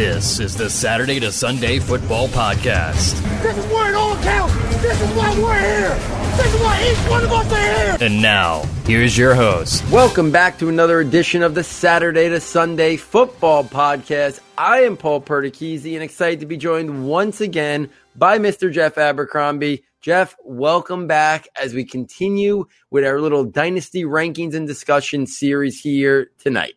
[0.00, 3.20] This is the Saturday to Sunday Football Podcast.
[3.42, 4.54] This is where it all counts.
[4.80, 5.94] This is why we're here.
[6.38, 7.98] This is why each one of us are here.
[8.00, 9.86] And now, here's your host.
[9.90, 14.40] Welcome back to another edition of the Saturday to Sunday Football Podcast.
[14.56, 18.72] I am Paul Perticchese and excited to be joined once again by Mr.
[18.72, 19.84] Jeff Abercrombie.
[20.00, 26.30] Jeff, welcome back as we continue with our little dynasty rankings and discussion series here
[26.38, 26.72] tonight.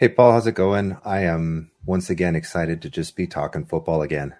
[0.00, 0.96] Hey, Paul, how's it going?
[1.04, 4.36] I am once again excited to just be talking football again.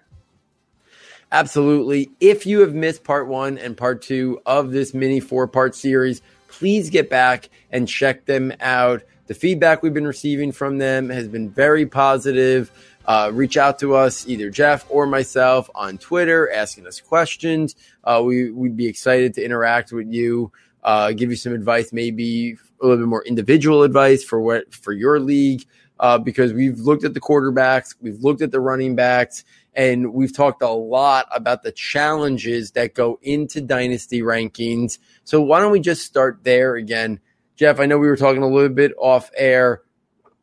[1.33, 2.11] Absolutely.
[2.21, 6.21] If you have missed part one and part two of this mini four part series,
[6.47, 9.03] please get back and check them out.
[9.27, 12.71] The feedback we've been receiving from them has been very positive.
[13.03, 17.75] Uh, reach out to us, either Jeff or myself, on Twitter, asking us questions.
[18.05, 22.57] Uh, we, would be excited to interact with you, uh, give you some advice, maybe
[22.81, 25.65] a little bit more individual advice for what for your league
[25.99, 30.35] uh, because we've looked at the quarterbacks, we've looked at the running backs, and we've
[30.35, 34.97] talked a lot about the challenges that go into dynasty rankings.
[35.23, 37.19] So why don't we just start there again,
[37.55, 37.79] Jeff?
[37.79, 39.81] I know we were talking a little bit off air.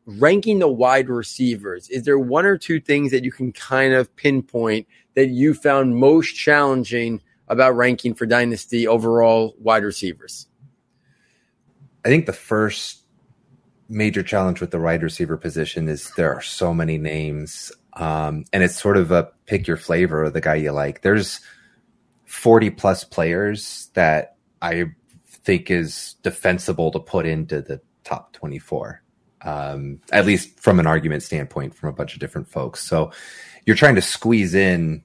[0.05, 4.15] Ranking the wide receivers, is there one or two things that you can kind of
[4.15, 10.47] pinpoint that you found most challenging about ranking for dynasty overall wide receivers?
[12.05, 13.03] I think the first
[13.89, 17.71] major challenge with the wide receiver position is there are so many names.
[17.93, 21.01] Um, and it's sort of a pick your flavor of the guy you like.
[21.01, 21.39] There's
[22.25, 24.85] 40 plus players that I
[25.25, 29.01] think is defensible to put into the top 24,
[29.41, 32.83] um, at least from an argument standpoint from a bunch of different folks.
[32.83, 33.11] So
[33.65, 35.03] you're trying to squeeze in,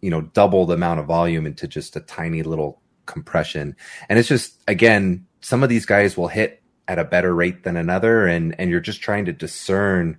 [0.00, 3.74] you know, double the amount of volume into just a tiny little compression.
[4.08, 7.76] And it's just, again, some of these guys will hit at a better rate than
[7.76, 10.18] another and and you're just trying to discern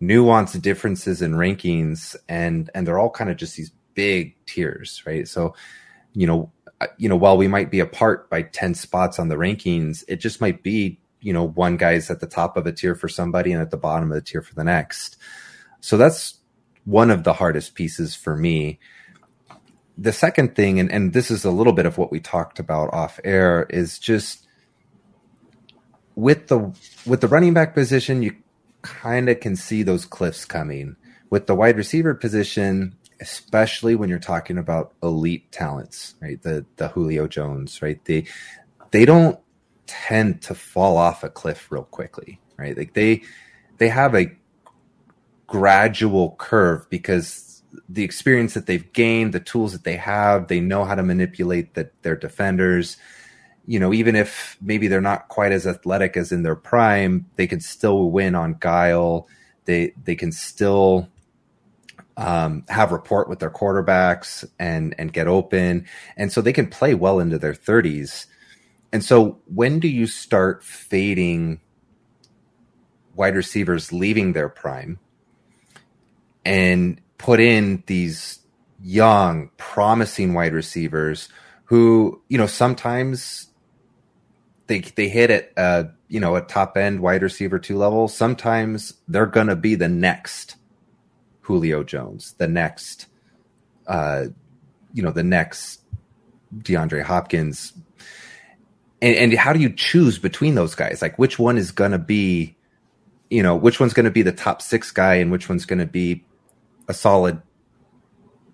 [0.00, 5.28] nuanced differences in rankings and and they're all kind of just these big tiers right?
[5.28, 5.54] So
[6.14, 6.50] you know
[6.80, 10.16] uh, you know while we might be apart by 10 spots on the rankings it
[10.16, 13.52] just might be you know one guy's at the top of a tier for somebody
[13.52, 15.18] and at the bottom of the tier for the next.
[15.80, 16.38] So that's
[16.84, 18.78] one of the hardest pieces for me
[20.00, 22.92] the second thing and, and this is a little bit of what we talked about
[22.94, 24.46] off air is just
[26.14, 26.58] with the
[27.06, 28.36] with the running back position, you
[28.82, 30.96] kind of can see those cliffs coming.
[31.30, 36.40] With the wide receiver position, especially when you're talking about elite talents, right?
[36.42, 38.04] The the Julio Jones, right?
[38.04, 38.26] They
[38.90, 39.38] they don't
[39.86, 42.76] tend to fall off a cliff real quickly, right?
[42.76, 43.22] Like they
[43.78, 44.32] they have a
[45.46, 47.49] gradual curve because
[47.88, 51.74] the experience that they've gained, the tools that they have, they know how to manipulate
[51.74, 52.96] the, their defenders
[53.70, 57.46] you know, even if maybe they're not quite as athletic as in their prime, they
[57.46, 59.28] can still win on guile.
[59.64, 61.08] They they can still
[62.16, 65.86] um, have rapport with their quarterbacks and and get open,
[66.16, 68.26] and so they can play well into their thirties.
[68.92, 71.60] And so, when do you start fading
[73.14, 74.98] wide receivers leaving their prime
[76.44, 78.38] and put in these
[78.82, 81.28] young, promising wide receivers
[81.64, 83.48] who, you know, sometimes
[84.68, 88.94] they they hit at uh, you know a top end wide receiver two level, sometimes
[89.06, 90.56] they're gonna be the next
[91.42, 93.06] Julio Jones, the next
[93.86, 94.26] uh,
[94.94, 95.82] you know the next
[96.56, 97.74] DeAndre Hopkins.
[99.02, 101.02] And, and how do you choose between those guys?
[101.02, 102.56] Like which one is gonna be,
[103.28, 106.24] you know, which one's gonna be the top six guy and which one's gonna be
[106.90, 107.40] a solid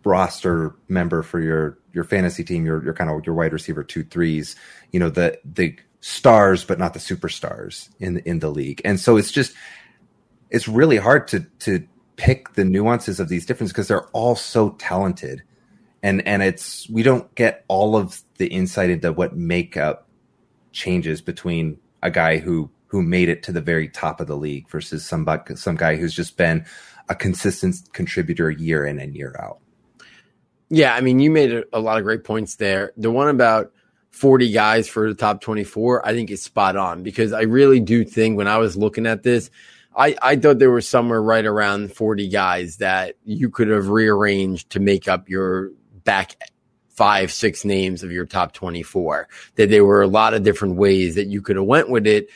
[0.04, 4.04] roster member for your your fantasy team, your your kind of your wide receiver two
[4.04, 4.54] threes.
[4.92, 8.80] You know the the stars but not the superstars in in the league.
[8.84, 9.54] And so it's just
[10.50, 11.86] it's really hard to to
[12.16, 15.42] pick the nuances of these differences because they're all so talented.
[16.02, 20.08] And and it's we don't get all of the insight into what makeup
[20.72, 24.68] changes between a guy who who made it to the very top of the league
[24.68, 26.64] versus some some guy who's just been
[27.08, 29.58] a consistent contributor year in and year out.
[30.68, 32.92] Yeah, I mean, you made a, lot of great points there.
[32.96, 33.72] The one about
[34.10, 38.04] 40 guys for the top 24, I think is spot on because I really do
[38.04, 39.50] think when I was looking at this,
[39.94, 44.70] I, I thought there was somewhere right around 40 guys that you could have rearranged
[44.70, 45.70] to make up your
[46.04, 46.36] back
[46.88, 49.28] five, six names of your top 24.
[49.54, 52.28] That there were a lot of different ways that you could have went with it.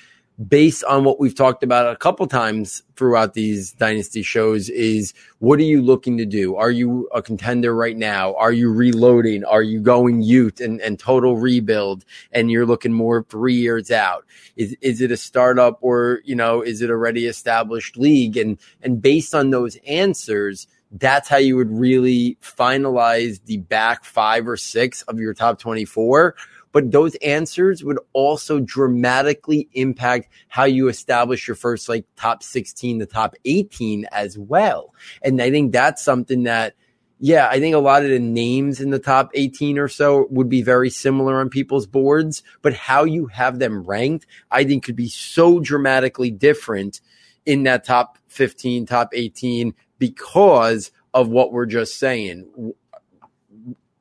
[0.48, 5.58] Based on what we've talked about a couple times throughout these dynasty shows is what
[5.58, 6.56] are you looking to do?
[6.56, 8.34] Are you a contender right now?
[8.34, 9.44] Are you reloading?
[9.44, 14.24] Are you going youth and, and total rebuild and you're looking more three years out?
[14.56, 18.36] Is, is it a startup or, you know, is it already established league?
[18.36, 24.48] And, and based on those answers, that's how you would really finalize the back five
[24.48, 26.34] or six of your top 24
[26.72, 32.98] but those answers would also dramatically impact how you establish your first like top 16
[32.98, 34.94] the top 18 as well.
[35.22, 36.74] And i think that's something that
[37.20, 40.48] yeah i think a lot of the names in the top 18 or so would
[40.48, 44.96] be very similar on people's boards but how you have them ranked i think could
[44.96, 47.00] be so dramatically different
[47.44, 52.72] in that top 15 top 18 because of what we're just saying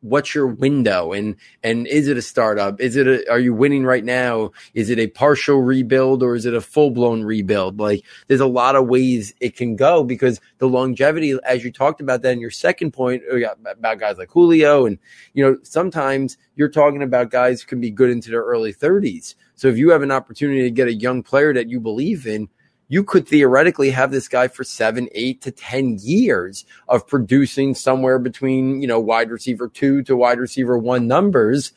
[0.02, 1.14] what's your window?
[1.14, 2.80] And and is it a startup?
[2.80, 4.52] Is it a, are you winning right now?
[4.74, 7.80] Is it a partial rebuild or is it a full-blown rebuild?
[7.80, 12.02] Like there's a lot of ways it can go because the longevity as you talked
[12.02, 14.98] about that in your second point uh, about guys like Julio and
[15.34, 19.36] you know sometimes you're talking about guys who can be good into their early 30s
[19.56, 22.48] so if you have an opportunity to get a young player that you believe in
[22.90, 28.20] you could theoretically have this guy for seven, eight to 10 years of producing somewhere
[28.20, 31.72] between, you know, wide receiver two to wide receiver one numbers.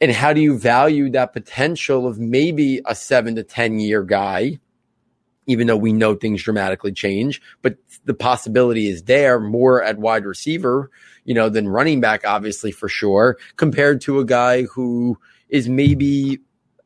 [0.00, 4.58] And how do you value that potential of maybe a seven to 10 year guy?
[5.46, 7.76] Even though we know things dramatically change, but
[8.06, 10.90] the possibility is there more at wide receiver,
[11.24, 15.18] you know, than running back, obviously for sure, compared to a guy who
[15.50, 16.40] is maybe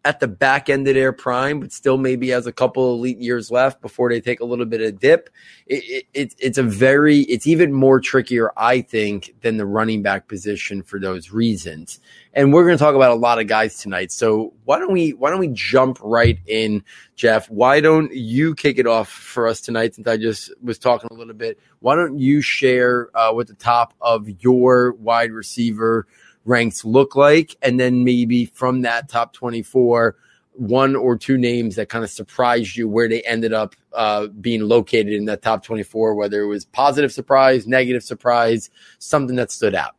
[0.05, 3.51] at the back end of their prime, but still maybe has a couple elite years
[3.51, 5.29] left before they take a little bit of a dip.
[5.67, 10.29] It, it, it's a very, it's even more trickier, I think, than the running back
[10.29, 11.99] position for those reasons.
[12.33, 14.13] And we're going to talk about a lot of guys tonight.
[14.13, 16.85] So why don't we, why don't we jump right in,
[17.17, 17.51] Jeff?
[17.51, 19.97] Why don't you kick it off for us tonight?
[19.97, 23.55] Since I just was talking a little bit, why don't you share uh, what the
[23.55, 26.07] top of your wide receiver
[26.45, 27.57] ranks look like.
[27.63, 30.17] And then maybe from that top 24,
[30.53, 34.63] one or two names that kind of surprised you where they ended up uh, being
[34.63, 39.75] located in that top 24, whether it was positive surprise, negative surprise, something that stood
[39.75, 39.95] out.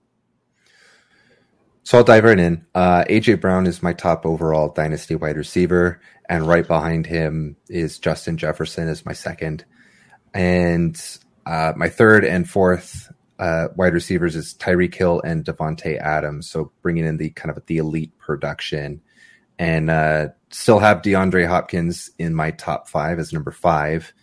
[1.84, 2.66] So I'll dive right in.
[2.76, 7.98] Uh, AJ Brown is my top overall dynasty wide receiver, and right behind him is
[7.98, 9.66] Justin Jefferson as my second,
[10.34, 11.02] and
[11.48, 16.50] uh, my third and fourth uh, wide receivers is Tyreek Hill and Davante Adams.
[16.50, 19.02] So bringing in the kind of the elite production,
[19.58, 24.14] and uh, still have DeAndre Hopkins in my top five as number five,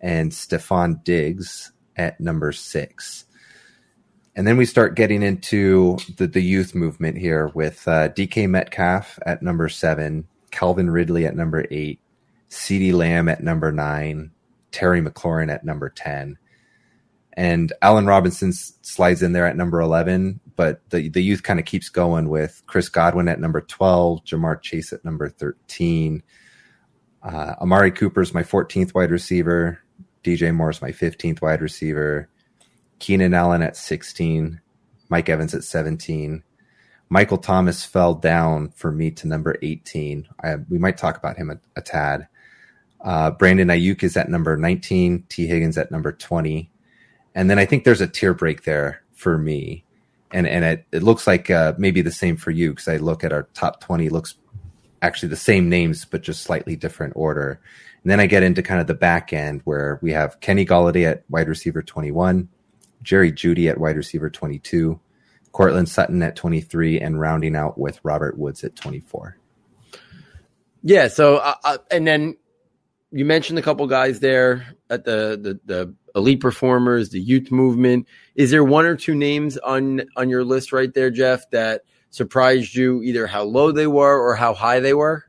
[0.00, 3.24] and Stefon Diggs at number six.
[4.34, 9.18] And then we start getting into the, the youth movement here with uh, DK Metcalf
[9.24, 12.00] at number seven, Calvin Ridley at number eight,
[12.50, 14.32] CeeDee Lamb at number nine,
[14.72, 16.36] Terry McLaurin at number 10
[17.36, 21.66] and Allen Robinson slides in there at number 11, but the, the youth kind of
[21.66, 26.22] keeps going with Chris Godwin at number 12, Ja'Marr Chase at number 13.
[27.22, 29.80] Uh, Amari Cooper's my 14th wide receiver.
[30.24, 32.28] DJ Moore's my 15th wide receiver.
[33.00, 34.60] Keenan Allen at 16.
[35.10, 36.42] Mike Evans at 17.
[37.08, 40.26] Michael Thomas fell down for me to number 18.
[40.42, 42.28] I, we might talk about him a, a tad.
[43.04, 45.26] Uh, Brandon Aiyuk is at number 19.
[45.28, 46.70] Tee Higgins at number 20.
[47.36, 49.84] And then I think there's a tier break there for me.
[50.32, 53.22] And and it, it looks like uh, maybe the same for you because I look
[53.22, 54.34] at our top 20 looks
[55.02, 57.60] actually the same names but just slightly different order.
[58.02, 61.08] And then I get into kind of the back end where we have Kenny Golladay
[61.08, 62.48] at wide receiver 21,
[63.02, 64.98] Jerry Jeudy at wide receiver 22,
[65.52, 69.36] Courtland Sutton at 23, and rounding out with Robert Woods at 24.
[70.82, 71.08] Yeah.
[71.08, 72.36] So, uh, uh, and then
[73.12, 78.06] you mentioned a couple guys there at the, the, the elite performers, the youth movement.
[78.34, 82.74] Is there one or two names on on your list right there, Jeff, that surprised
[82.74, 85.24] you either how low they were or how high they were?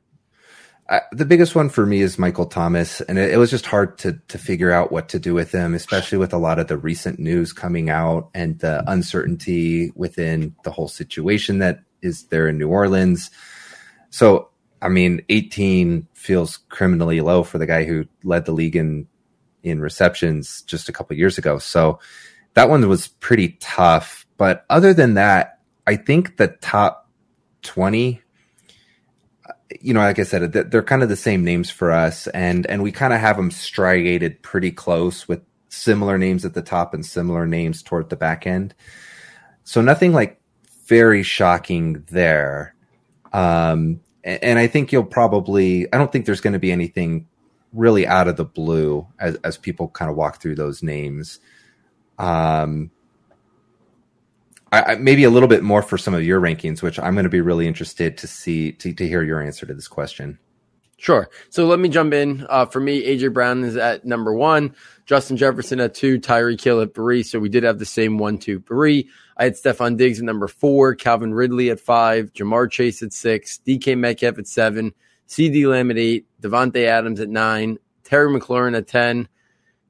[0.90, 3.98] Uh, the biggest one for me is Michael Thomas, and it, it, was just hard
[4.00, 6.78] to to figure out what to do with him, especially with a lot of the
[6.78, 12.58] recent news coming out and the uncertainty within the whole situation that is there in
[12.58, 13.30] New Orleans.
[14.12, 14.50] So,
[14.82, 19.08] I mean, 18 feels criminally low for the guy who led the league in
[19.64, 21.58] in receptions just a couple years ago.
[21.58, 22.00] So
[22.54, 24.26] that one was pretty tough.
[24.38, 27.10] But other than that, I think the top
[27.64, 28.22] 20,
[29.82, 32.28] you know, like I said, they're kind of the same names for us.
[32.28, 36.62] And, and we kind of have them striated pretty close with similar names at the
[36.62, 38.74] top and similar names toward the back end.
[39.64, 40.40] So nothing like
[40.86, 42.74] very shocking there.
[43.34, 45.92] Um, and I think you'll probably.
[45.94, 47.28] I don't think there's going to be anything
[47.74, 51.40] really out of the blue as as people kind of walk through those names.
[52.18, 52.92] Um,
[54.72, 57.24] I, I, maybe a little bit more for some of your rankings, which I'm going
[57.24, 60.40] to be really interested to see to, to hear your answer to this question.
[60.98, 61.30] Sure.
[61.50, 62.46] So let me jump in.
[62.50, 64.76] Uh, for me, AJ Brown is at number one,
[65.06, 67.22] Justin Jefferson at two, Tyreek Hill at three.
[67.22, 69.08] So we did have the same one, two, three.
[69.38, 73.60] I had Stefon Diggs at number four, Calvin Ridley at five, Ja'Marr Chase at six,
[73.66, 74.94] DK Metcalf at seven,
[75.28, 79.28] CeeDee Lamb at eight, Davante Adams at nine, Terry McLaurin at 10,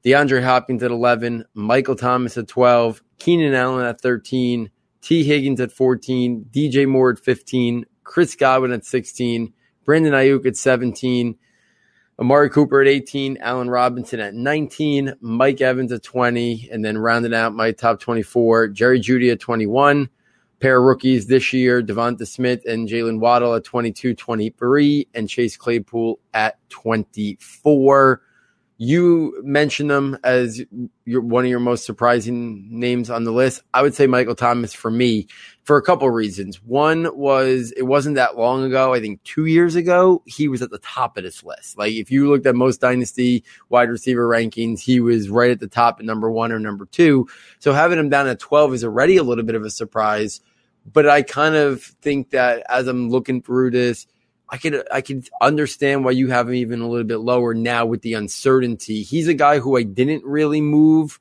[0.04, 5.72] DeAndre Hopkins at 11, Michael Thomas at 12, Keenan Allen at 13, Tee Higgins at
[5.72, 9.54] 14, DJ Moore at 15, Chris Godwin at 16,
[9.88, 11.34] Brandon Aiyuk at 17,
[12.18, 17.32] Amari Cooper at 18, Allen Robinson at 19, Mike Evans at 20, and then rounding
[17.32, 20.10] out my top 24, Jerry Jeudy at 21.
[20.60, 25.56] Pair of rookies this year, Devonta Smith and Jaylen Waddle at 22, 23, and Chase
[25.56, 28.20] Claypool at 24.
[28.80, 30.62] You mentioned them as
[31.04, 33.62] your, one of your most surprising names on the list.
[33.74, 35.26] I would say Michael Thomas for me
[35.64, 36.62] for a couple of reasons.
[36.62, 38.94] One was it wasn't that long ago.
[38.94, 41.76] I think two years ago, he was at the top of this list.
[41.76, 45.66] Like if you looked at most dynasty wide receiver rankings, he was right at the
[45.66, 47.26] top at number one or number two.
[47.58, 50.40] So having him down at 12 is already a little bit of a surprise.
[50.90, 54.06] But I kind of think that as I'm looking through this,
[54.50, 57.86] I could I could understand why you have him even a little bit lower now
[57.86, 59.02] with the uncertainty.
[59.02, 61.18] He's a guy who I didn't really move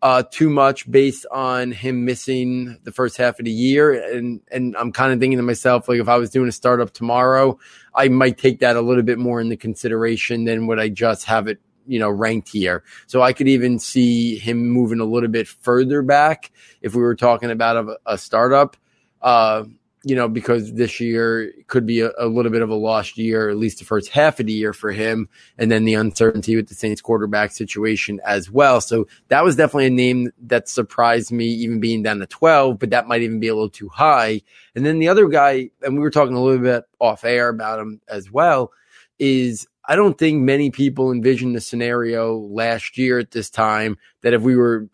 [0.00, 4.76] uh, too much based on him missing the first half of the year, and and
[4.76, 7.58] I'm kind of thinking to myself like if I was doing a startup tomorrow,
[7.94, 11.48] I might take that a little bit more into consideration than what I just have
[11.48, 12.84] it you know ranked here.
[13.06, 16.50] So I could even see him moving a little bit further back
[16.82, 18.76] if we were talking about a, a startup.
[19.20, 19.64] Uh,
[20.04, 23.48] you know, because this year could be a, a, little bit of a lost year,
[23.48, 25.28] at least the first half of the year for him.
[25.56, 28.82] And then the uncertainty with the Saints quarterback situation as well.
[28.82, 32.90] So that was definitely a name that surprised me, even being down to 12, but
[32.90, 34.42] that might even be a little too high.
[34.74, 37.80] And then the other guy, and we were talking a little bit off air about
[37.80, 38.72] him as well,
[39.18, 44.34] is I don't think many people envisioned the scenario last year at this time that
[44.34, 44.88] if we were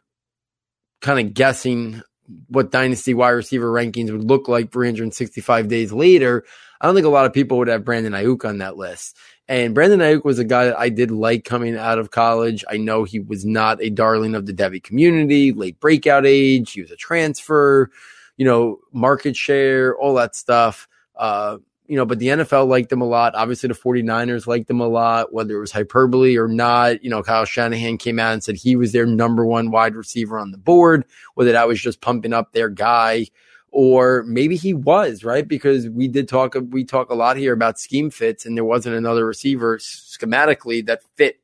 [1.00, 2.02] kind of guessing
[2.48, 6.44] what dynasty wide receiver rankings would look like 365 days later,
[6.80, 9.16] I don't think a lot of people would have Brandon Aiyuk on that list.
[9.48, 12.64] And Brandon Aiyuk was a guy that I did like coming out of college.
[12.70, 16.72] I know he was not a darling of the Devy community, late breakout age.
[16.72, 17.90] He was a transfer,
[18.36, 20.88] you know, market share, all that stuff.
[21.16, 21.58] Uh,
[21.90, 23.34] you know, but the NFL liked them a lot.
[23.34, 27.02] Obviously, the 49ers liked them a lot, whether it was hyperbole or not.
[27.02, 30.38] You know, Kyle Shanahan came out and said he was their number one wide receiver
[30.38, 31.04] on the board,
[31.34, 33.26] whether that was just pumping up their guy
[33.72, 35.48] or maybe he was, right?
[35.48, 38.94] Because we did talk, we talk a lot here about scheme fits and there wasn't
[38.94, 41.40] another receiver schematically that fit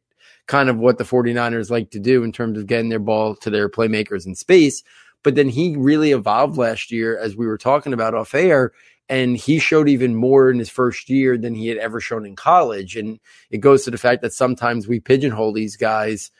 [0.46, 3.50] kind of what the 49ers like to do in terms of getting their ball to
[3.50, 4.84] their playmakers in space.
[5.24, 8.72] But then he really evolved last year, as we were talking about off air,
[9.08, 12.34] and he showed even more in his first year than he had ever shown in
[12.34, 12.96] college.
[12.96, 13.20] And
[13.50, 16.30] it goes to the fact that sometimes we pigeonhole these guys,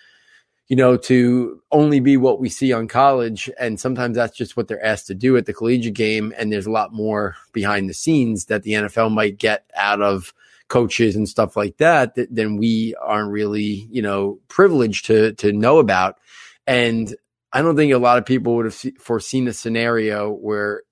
[0.66, 3.48] you know, to only be what we see on college.
[3.58, 6.34] And sometimes that's just what they're asked to do at the collegiate game.
[6.36, 10.34] And there's a lot more behind the scenes that the NFL might get out of
[10.68, 15.52] coaches and stuff like that, that than we aren't really, you know, privileged to, to
[15.52, 16.18] know about.
[16.66, 17.14] And
[17.52, 20.82] I don't think a lot of people would have foreseen a scenario where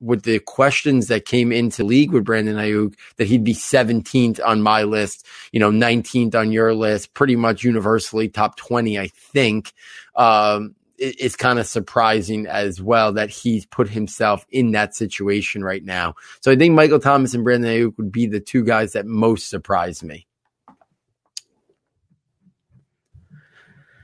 [0.00, 4.60] with the questions that came into league with Brandon Aiyuk that he'd be 17th on
[4.60, 9.72] my list, you know, 19th on your list, pretty much universally top 20, I think.
[10.14, 15.64] Um, it, it's kind of surprising as well that he's put himself in that situation
[15.64, 16.14] right now.
[16.40, 19.48] So I think Michael Thomas and Brandon Aiyuk would be the two guys that most
[19.48, 20.26] surprise me.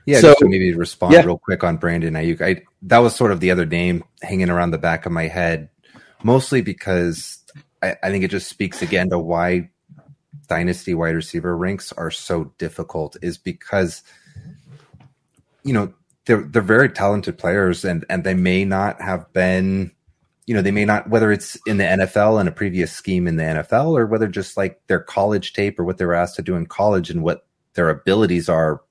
[0.05, 1.21] Yeah, so, just to maybe respond yeah.
[1.21, 2.41] real quick on Brandon Aiyuk.
[2.41, 5.69] I that was sort of the other name hanging around the back of my head
[6.23, 7.43] mostly because
[7.81, 9.69] I, I think it just speaks again to why
[10.47, 14.03] dynasty wide receiver ranks are so difficult is because
[15.63, 15.93] you know
[16.25, 19.91] they're they're very talented players and and they may not have been
[20.45, 23.37] you know they may not whether it's in the NFL and a previous scheme in
[23.37, 26.41] the NFL or whether just like their college tape or what they were asked to
[26.41, 28.81] do in college and what their abilities are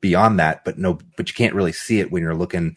[0.00, 2.76] beyond that but no but you can't really see it when you're looking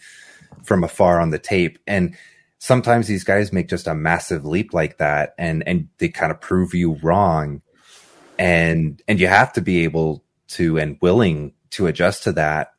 [0.63, 1.79] from afar on the tape.
[1.87, 2.15] And
[2.59, 6.39] sometimes these guys make just a massive leap like that and and they kind of
[6.39, 7.61] prove you wrong
[8.37, 12.73] and and you have to be able to and willing to adjust to that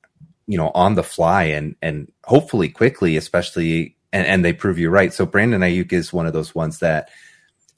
[0.47, 4.91] you know on the fly and and hopefully quickly especially and, and they prove you
[4.91, 7.09] right so brandon aiyuk is one of those ones that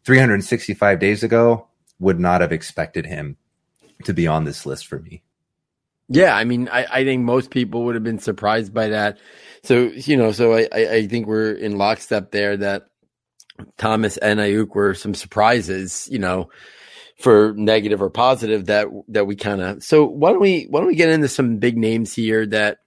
[0.04, 1.68] 365 days ago,
[1.98, 3.36] would not have expected him
[4.04, 5.22] to be on this list for me.
[6.12, 9.18] Yeah, I mean, I, I think most people would have been surprised by that.
[9.64, 12.88] So, you know, so I, I think we're in lockstep there that
[13.78, 16.50] Thomas and Aiyuk were some surprises, you know,
[17.18, 19.82] for negative or positive that that we kind of.
[19.82, 22.78] So why don't we why don't we get into some big names here that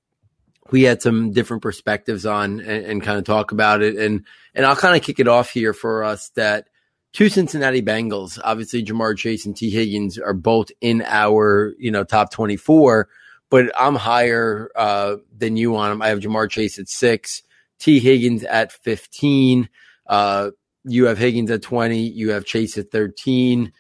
[0.72, 4.65] we had some different perspectives on and, and kind of talk about it and and
[4.65, 6.67] I'll kind of kick it off here for us that
[7.16, 12.04] two Cincinnati Bengals, obviously Ja'Marr Chase and Tee Higgins are both in our, you know,
[12.04, 13.08] top 24,
[13.50, 16.02] but I'm higher uh, than you on them.
[16.02, 17.42] I have Ja'Marr Chase at six,
[17.80, 19.70] Tee Higgins at 15.
[20.08, 20.52] Uh,
[20.84, 23.72] you have Higgins at 20, you have Chase at 13.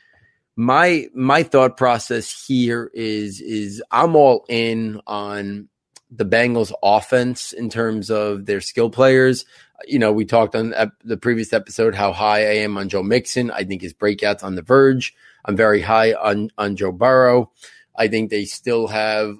[0.55, 5.67] My my thought process here is is I'm all in on
[6.11, 9.45] the Bengals offense in terms of their skill players.
[9.85, 13.51] You know, we talked on the previous episode how high I am on Joe Mixon.
[13.51, 15.13] I think his breakouts on the verge.
[15.43, 17.51] I'm very high on on Joe Burrow.
[17.95, 19.37] I think they still have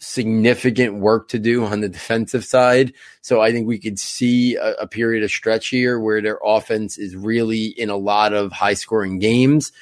[0.00, 2.92] significant work to do on the defensive side.
[3.20, 6.98] So I think we could see a, a, period of stretch here where their offense
[6.98, 9.72] is really in a lot of high scoring games.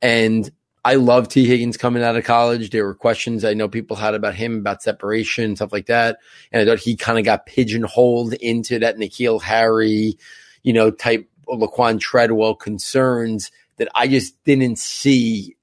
[0.00, 0.50] And
[0.86, 2.70] I love Tee Higgins coming out of college.
[2.70, 6.18] There were questions I know people had about him, about separation, stuff like that.
[6.52, 10.16] And I thought he kind of got pigeonholed into that N'Keal Harry,
[10.62, 15.56] you know, type Laquon Treadwell concerns that I just didn't see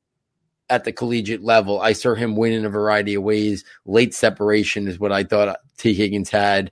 [0.69, 1.79] at the collegiate level.
[1.79, 3.63] I saw him win in a variety of ways.
[3.85, 6.69] Late separation is what I thought Tee Higgins had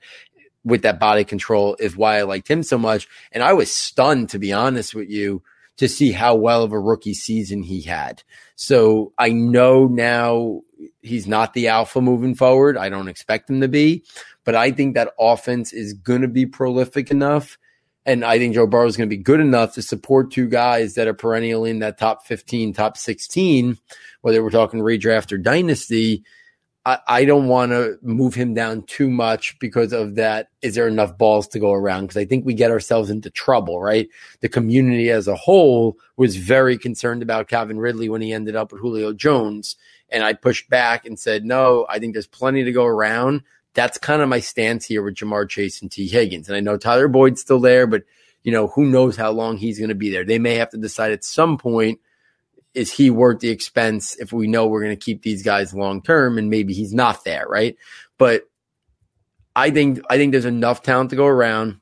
[0.66, 3.08] with that body control is why I liked him so much.
[3.32, 5.42] And I was stunned, to be honest with you,
[5.82, 8.22] to see how well of a rookie season he had.
[8.56, 10.62] So I know now
[11.02, 12.78] he's not the alpha moving forward.
[12.78, 14.04] I don't expect him to be,
[14.44, 17.58] but I think that offense is going to be prolific enough.
[18.06, 20.94] And I think Joe Burrow is going to be good enough to support two guys
[20.94, 23.76] that are perennially in that top 15, top 16,
[24.22, 26.24] whether we're talking redraft or dynasty
[26.86, 30.50] I, I don't want to move him down too much because of that.
[30.62, 32.04] Is there enough balls to go around?
[32.04, 34.10] Because I think we get ourselves into trouble, right?
[34.40, 38.72] The community as a whole was very concerned about Calvin Ridley when he ended up
[38.72, 39.76] with Julio Jones.
[40.10, 43.44] And I pushed back and said, no, I think there's plenty to go around.
[43.74, 46.50] That's kind of my stance here with Ja'Marr Chase and Tee Higgins.
[46.50, 48.04] And I know Tyler Boyd's still there, but
[48.44, 50.26] you know, who knows how long he's going to be there.
[50.26, 52.00] They may have to decide at some point
[52.74, 56.02] is he worth the expense if we know we're going to keep these guys long
[56.02, 57.76] term and maybe he's not there, right?
[58.18, 58.44] But
[59.56, 61.80] I think I think there's enough talent to go around.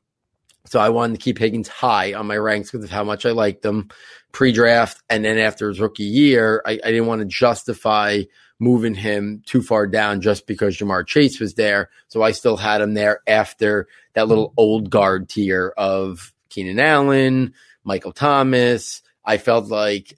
[0.65, 3.31] So I wanted to keep Higgins high on my ranks because of how much I
[3.31, 3.89] liked him
[4.31, 8.23] pre-draft and then after his rookie year, I, I didn't want to justify
[8.59, 11.89] moving him too far down just because Ja'Marr Chase was there.
[12.09, 17.53] So I still had him there after that little old guard tier of Keenan Allen,
[17.83, 19.01] Michael Thomas.
[19.23, 20.17] I felt like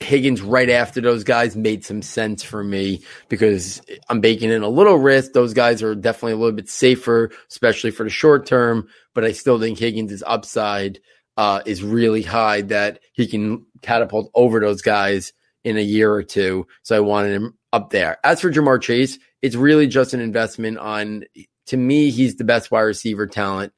[0.00, 4.68] Higgins right after those guys made some sense for me because I'm baking in a
[4.68, 5.32] little risk.
[5.32, 8.88] Those guys are definitely a little bit safer, especially for the short term.
[9.14, 11.00] But I still think Higgins' upside
[11.36, 15.32] uh, is really high that he can catapult over those guys
[15.64, 16.66] in a year or two.
[16.82, 18.18] So I wanted him up there.
[18.24, 21.24] As for Ja'Marr Chase, it's really just an investment on,
[21.66, 23.72] to me, he's the best wide receiver talent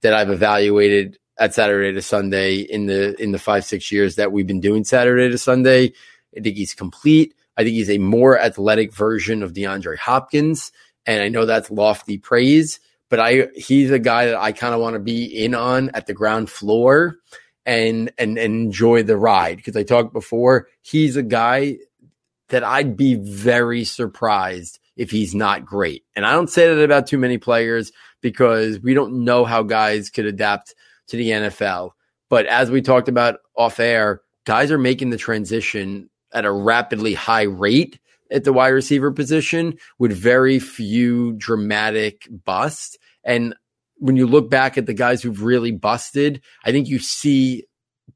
[0.00, 4.32] that I've evaluated at Saturday to Sunday in the in the five six years that
[4.32, 5.92] we've been doing Saturday to Sunday.
[6.36, 7.34] I think he's complete.
[7.56, 10.72] I think he's a more athletic version of DeAndre Hopkins,
[11.06, 14.80] and I know that's lofty praise, but I he's a guy that I kind of
[14.80, 17.16] want to be in on at the ground floor
[17.64, 20.68] and and, and enjoy the ride because I talked before.
[20.82, 21.78] He's a guy
[22.48, 27.06] that I'd be very surprised if he's not great, and I don't say that about
[27.06, 30.74] too many players because we don't know how guys could adapt
[31.08, 31.90] to the NFL.
[32.28, 37.14] But as we talked about off air, guys are making the transition at a rapidly
[37.14, 37.98] high rate
[38.30, 42.96] at the wide receiver position with very few dramatic busts.
[43.24, 43.54] And
[43.98, 47.64] when you look back at the guys who've really busted, I think you see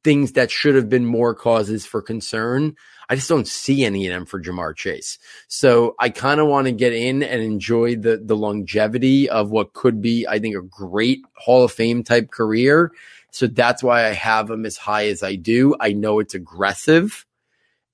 [0.04, 2.74] things that should have been more causes for concern.
[3.10, 5.18] I just don't see any of them for Ja'Marr Chase.
[5.48, 9.72] So I kind of want to get in and enjoy the the longevity of what
[9.72, 12.92] could be, I think, a great Hall of Fame type career.
[13.32, 15.74] So that's why I have him as high as I do.
[15.80, 17.26] I know it's aggressive.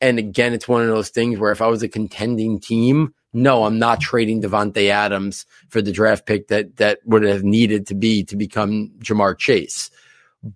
[0.02, 3.64] And again, it's one of those things where if I was a contending team, no,
[3.64, 7.94] I'm not trading Davante Adams for the draft pick that that would have needed to
[7.94, 9.90] be to become Ja'Marr Chase.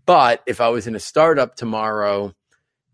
[0.05, 2.35] But if I was in a startup tomorrow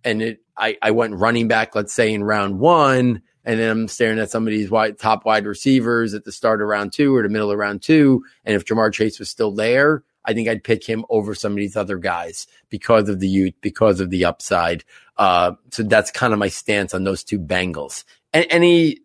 [0.04, 3.88] and it I, I went running back, let's say in round one, and then I'm
[3.88, 7.14] staring at some of these wide, top wide receivers at the start of round two
[7.14, 8.24] or the middle of round two.
[8.44, 11.56] And if Ja'Marr Chase was still there, I think I'd pick him over some of
[11.58, 14.84] these other guys because of the youth, because of the upside.
[15.16, 18.04] Uh, so that's kind of my stance on those two Bengals.
[18.34, 18.98] A- any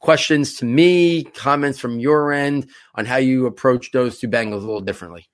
[0.00, 4.66] questions to me, comments from your end on how you approach those two Bengals a
[4.66, 5.28] little differently?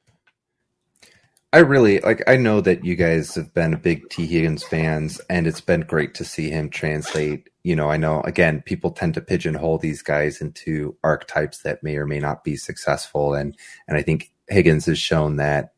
[1.54, 2.22] I really like.
[2.26, 5.82] I know that you guys have been a big Tee Higgins fans, and it's been
[5.82, 7.50] great to see him translate.
[7.62, 11.96] You know, I know again, people tend to pigeonhole these guys into archetypes that may
[11.96, 13.54] or may not be successful, and
[13.86, 15.74] and I think Higgins has shown that.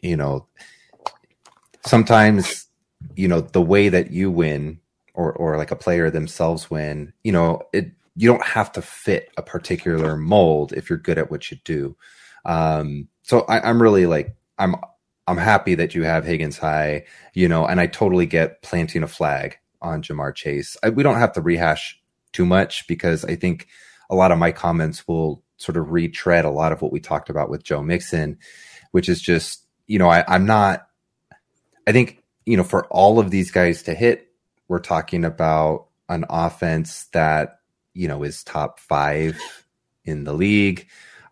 [0.00, 0.46] You know,
[1.84, 2.66] sometimes
[3.16, 4.78] you know the way that you win,
[5.14, 7.12] or or like a player themselves win.
[7.24, 11.28] You know, it you don't have to fit a particular mold if you're good at
[11.28, 11.96] what you do.
[12.44, 14.76] Um, so I, I'm really like I'm
[15.28, 19.06] I'm happy that you have Higgins high, you know, and I totally get planting a
[19.06, 20.76] flag on Ja'Marr Chase.
[20.82, 22.00] I, we don't have to rehash
[22.32, 23.68] too much because I think
[24.08, 27.28] a lot of my comments will sort of retread a lot of what we talked
[27.28, 28.38] about with Joe Mixon,
[28.92, 30.86] which is just, you know, I, I'm not,
[31.86, 34.32] I think, you know, for all of these guys to hit,
[34.66, 37.60] we're talking about an offense that,
[37.92, 39.38] you know, is top five
[40.04, 40.86] in the league.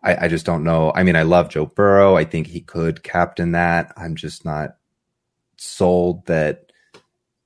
[0.07, 0.93] I, I just don't know.
[0.95, 2.15] I mean, I love Joe Burrow.
[2.15, 3.91] I think he could captain that.
[3.97, 4.77] I'm just not
[5.57, 6.71] sold that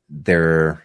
[0.10, 0.84] they're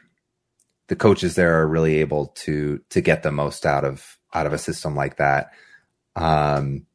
[0.88, 4.54] the coaches there are really able to to get the most out of out of
[4.54, 5.50] a system like that.
[6.14, 6.86] Um,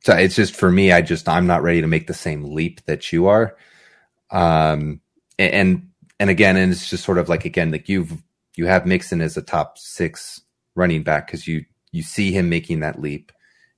[0.00, 2.84] so it's just for me, I just I'm not ready to make the same leap
[2.86, 3.56] that you are.
[4.32, 5.00] Um,
[5.38, 8.20] and and again, and it's just sort of like again, like you've
[8.56, 10.40] you have Mixon as a top six
[10.74, 13.30] running back because you you see him making that leap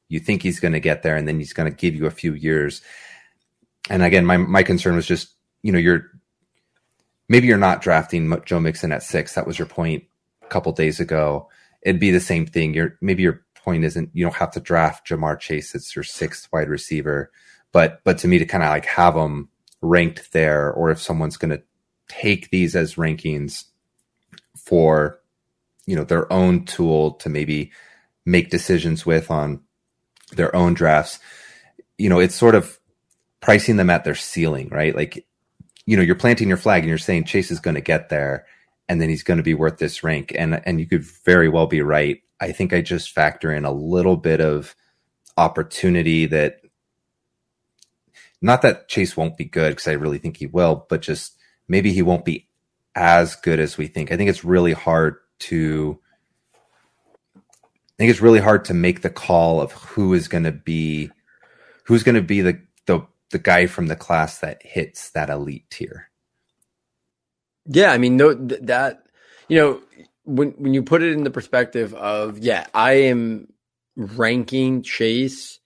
[0.08, 2.10] you think he's going to get there and then he's going to give you a
[2.10, 2.82] few years.
[3.90, 5.28] And again my my concern was just
[5.62, 6.10] you know you're
[7.28, 9.34] maybe you're not drafting joe mixon at six.
[9.34, 10.04] That was your point
[10.42, 11.48] a couple days ago.
[11.82, 12.74] It'd be the same thing.
[12.74, 16.48] You're maybe your point isn't you don't have to draft Ja'Marr chase it's your sixth
[16.52, 17.32] wide receiver
[17.72, 19.48] but but to me to kind of like have them
[19.80, 21.62] ranked there or if someone's going to
[22.08, 23.64] take these as rankings
[24.54, 25.20] for
[25.86, 27.72] you know their own tool to maybe
[28.26, 29.60] make decisions with on
[30.32, 31.18] their own drafts,
[31.98, 32.78] you know, it's sort of
[33.40, 34.94] pricing them at their ceiling, right?
[34.94, 35.26] Like,
[35.86, 38.46] you know, you're planting your flag and you're saying Chase is going to get there
[38.88, 40.32] and then he's going to be worth this rank.
[40.36, 42.22] And, and you could very well be right.
[42.40, 44.74] I think I just factor in a little bit of
[45.36, 46.60] opportunity that
[48.40, 51.36] not that Chase won't be good because I really think he will, but just
[51.68, 52.48] maybe he won't be
[52.94, 54.12] as good as we think.
[54.12, 55.98] I think it's really hard to
[57.94, 61.10] I think it's really hard to make the call of who is going to be
[61.84, 65.70] who's going to be the, the the guy from the class that hits that elite
[65.70, 66.10] tier.
[67.66, 69.04] Yeah, I mean, no, that
[69.48, 69.80] you know,
[70.24, 73.52] when when you put it in the perspective of yeah, I am
[73.96, 75.60] ranking Chase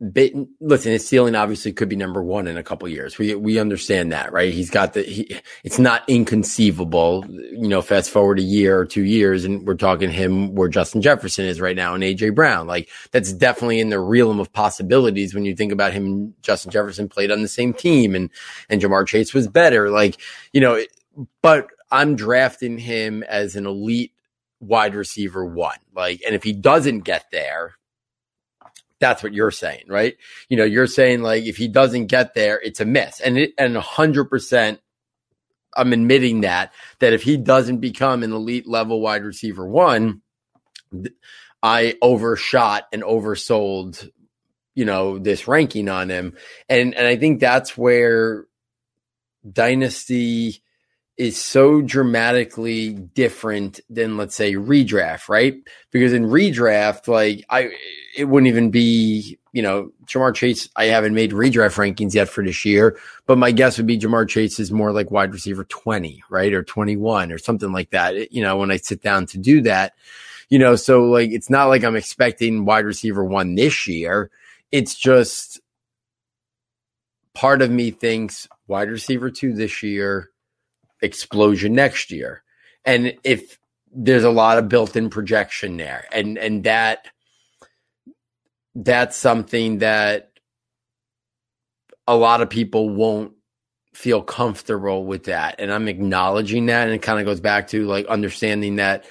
[0.00, 3.16] listen, his ceiling obviously could be number one in a couple years.
[3.16, 4.52] We we understand that, right?
[4.52, 5.02] He's got the.
[5.02, 7.80] He, it's not inconceivable, you know.
[7.80, 11.60] Fast forward a year or two years, and we're talking him where Justin Jefferson is
[11.60, 12.66] right now, and AJ Brown.
[12.66, 16.04] Like that's definitely in the realm of possibilities when you think about him.
[16.04, 18.30] And Justin Jefferson played on the same team, and
[18.68, 19.88] and Ja'Marr Chase was better.
[19.88, 20.20] Like
[20.52, 20.82] you know,
[21.40, 24.12] but I'm drafting him as an elite
[24.60, 25.78] wide receiver one.
[25.94, 27.76] Like, and if he doesn't get there,
[29.00, 30.16] that's what you're saying, right?
[30.48, 33.20] You know, you're saying like if he doesn't get there, it's a miss.
[33.20, 34.78] And it, and 100%
[35.76, 40.22] I'm admitting that that if he doesn't become an elite level wide receiver one,
[41.62, 44.08] I overshot and oversold,
[44.74, 46.36] you know, this ranking on him.
[46.68, 48.46] And and I think that's where
[49.50, 50.62] dynasty
[51.16, 55.56] is so dramatically different than let's say redraft, right?
[55.90, 57.70] Because in redraft, like I
[58.16, 60.68] it wouldn't even be, you know, Ja'Marr Chase.
[60.76, 64.28] I haven't made redraft rankings yet for this year, but my guess would be Ja'Marr
[64.28, 66.52] Chase is more like wide receiver 20, right?
[66.52, 68.32] Or 21 or something like that.
[68.32, 69.94] You know, when I sit down to do that,
[70.50, 74.30] you know, so like it's not like I'm expecting wide receiver one this year.
[74.70, 75.60] It's just
[77.34, 80.30] part of me thinks wide receiver two this year,
[81.02, 82.42] explosion next year.
[82.84, 83.58] And if
[83.92, 87.08] there's a lot of built-in projection there and and that
[88.74, 90.32] that's something that
[92.06, 93.32] a lot of people won't
[93.94, 95.56] feel comfortable with that.
[95.58, 96.86] And I'm acknowledging that.
[96.86, 99.06] And it kind of goes back to like understanding that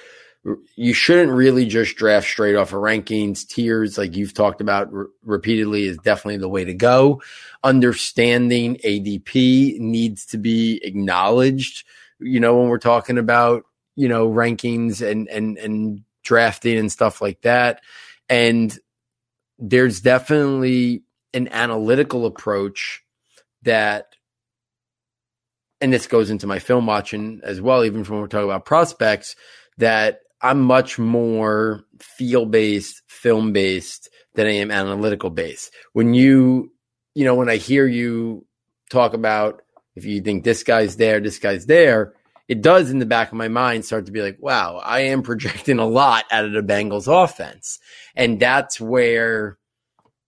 [0.76, 3.46] you shouldn't really just draft straight off of rankings.
[3.46, 7.22] Tiers, like you've talked about re- repeatedly, is definitely the way to go.
[7.64, 11.84] Understanding ADP needs to be acknowledged.
[12.20, 13.64] You know, when we're talking about,
[13.96, 17.80] you know, rankings and, and, and drafting and stuff like that.
[18.28, 18.76] And
[19.58, 21.02] there's definitely
[21.34, 23.02] an analytical approach
[23.62, 24.14] that
[25.80, 29.36] and this goes into my film watching as well, even when we're talking about prospects,
[29.76, 35.72] that I'm much more feel based, film based than I am analytical based.
[35.92, 36.72] When you,
[37.14, 38.44] you know, when I hear you
[38.90, 39.62] talk about
[39.94, 42.12] if you think this guy's there, this guy's there,
[42.48, 45.22] it does in the back of my mind start to be like, wow, I am
[45.24, 47.78] projecting a lot out of the Bengals offense.
[48.14, 49.58] And that's where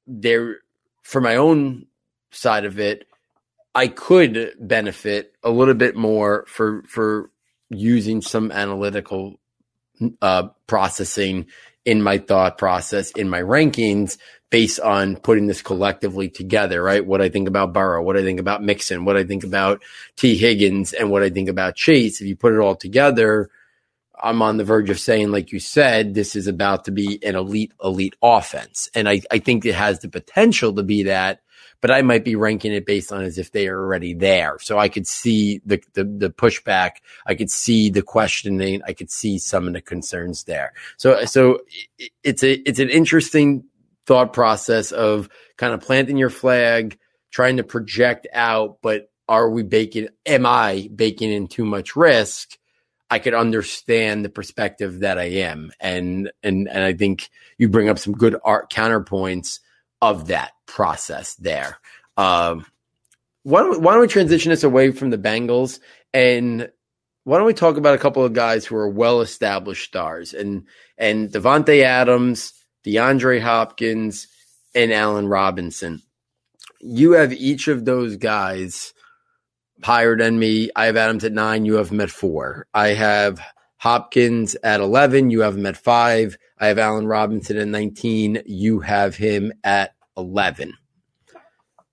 [0.06, 0.56] there,
[1.02, 1.86] for my own
[2.30, 3.04] side of it,
[3.74, 7.30] I could benefit a little bit more for for
[7.70, 9.38] using some analytical
[10.22, 11.46] uh, processing
[11.84, 14.18] in my thought process in my rankings
[14.50, 17.04] based on putting this collectively together, right?
[17.04, 19.82] What I think about Burrow, what I think about Mixon, what I think about
[20.16, 22.20] Tee Higgins, and what I think about Chase.
[22.20, 23.50] If you put it all together,
[24.20, 27.36] I'm on the verge of saying, like you said, this is about to be an
[27.36, 28.90] elite, elite offense.
[28.94, 31.40] And I, I think it has the potential to be that
[31.80, 34.58] but I might be ranking it based on as if they are already there.
[34.60, 36.96] So I could see the, the, the pushback.
[37.26, 38.82] I could see the questioning.
[38.86, 40.72] I could see some of the concerns there.
[40.96, 41.60] So, so
[42.24, 43.64] it's a, it's an interesting
[44.06, 46.98] thought process of kind of planting your flag,
[47.30, 52.58] trying to project out, but are we baking, am I baking in too much risk?
[53.10, 55.70] I could understand the perspective that I am.
[55.80, 59.60] And, and, and I think you bring up some good art counterpoints
[60.00, 61.78] of that process there.
[62.16, 62.64] Um,
[63.42, 65.80] why don't, we, why don't we transition this away from the Bengals
[66.12, 66.70] and
[67.24, 70.66] why don't we talk about a couple of guys who are well established stars and
[70.96, 72.54] and Davante Adams,
[72.86, 74.28] DeAndre Hopkins,
[74.74, 76.02] and Allen Robinson.
[76.80, 78.94] You have each of those guys
[79.82, 80.70] higher than me.
[80.74, 81.64] I have Adams at nine.
[81.64, 82.66] You have him at four.
[82.72, 83.40] I have
[83.76, 85.30] Hopkins at 11.
[85.30, 86.36] You have him at five.
[86.60, 88.42] I have Allen Robinson at 19.
[88.46, 90.74] You have him at 11.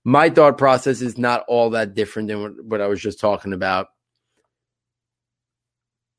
[0.04, 3.52] My thought process is not all that different than what, what I was just talking
[3.52, 3.88] about.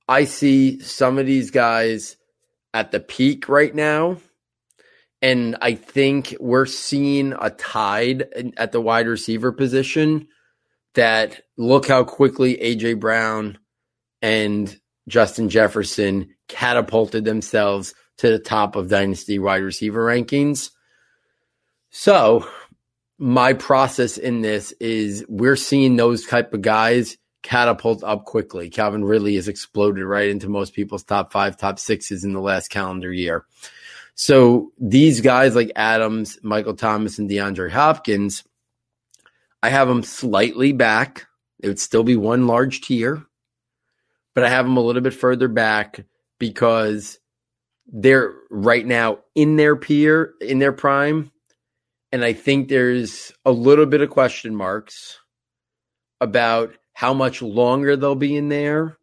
[0.07, 2.17] I see some of these guys
[2.73, 4.17] at the peak right now.
[5.21, 10.27] And I think we're seeing a tide at the wide receiver position
[10.93, 13.57] that look how quickly AJ Brown
[14.21, 20.71] and Justin Jefferson catapulted themselves to the top of dynasty wide receiver rankings.
[21.89, 22.47] So,
[23.19, 28.69] my process in this is we're seeing those type of guys catapult up quickly.
[28.69, 32.69] Calvin Ridley has exploded right into most people's top five, top sixes in the last
[32.69, 33.45] calendar year.
[34.15, 38.43] So these guys like Adams, Michael Thomas, and DeAndre Hopkins,
[39.62, 41.27] I have them slightly back.
[41.60, 43.23] It would still be one large tier,
[44.34, 46.03] but I have them a little bit further back
[46.39, 47.19] because
[47.88, 51.32] they're right now in their peer, in their prime.
[52.12, 55.19] And I think there's a little bit of question marks
[56.21, 58.97] about how much longer they'll be in there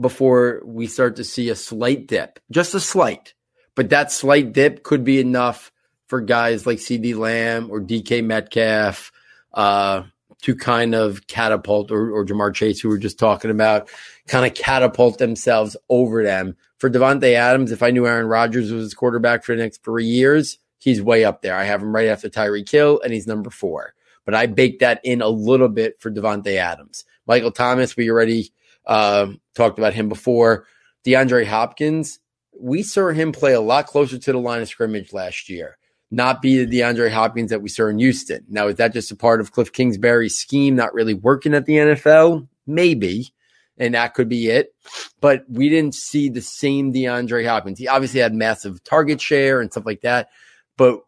[0.00, 3.34] before we start to see a slight dip, just a slight.
[3.74, 5.70] But that slight dip could be enough
[6.08, 9.12] for guys like CeeDee Lamb or DK Metcalf
[9.54, 10.02] uh,
[10.42, 13.88] to kind of catapult, or, or Ja'Marr Chase, who we are just talking about,
[14.26, 16.56] kind of catapult themselves over them.
[16.82, 20.04] For Davante Adams, if I knew Aaron Rodgers was his quarterback for the next three
[20.04, 21.54] years, he's way up there.
[21.54, 23.94] I have him right after Tyreek Hill, and he's number four.
[24.24, 27.04] But I baked that in a little bit for Davante Adams.
[27.24, 28.52] Michael Thomas, we already
[28.84, 30.66] uh, talked about him before.
[31.04, 32.18] DeAndre Hopkins,
[32.60, 35.78] we saw him play a lot closer to the line of scrimmage last year,
[36.10, 38.44] not be the DeAndre Hopkins that we saw in Houston.
[38.48, 41.74] Now, is that just a part of Kliff Kingsbury's scheme not really working at the
[41.74, 42.48] NFL?
[42.66, 43.32] Maybe
[43.78, 44.74] and that could be it.
[45.20, 47.78] But we didn't see the same DeAndre Hopkins.
[47.78, 50.28] He obviously had massive target share and stuff like that,
[50.76, 51.00] but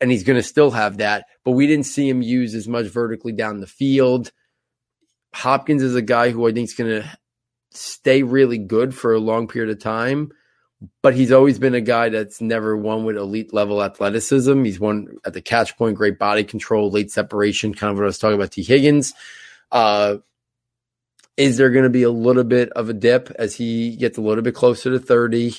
[0.00, 1.26] and he's going to still have that.
[1.44, 4.32] But we didn't see him use as much vertically down the field.
[5.34, 7.18] Hopkins is a guy who I think is going to
[7.70, 10.32] stay really good for a long period of time.
[11.02, 14.62] But he's always been a guy that's never won with elite level athleticism.
[14.62, 18.06] He's won at the catch point, great body control, late separation, kind of what I
[18.06, 18.52] was talking about.
[18.52, 19.14] Tee Higgins,
[19.72, 20.16] uh,
[21.36, 24.22] is there going to be a little bit of a dip as he gets a
[24.22, 25.54] little bit closer to 30?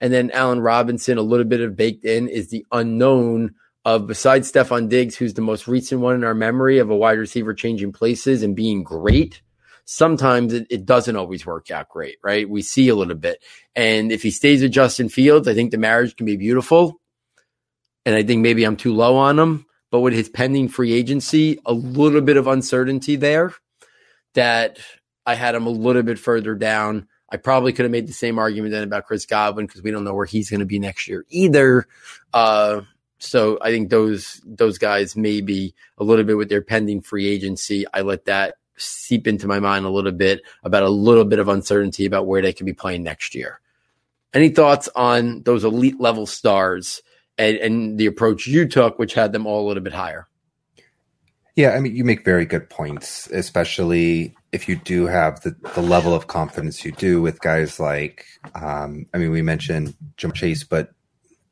[0.00, 4.50] And then Allen Robinson, a little bit of baked in is the unknown of besides
[4.50, 7.92] Stefon Diggs, who's the most recent one in our memory of a wide receiver changing
[7.92, 9.42] places and being great.
[9.84, 12.48] Sometimes it, it doesn't always work out great, right?
[12.48, 13.42] We see a little bit.
[13.74, 17.00] And if he stays with Justin Fields, I think the marriage can be beautiful.
[18.04, 19.66] And I think maybe I'm too low on him.
[19.90, 23.54] But with his pending free agency, a little bit of uncertainty there
[24.34, 24.78] that
[25.28, 27.06] I had him a little bit further down.
[27.28, 30.04] I probably could have made the same argument then about Chris Godwin because we don't
[30.04, 31.86] know where he's going to be next year either.
[32.32, 32.80] Uh,
[33.18, 37.84] so I think those those guys maybe a little bit with their pending free agency.
[37.92, 41.48] I let that seep into my mind a little bit about a little bit of
[41.48, 43.60] uncertainty about where they could be playing next year.
[44.32, 47.02] Any thoughts on those elite level stars
[47.36, 50.26] and, and the approach you took, which had them all a little bit higher?
[51.54, 55.82] Yeah, I mean, you make very good points, especially if you do have the, the
[55.82, 60.64] level of confidence you do with guys like, um, I mean, we mentioned Jim Chase,
[60.64, 60.90] but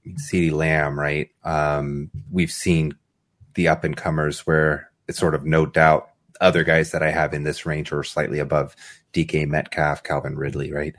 [0.06, 1.28] CeeDee Lamb, right?
[1.44, 2.96] Um, we've seen
[3.54, 7.34] the up and comers where it's sort of no doubt other guys that I have
[7.34, 8.76] in this range or slightly above
[9.12, 10.94] DK Metcalf, Calvin Ridley, right?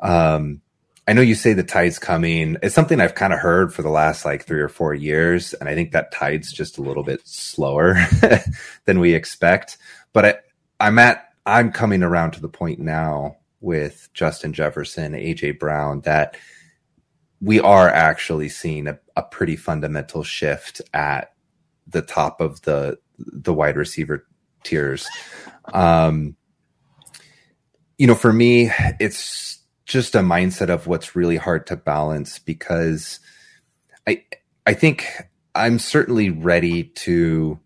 [0.00, 0.62] Um,
[1.08, 2.56] I know you say the tide's coming.
[2.62, 5.68] It's something I've kind of heard for the last like three or four years, and
[5.68, 7.96] I think that tide's just a little bit slower
[8.84, 9.78] than we expect.
[10.12, 10.34] But I,
[10.80, 16.36] I'm at I'm coming around to the point now with Justin Jefferson, AJ Brown that
[17.40, 21.32] we are actually seeing a, a pretty fundamental shift at
[21.86, 24.26] the top of the the wide receiver
[24.64, 25.06] tiers.
[25.72, 26.36] Um,
[27.98, 33.20] you know, for me, it's just a mindset of what's really hard to balance because
[34.06, 34.24] I
[34.66, 35.06] I think
[35.54, 37.58] I'm certainly ready to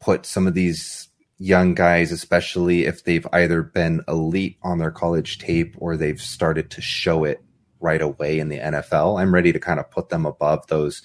[0.00, 5.38] put some of these young guys, especially if they've either been elite on their college
[5.38, 7.42] tape or they've started to show it
[7.80, 9.20] right away in the NFL.
[9.20, 11.02] I'm ready to kind of put them above those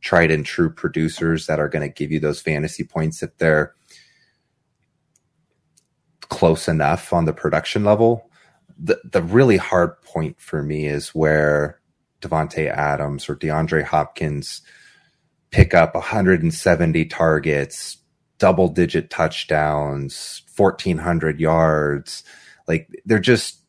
[0.00, 3.74] tried and true producers that are going to give you those fantasy points if they're
[6.22, 8.30] close enough on the production level.
[8.78, 11.80] The the really hard point for me is where
[12.20, 14.62] Davante Adams or DeAndre Hopkins
[15.50, 17.96] pick up 170 targets,
[18.38, 22.24] double digit touchdowns, 1400 yards.
[22.66, 23.60] Like they're just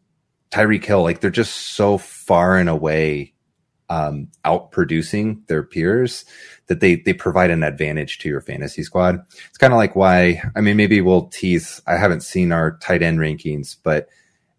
[0.51, 3.33] Tyreek Hill, like they're just so far and away
[3.89, 6.25] um, out producing their peers
[6.67, 9.19] that they they provide an advantage to your fantasy squad.
[9.47, 11.81] It's kind of like why I mean maybe we'll tease.
[11.87, 14.07] I haven't seen our tight end rankings, but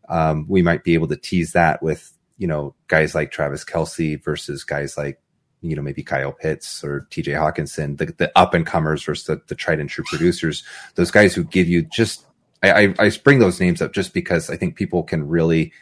[0.09, 4.23] um, we might be able to tease that with you know guys like Travis Kelce
[4.23, 5.20] versus guys like
[5.62, 7.33] you know maybe Kyle Pitts or T.J.
[7.33, 10.64] Hockenson, the, the up and comers versus the, the tried and true producers.
[10.94, 12.25] Those guys who give you just
[12.62, 15.73] I, I, I bring those names up just because I think people can really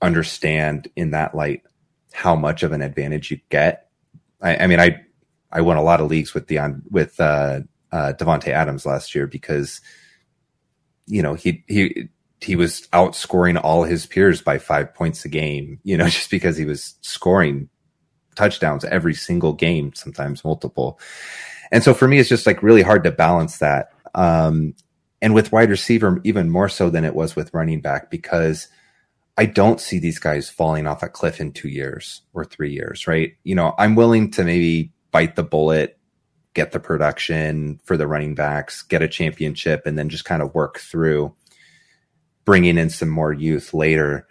[0.00, 1.62] understand in that light
[2.12, 3.88] how much of an advantage you get.
[4.40, 5.04] I, I mean, I
[5.50, 7.60] I won a lot of leagues with Deon with uh,
[7.92, 9.80] uh, Davante Adams last year because
[11.06, 12.08] you know he he
[12.40, 15.80] he was outscoring all his peers by five points a game.
[15.82, 17.68] You know, just because he was scoring
[18.34, 20.98] touchdowns every single game, sometimes multiple.
[21.72, 23.90] And so for me, it's just like really hard to balance that.
[24.14, 24.74] Um,
[25.20, 28.68] and with wide receiver, even more so than it was with running back, because
[29.36, 33.06] I don't see these guys falling off a cliff in two years or three years,
[33.06, 33.32] right?
[33.42, 35.98] You know, I'm willing to maybe bite the bullet,
[36.54, 40.54] get the production for the running backs, get a championship, and then just kind of
[40.54, 41.34] work through
[42.44, 44.28] bringing in some more youth later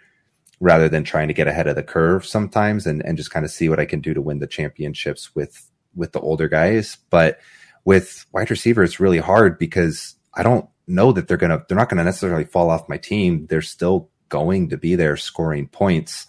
[0.60, 3.50] rather than trying to get ahead of the curve sometimes and, and just kind of
[3.50, 6.98] see what I can do to win the championships with with the older guys.
[7.10, 7.38] But
[7.84, 11.88] with wide receiver, it's really hard because I don't know that they're gonna they're not
[11.88, 13.46] gonna necessarily fall off my team.
[13.46, 16.26] They're still going to be there scoring points.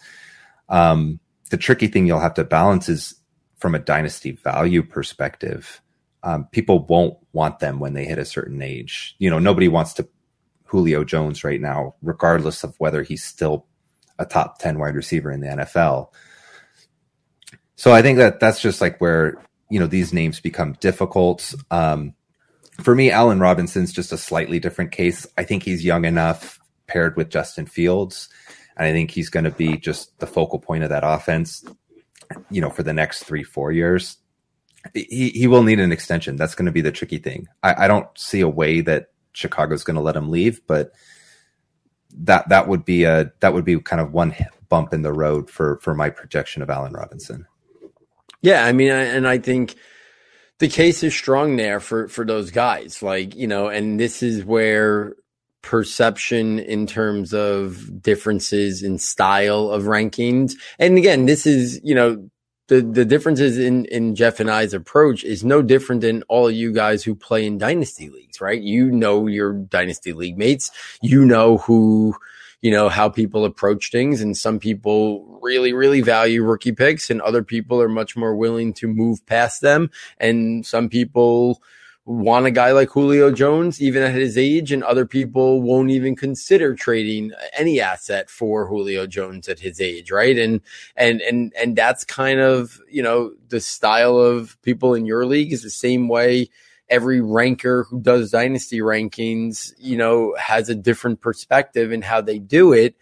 [0.68, 3.14] Um, the tricky thing you'll have to balance is
[3.58, 5.80] from a dynasty value perspective.
[6.22, 9.14] Um, people won't want them when they hit a certain age.
[9.18, 10.08] You know, nobody wants to
[10.64, 13.66] Julio Jones right now, regardless of whether he's still
[14.18, 16.08] a top 10 wide receiver in the NFL.
[17.76, 21.54] So I think that that's just like where, you know, these names become difficult.
[21.70, 22.14] Um,
[22.80, 25.26] for me, Allen Robinson's just a slightly different case.
[25.36, 28.28] I think he's young enough paired with Justin Fields.
[28.76, 31.64] And I think he's going to be just the focal point of that offense,
[32.50, 34.18] you know, for the next three, four years.
[34.94, 36.36] He, he will need an extension.
[36.36, 37.48] That's going to be the tricky thing.
[37.62, 40.92] I, I don't see a way that Chicago's going to let him leave, but
[42.16, 44.34] that, that would be a, that would be kind of one
[44.68, 47.46] bump in the road for, for my projection of Allen Robinson.
[48.42, 48.64] Yeah.
[48.64, 49.74] I mean, and I think,
[50.58, 54.42] the case is strong there for for those guys like you know and this is
[54.42, 55.14] where
[55.66, 60.52] perception in terms of differences in style of rankings.
[60.78, 62.30] And again, this is, you know,
[62.68, 66.54] the, the differences in, in Jeff and I's approach is no different than all of
[66.54, 68.60] you guys who play in dynasty leagues, right?
[68.60, 70.70] You know your dynasty league mates.
[71.00, 72.16] You know who,
[72.60, 74.20] you know, how people approach things.
[74.20, 78.72] And some people really, really value rookie picks and other people are much more willing
[78.74, 79.90] to move past them.
[80.18, 81.62] And some people,
[82.06, 86.14] want a guy like Julio Jones, even at his age, and other people won't even
[86.14, 90.38] consider trading any asset for Julio Jones at his age, right?
[90.38, 90.60] And
[90.96, 95.52] and and and that's kind of you know the style of people in your league
[95.52, 96.48] is the same way.
[96.88, 102.38] Every ranker who does dynasty rankings, you know, has a different perspective in how they
[102.38, 102.94] do it,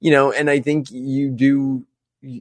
[0.00, 1.86] you know, and I think you do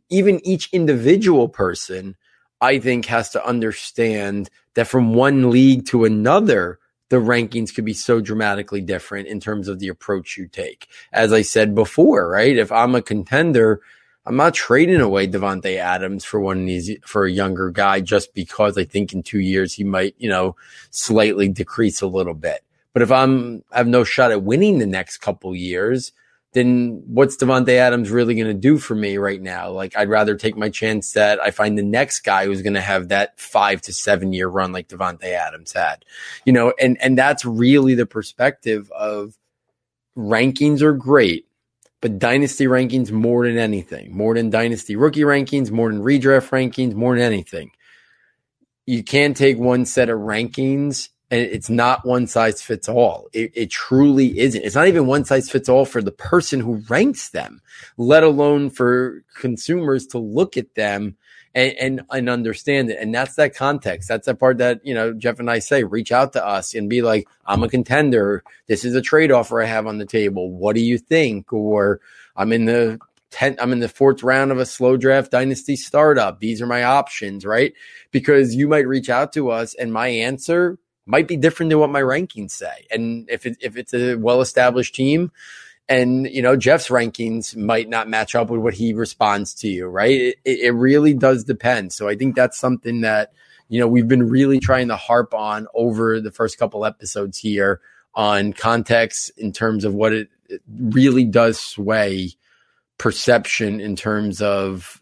[0.10, 2.18] even each individual person
[2.62, 6.80] I think has to understand that from one league to another,
[7.10, 10.88] the rankings could be so dramatically different in terms of the approach you take.
[11.12, 12.58] As I said before, right?
[12.58, 13.82] If I'm a contender,
[14.26, 18.78] I'm not trading away Davante Adams for one these for a younger guy just because
[18.78, 20.56] I think in two years he might, you know,
[20.92, 22.64] slightly decrease a little bit.
[22.94, 26.12] But if I'm I have no shot at winning the next couple years,
[26.54, 29.70] then what's Davante Adams really going to do for me right now?
[29.70, 32.82] Like, I'd rather take my chance that I find the next guy who's going to
[32.82, 36.06] have that five to seven year run like Davante Adams had,
[36.46, 39.38] you know, and, and that's really the perspective of
[40.18, 41.46] rankings are great,
[42.02, 46.96] but dynasty rankings more than anything, more than dynasty rookie rankings, more than redraft rankings,
[46.96, 47.72] more than anything.
[48.88, 53.30] You can't take one set of rankings and it's not one size fits all.
[53.34, 54.64] It, it, truly isn't.
[54.64, 57.62] It's not even one size fits all for the person who ranks them,
[57.98, 61.18] let alone for consumers to look at them
[61.54, 62.98] and, and, and understand it.
[63.00, 64.10] And that's that context.
[64.10, 66.90] That's the part that, you know, Jeff and I say, reach out to us and
[66.90, 68.44] be like, I'm a contender.
[68.68, 70.52] This is a trade offer I have on the table.
[70.52, 71.54] What do you think?
[71.54, 72.02] Or
[72.36, 73.00] I'm in the
[73.32, 76.40] 10, I'm in the fourth round of a slow draft dynasty startup.
[76.40, 77.74] These are my options, right?
[78.10, 81.90] Because you might reach out to us and my answer might be different than what
[81.90, 82.86] my rankings say.
[82.92, 85.32] And if it, if it's a well established team,
[85.90, 89.88] and you know Jeff's rankings might not match up with what he responds to you,
[89.88, 90.12] right?
[90.12, 91.94] It, it really does depend.
[91.94, 93.34] So I think that's something that
[93.70, 97.82] you know we've been really trying to harp on over the first couple episodes here
[98.14, 102.30] on context in terms of what it, it really does sway
[103.00, 105.02] perception in terms of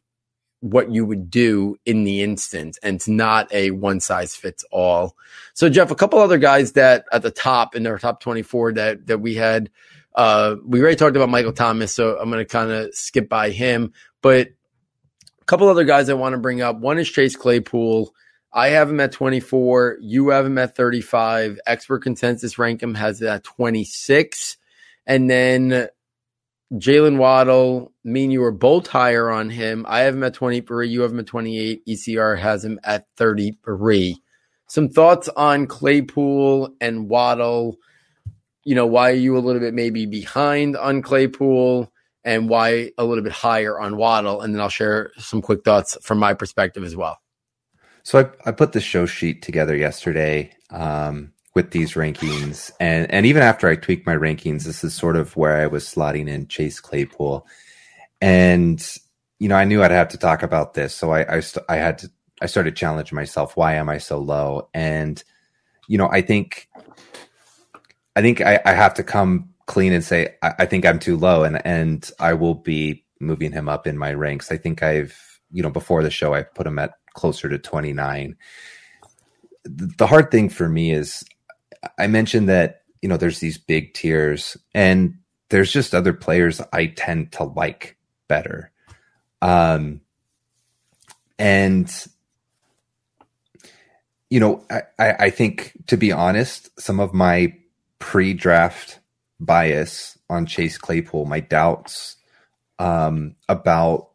[0.62, 5.16] what you would do in the instant and it's not a one size fits all.
[5.54, 9.08] So Jeff, a couple other guys that at the top in their top 24 that,
[9.08, 9.70] that we had,
[10.16, 11.94] uh, we already talked about Michael Thomas.
[11.94, 14.48] So I'm going to kind of skip by him, but
[15.42, 16.80] a couple other guys I want to bring up.
[16.80, 18.14] One is Chase Claypool.
[18.52, 19.98] I have him at 24.
[20.02, 21.60] You have him at 35.
[21.68, 24.58] Expert consensus rank him has it at 26.
[25.06, 25.88] And then
[26.74, 29.86] Jaylen Waddle, me and you are both higher on him.
[29.88, 30.90] I have him at 23.
[30.90, 31.86] You have him at 28.
[31.86, 34.22] ECR has him at 33.
[34.68, 37.78] Some thoughts on Claypool and Waddle.
[38.66, 41.92] You know, why are you a little bit maybe behind on Claypool
[42.26, 44.42] and why a little bit higher on Waddle?
[44.42, 47.18] And then I'll share some quick thoughts from my perspective as well.
[48.04, 50.52] So I, I put the show sheet together yesterday.
[50.70, 52.70] Um, with these rankings.
[52.80, 55.86] And and even after I tweaked my rankings, this is sort of where I was
[55.86, 57.48] slotting in Chase Claypool.
[58.22, 58.80] And
[59.40, 61.78] you know, I knew I'd have to talk about this, so I I, st- I
[61.78, 63.58] had to I started challenging myself.
[63.58, 64.70] Why am I so low?
[64.76, 65.22] And
[65.88, 66.70] you know, I think
[68.16, 71.18] I think I, I have to come clean and say I, I think I'm too
[71.18, 74.52] low, and and I will be moving him up in my ranks.
[74.52, 75.18] I think I've
[75.52, 78.36] you know before the show I put him at closer to 29.
[79.66, 81.26] The hard thing for me is
[81.98, 85.16] I mentioned that you know there's these big tiers, and
[85.50, 88.72] there's just other players I tend to like better.
[89.42, 90.02] Um,
[91.40, 91.90] and
[94.30, 94.82] you know, I,
[95.20, 97.54] I think to be honest, some of my
[98.00, 99.00] pre-draft
[99.40, 102.18] bias on Chase Claypool, my doubts
[102.80, 104.10] um, about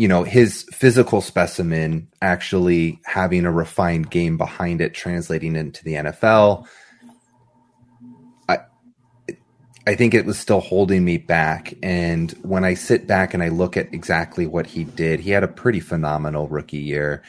[0.00, 5.92] you know his physical specimen actually having a refined game behind it translating into the
[5.92, 6.66] NFL
[8.48, 8.60] I
[9.86, 11.74] I think it was still holding me back.
[11.82, 15.44] And when I sit back and I look at exactly what he did he had
[15.44, 17.22] a pretty phenomenal rookie year.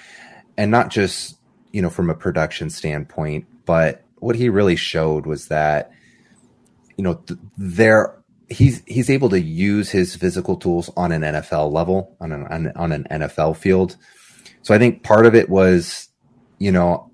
[0.55, 1.35] And not just
[1.73, 5.91] you know from a production standpoint but what he really showed was that
[6.95, 8.15] you know th- there
[8.51, 12.71] he's he's able to use his physical tools on an NFL level on an on,
[12.75, 13.95] on an NFL field.
[14.61, 16.09] So I think part of it was,
[16.59, 17.09] you know,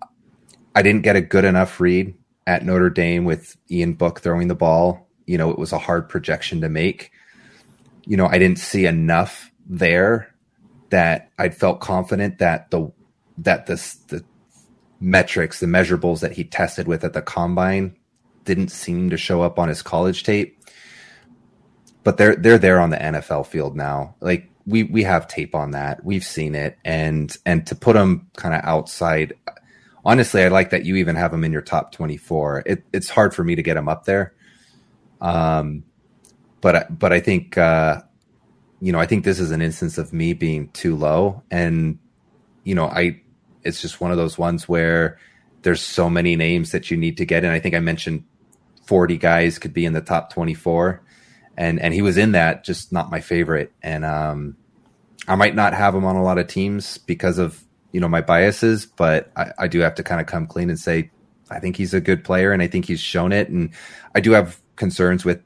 [0.76, 2.14] I didn't get a good enough read
[2.46, 5.08] at Notre Dame with Ian Book throwing the ball.
[5.26, 7.12] You know, it was a hard projection to make.
[8.06, 10.34] You know, I didn't see enough there
[10.90, 12.92] that I felt confident that the
[13.38, 14.24] that the
[15.00, 17.96] metrics, the measurables that he tested with at the combine
[18.46, 20.58] didn't seem to show up on his college tape
[22.08, 24.16] but they're they're there on the NFL field now.
[24.22, 26.06] Like we we have tape on that.
[26.06, 29.34] We've seen it, and and to put them kind of outside
[30.06, 32.64] honestly, I like that you even have them in your top 24.
[32.66, 34.34] It, it's hard for me to get them up there.
[35.20, 35.84] Um,
[36.62, 38.04] but, but I think, uh,
[38.80, 41.44] you know, I think this is an instance of me being too low.
[41.52, 42.00] And,
[42.64, 43.22] you know, I,
[43.64, 45.20] it's just one of those ones where
[45.64, 48.24] there's so many names that you need to get and I think I mentioned
[48.86, 51.02] 40 guys could be in the top 24
[51.58, 53.72] and, and he was in that, just not my favorite.
[53.82, 54.56] And, um,
[55.28, 58.22] I might not have him on a lot of teams because of you know my
[58.22, 61.12] biases, but I, I do have to kind of come clean and say
[61.50, 63.50] I think he's a good player and I think he's shown it.
[63.50, 63.72] And
[64.16, 65.42] I do have concerns with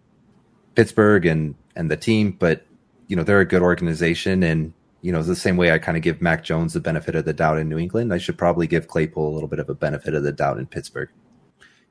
[0.76, 2.66] Pittsburgh and and the team, but
[3.07, 6.03] you know they're a good organization and you know the same way I kind of
[6.03, 8.88] give Mac Jones the benefit of the doubt in New England, I should probably give
[8.88, 11.09] Claypool a little bit of a benefit of the doubt in Pittsburgh.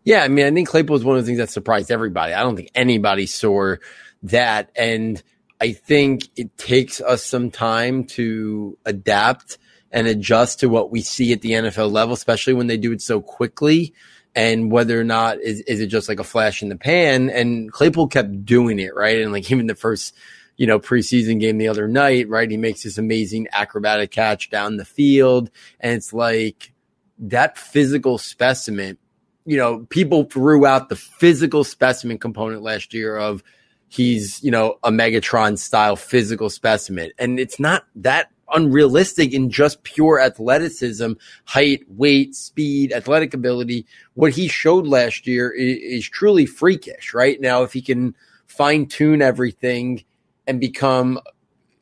[0.05, 2.33] Yeah, I mean, I think Claypool is one of the things that surprised everybody.
[2.33, 3.77] I don't think anybody saw
[4.23, 5.23] that, and
[5.61, 9.59] I think it takes us some time to adapt
[9.91, 13.03] and adjust to what we see at the NFL level, especially when they do it
[13.03, 13.93] so quickly.
[14.35, 17.31] And whether or not is, is it just like a flash in the pan?
[17.31, 19.21] And Claypool kept doing it, right?
[19.21, 20.15] And like even the first,
[20.57, 22.49] you know, preseason game the other night, right?
[22.49, 25.51] He makes this amazing acrobatic catch down the field.
[25.81, 26.73] And it's like
[27.19, 28.99] that physical specimen,
[29.45, 33.43] you know, people threw out the physical specimen component last year of,
[33.91, 37.11] he's, you know, a Megatron style physical specimen.
[37.19, 41.13] And it's not that unrealistic in just pure athleticism,
[41.45, 43.87] height, weight, speed, athletic ability.
[44.15, 47.41] What he showed last year is, is truly freakish, right?
[47.41, 48.15] Now, if he can
[48.47, 50.05] fine tune everything
[50.47, 51.19] and become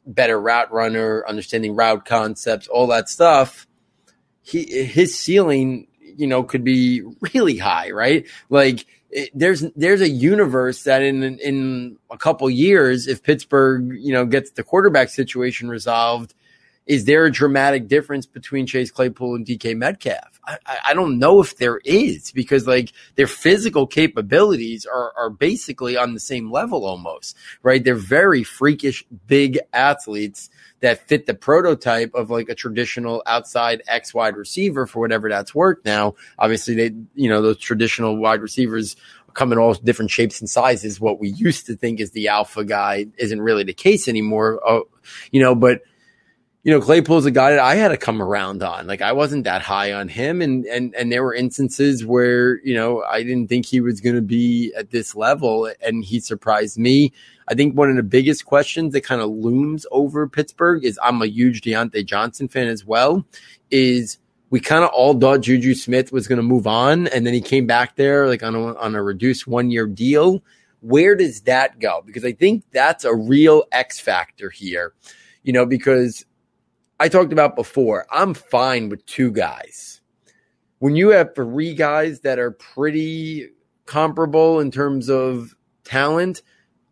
[0.07, 3.67] better route runner, understanding route concepts, all that stuff,
[4.41, 7.03] he, his ceiling, you know, could be
[7.35, 8.27] really high, right?
[8.49, 14.13] Like, it, there's there's a universe that in in a couple years, if Pittsburgh you
[14.13, 16.35] know gets the quarterback situation resolved,
[16.89, 20.41] is there a dramatic difference between Chase Claypool and DK Metcalf?
[20.47, 25.99] I, I don't know if there is because like their physical capabilities are are basically
[25.99, 27.85] on the same level almost, right?
[27.85, 30.49] They're very freakish big athletes
[30.81, 35.55] that fit the prototype of like a traditional outside X wide receiver for whatever that's
[35.55, 36.15] worth now.
[36.39, 38.97] Obviously, they, you know, those traditional wide receivers
[39.35, 40.99] come in all different shapes and sizes.
[40.99, 44.61] What we used to think is the alpha guy isn't really the case anymore.
[44.67, 44.81] Uh,
[45.31, 45.83] you know, but
[46.65, 48.87] you know, Claypool's a guy that I had to come around on.
[48.87, 50.43] Like I wasn't that high on him.
[50.43, 54.17] And, and, and there were instances where, you know, I didn't think he was going
[54.17, 57.13] to be at this level and he surprised me.
[57.49, 61.23] I think one of the biggest questions that kind of looms over Pittsburgh is I'm
[61.23, 63.25] a huge Diontae Johnson fan as well
[63.71, 64.19] is
[64.51, 67.07] we kind of all thought Juju Smith was going to move on.
[67.09, 70.43] And then he came back there like on a, on a reduced one year deal.
[70.81, 72.03] Where does that go?
[72.05, 74.93] Because I think that's a real X factor here,
[75.43, 76.25] you know, because
[77.01, 80.01] I talked about before, I'm fine with two guys.
[80.81, 83.49] When you have three guys that are pretty
[83.87, 86.43] comparable in terms of talent,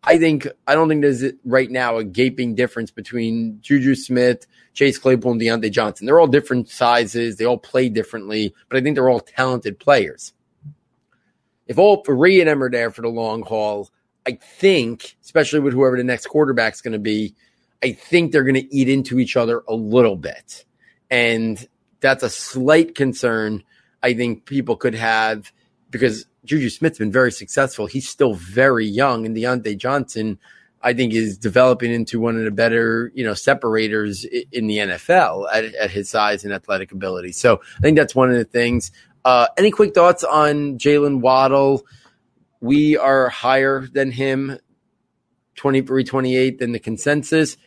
[0.03, 4.97] I think I don't think there's right now a gaping difference between Juju Smith, Chase
[4.97, 6.05] Claypool, and Diontae Johnson.
[6.05, 10.33] They're all different sizes, they all play differently, but I think they're all talented players.
[11.67, 13.89] If all three of them are there for the long haul,
[14.25, 17.35] I think, especially with whoever the next quarterback's going to be,
[17.83, 20.65] I think they're going to eat into each other a little bit.
[21.09, 21.67] And
[21.99, 23.63] that's a slight concern
[24.03, 25.51] I think people could have
[25.89, 27.85] because Juju Smith's been very successful.
[27.87, 30.39] He's still very young, and Diontae Johnson,
[30.81, 35.47] I think, is developing into one of the better, you know, separators in the NFL
[35.51, 37.31] at, at his size and athletic ability.
[37.31, 38.91] So I think that's one of the things.
[39.25, 41.85] Uh, any quick thoughts on Jaylen Waddle?
[42.61, 44.57] We are higher than him,
[45.55, 47.57] 23 28 than the consensus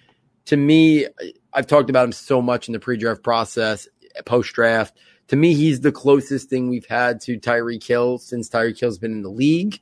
[0.50, 1.06] to me,
[1.54, 3.86] I've talked about him so much in the pre-draft process,
[4.26, 4.98] post-draft.
[5.28, 9.12] To me, he's the closest thing we've had to Tyreek Hill since Tyreek Hill's been
[9.12, 9.78] in the league.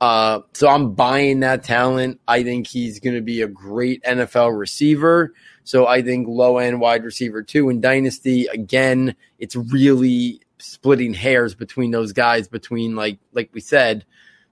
[0.00, 2.20] Uh, so I'm buying that talent.
[2.26, 5.34] I think he's going to be a great NFL receiver.
[5.62, 7.70] So I think low end wide receiver too.
[7.70, 14.04] In Dynasty, again, it's really splitting hairs between those guys between like like we said,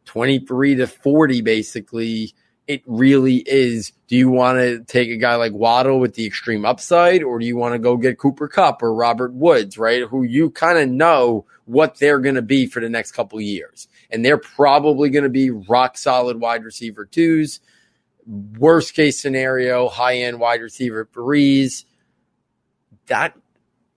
[0.04, 2.34] 23 to 40 basically
[2.66, 6.64] it really is do you want to take a guy like Waddle with the extreme
[6.64, 10.02] upside, or do you want to go get Cooper Kupp or Robert Woods, right?
[10.02, 13.88] Who you kind of know what they're going to be for the next couple years.
[14.10, 17.60] And they're probably going to be rock solid wide receiver twos.
[18.26, 21.84] Worst case scenario, high end wide receiver threes.
[23.08, 23.36] That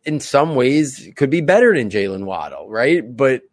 [0.03, 3.15] in some ways could be better than Jaylen Waddle, right?
[3.15, 3.43] But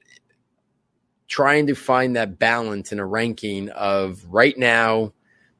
[1.29, 5.12] trying to find that balance in a ranking of right now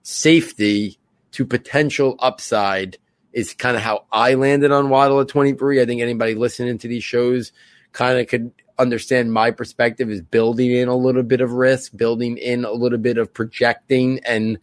[0.03, 0.99] safety
[1.33, 2.97] to potential upside
[3.33, 5.83] is kind of how I landed on Waddle at 23.
[5.83, 7.53] I think anybody listening to these shows
[7.93, 12.39] kind of could understand my perspective is building in a little bit of risk, building
[12.39, 14.59] in a little bit of projecting and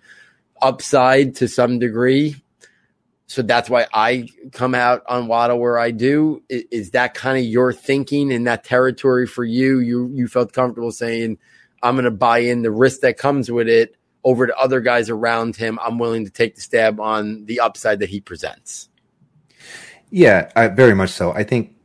[0.61, 2.42] upside to some degree.
[3.27, 6.43] So that's why I come out on Waddle where I do.
[6.49, 9.79] Is, is that kind of your thinking in that territory for you?
[9.79, 11.37] You you felt comfortable saying,
[11.81, 15.09] I'm going to buy in the risk that comes with it over to other guys
[15.09, 15.79] around him.
[15.81, 18.89] I'm willing to take the stab on the upside that he presents.
[20.09, 21.31] Yeah, I, very much so.
[21.31, 21.75] I think,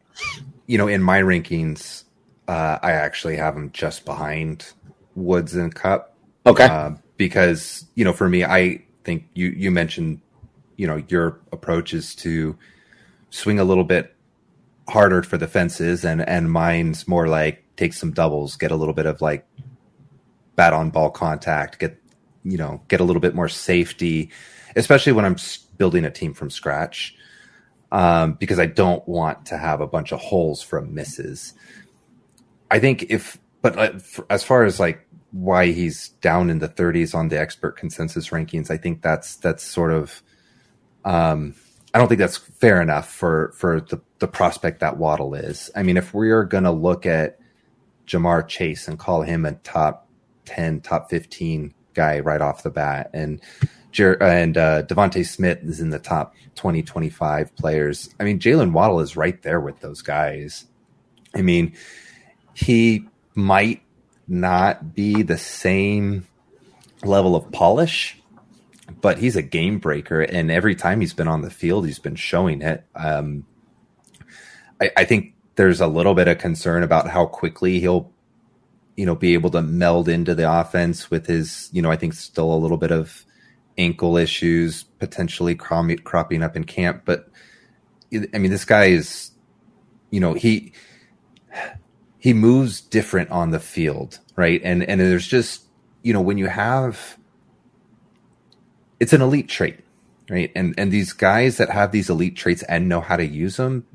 [0.67, 2.05] you know, in my rankings,
[2.47, 4.73] uh, I actually have him just behind
[5.15, 6.15] Woods and Kupp.
[6.47, 6.67] Okay.
[6.67, 10.21] Uh, because you know, for me, I think you you mentioned,
[10.79, 12.57] you know, your approach is to
[13.29, 14.15] swing a little bit
[14.89, 18.95] harder for the fences, and and mine's more like take some doubles, get a little
[18.95, 19.47] bit of like
[20.57, 22.01] bat on ball contact, get
[22.45, 24.31] you know, get a little bit more safety,
[24.77, 25.37] especially when I'm
[25.77, 27.15] building a team from scratch.
[27.91, 31.55] Um, because I don't want to have a bunch of holes from misses.
[32.71, 37.15] I think if, but uh, as far as like why he's down in the 30s
[37.15, 40.23] on the expert consensus rankings, I think that's that's sort of,
[41.05, 41.55] um,
[41.95, 45.71] I don't think that's fair enough for for the the prospect that Waddle is.
[45.75, 47.39] I mean, if we are going to look at
[48.07, 50.09] Ja'Marr Chase and call him a top
[50.47, 53.41] 10, top 15 guy right off the bat, and
[53.93, 58.11] Jer- and uh, DeVonta Smith is in the top 20, 25 players.
[58.19, 60.67] I mean, Jaylen Waddle is right there with those guys.
[61.35, 61.75] I mean,
[62.55, 63.83] he might
[64.27, 66.27] not be the same
[67.05, 68.18] level of polish,
[69.01, 70.23] but he's a game breaker.
[70.23, 72.85] And every time he's been on the field, he's been showing it.
[72.95, 73.47] Um,
[74.81, 78.13] I, I think there's a little bit of concern about how quickly he'll,
[78.97, 82.15] you know, be able to meld into the offense with his, you know, I think
[82.15, 83.25] still a little bit of
[83.77, 87.03] ankle issues potentially cropping up in camp.
[87.05, 87.29] But
[88.13, 89.31] I mean, this guy is,
[90.11, 90.73] you know, he
[92.19, 94.61] he moves different on the field, right?
[94.65, 95.63] And and there's just
[96.03, 97.19] you know when you have
[99.01, 99.81] it's an elite trait,
[100.29, 100.51] right?
[100.55, 103.87] And and these guys that have these elite traits and know how to use them,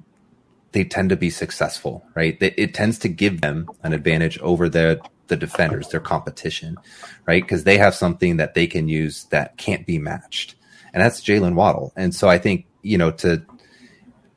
[0.72, 2.38] they tend to be successful, right?
[2.42, 6.78] It, it tends to give them an advantage over the the defenders, their competition,
[7.26, 7.44] right?
[7.44, 10.56] Because they have something that they can use that can't be matched,
[10.94, 11.94] and that's Jaylen Waddle.
[11.96, 13.44] And so I think you know to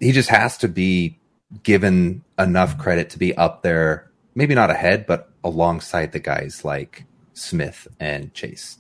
[0.01, 1.19] he just has to be
[1.63, 7.05] given enough credit to be up there, maybe not ahead, but alongside the guys like
[7.33, 8.79] Smith and Chase.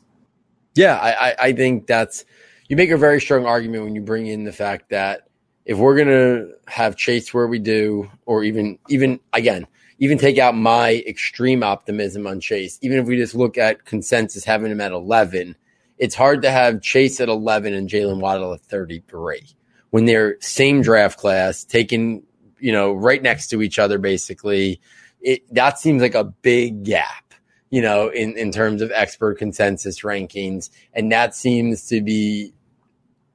[0.77, 2.25] Yeah, I, I think that's
[2.69, 5.29] you make a very strong argument when you bring in the fact that
[5.65, 9.67] if we're gonna have Chase where we do, or even even again,
[9.99, 14.45] even take out my extreme optimism on Chase, even if we just look at consensus
[14.45, 15.57] having him at eleven,
[15.99, 19.57] it's hard to have Chase at eleven and Jaylen Waddle at thirty three
[19.91, 22.23] when they're same draft class, taking
[22.59, 24.81] you know, right next to each other, basically.
[25.21, 27.26] It, that seems like a big gap,
[27.71, 30.71] you know, in, in terms of expert consensus rankings.
[30.93, 32.53] And that seems to be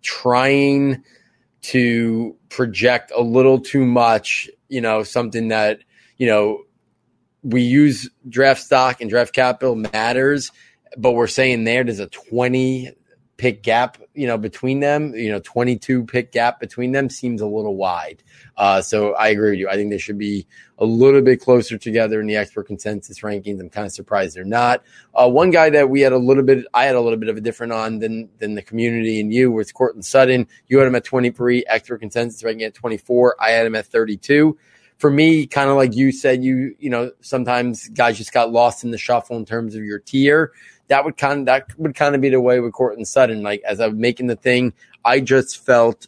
[0.02, 1.04] trying
[1.64, 5.80] to project a little too much, you know, something that,
[6.18, 6.64] you know,
[7.44, 10.52] we use draft stock and draft capital matters,
[10.98, 12.92] but we're saying there there's a 20
[13.42, 17.46] pick gap, you know, between them, you know, 22 pick gap between them seems a
[17.48, 18.22] little wide.
[18.56, 19.68] Uh, so I agree with you.
[19.68, 20.46] I think they should be
[20.78, 23.60] a little bit closer together in the expert consensus rankings.
[23.60, 24.84] I'm kind of surprised they're not.
[25.16, 27.38] Uh, one guy that we had a little bit, I had a little bit of
[27.38, 30.48] a different on than than the community and you was Courtland Sutton.
[30.68, 33.38] You had him at 23, expert consensus ranking at 24.
[33.40, 34.56] I had him at 32
[35.00, 38.84] for me, kind of like you said, you you know sometimes guys just got lost
[38.84, 40.52] in the shuffle in terms of your tier
[40.92, 43.42] that would kind of, that would kind of be the way with Courtland Sutton.
[43.42, 44.74] Like as I'm making the thing,
[45.06, 46.08] I just felt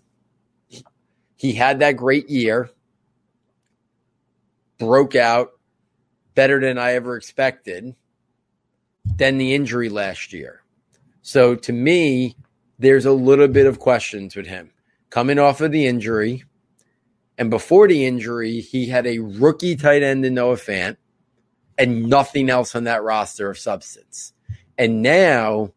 [1.38, 2.70] he had that great year,
[4.78, 5.52] broke out
[6.36, 7.96] better than I ever expected.
[9.06, 10.64] Then the injury last year.
[11.22, 12.36] So to me,
[12.78, 14.72] there's a little bit of questions with him
[15.10, 16.44] coming off of the injury.
[17.38, 20.98] And before the injury, he had a rookie tight end in Noah Fant
[21.78, 24.34] and nothing else on that roster of substance.
[24.78, 25.74] And now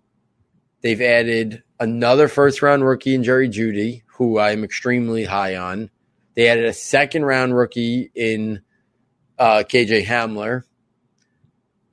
[0.81, 5.91] they've added another first round rookie in Jerry Jeudy, who I'm extremely high on.
[6.35, 8.63] They added a second round rookie in
[9.39, 10.65] uh, KJ Hamler.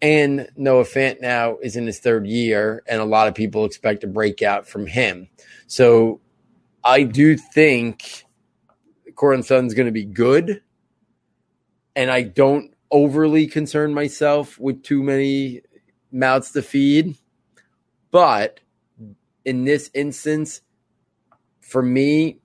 [0.01, 4.03] And Noah Fant now is in his third year, and a lot of people expect
[4.03, 5.29] a breakout from him.
[5.65, 6.19] So
[6.83, 8.25] I do think
[9.15, 10.61] Courtland Sutton's going to be good.
[11.95, 15.61] And I don't overly concern myself with too many
[16.13, 17.15] mouths to feed.
[18.11, 18.59] But
[19.43, 20.61] in this instance,
[21.59, 22.39] for me,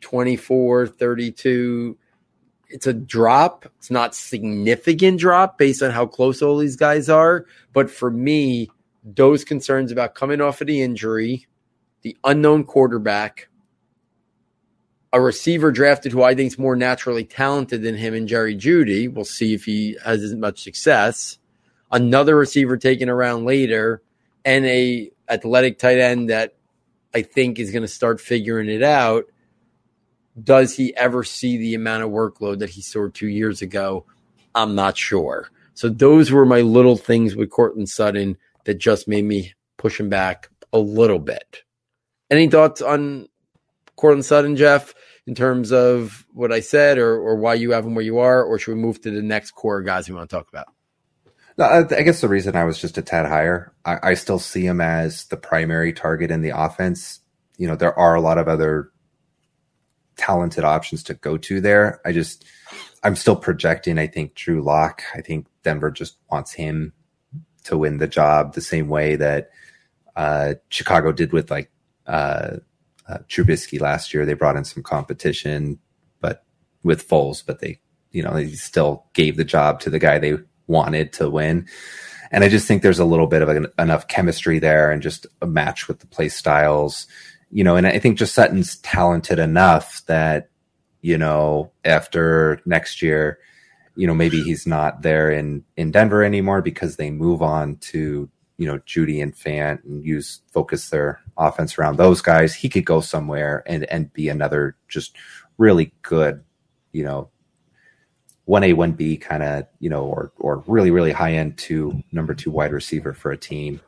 [0.00, 1.98] 24, 32,
[2.70, 3.66] it's a drop.
[3.78, 7.46] It's not significant drop based on how close all these guys are.
[7.72, 8.70] But for me,
[9.04, 11.46] those concerns about coming off of the injury,
[12.02, 13.48] the unknown quarterback,
[15.12, 19.08] a receiver drafted who I think is more naturally talented than him and Jerry Jeudy.
[19.12, 21.37] We'll see if he has as much success.
[21.90, 24.02] Another receiver taken around later,
[24.44, 26.54] and a athletic tight end that
[27.14, 29.24] I think is going to start figuring it out.
[30.42, 34.04] Does he ever see the amount of workload that he saw two years ago?
[34.54, 35.50] I'm not sure.
[35.74, 40.08] So those were my little things with Courtland Sutton that just made me push him
[40.08, 41.62] back a little bit.
[42.30, 43.28] Any thoughts on
[43.96, 44.94] Courtland Sutton, Jeff,
[45.26, 48.42] in terms of what I said or, or why you have him where you are,
[48.42, 50.68] or should we move to the next core guys we want to talk about?
[51.58, 54.64] No, I guess the reason I was just a tad higher, I, I, still see
[54.64, 57.18] him as the primary target in the offense.
[57.56, 58.92] You know, there are a lot of other
[60.16, 62.00] talented options to go to there.
[62.04, 62.44] I just,
[63.02, 65.02] I'm still projecting, I think, Drew Lock.
[65.16, 66.92] I think Denver just wants him
[67.64, 69.50] to win the job the same way that
[70.14, 71.72] uh, Chicago did with like
[72.06, 72.58] uh,
[73.08, 74.24] uh, Trubisky last year.
[74.24, 75.80] They brought in some competition,
[76.20, 76.44] but
[76.84, 77.80] with Foles, but they,
[78.12, 80.38] you know, they still gave the job to the guy they
[80.68, 81.66] wanted to win.
[82.30, 85.26] And I just think there's a little bit of an, enough chemistry there and just
[85.42, 87.06] a match with the play styles,
[87.50, 87.74] you know.
[87.74, 90.50] And I think just Sutton's talented enough that,
[91.00, 93.38] you know, after next year,
[93.96, 98.28] you know, maybe he's not there in in Denver anymore because they move on to
[98.58, 102.54] you know Jeudy and Fant and use focus their offense around those guys.
[102.54, 105.16] He could go somewhere and and be another just
[105.56, 106.44] really good,
[106.92, 107.30] you know,
[108.48, 112.02] one A, one B kind of, you know, or or really, really high end two
[112.12, 113.78] number two wide receiver for a team.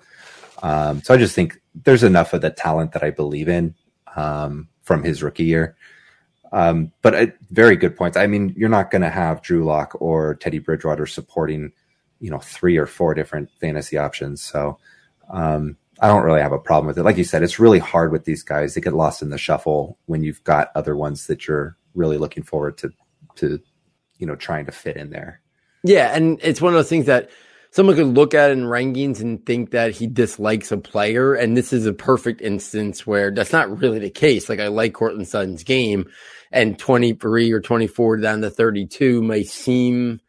[0.63, 3.75] Um, so I just think there's enough of the talent that I believe in
[4.17, 5.77] um, from his rookie year.
[6.53, 8.19] Um, but uh, very good points.
[8.19, 11.73] I mean, you're not going to have Drew Lock or Teddy Bridgewater supporting,
[12.21, 14.43] you know, three or four different fantasy options.
[14.43, 14.79] So
[15.31, 17.05] um, I don't really have a problem with it.
[17.05, 18.75] Like you said, it's really hard with these guys.
[18.75, 22.43] They get lost in the shuffle when you've got other ones that you're really looking
[22.43, 22.93] forward to
[23.37, 23.59] to
[24.21, 25.41] you know trying to fit in there.
[25.83, 27.31] Yeah, and it's one of those things that
[27.71, 31.73] someone could look at in rankings and think that he dislikes a player, and this
[31.73, 34.49] is a perfect instance where that's not really the case.
[34.49, 36.09] Like I like Courtland Sutton's game,
[36.53, 40.21] and twenty three or twenty four down to thirty two may seem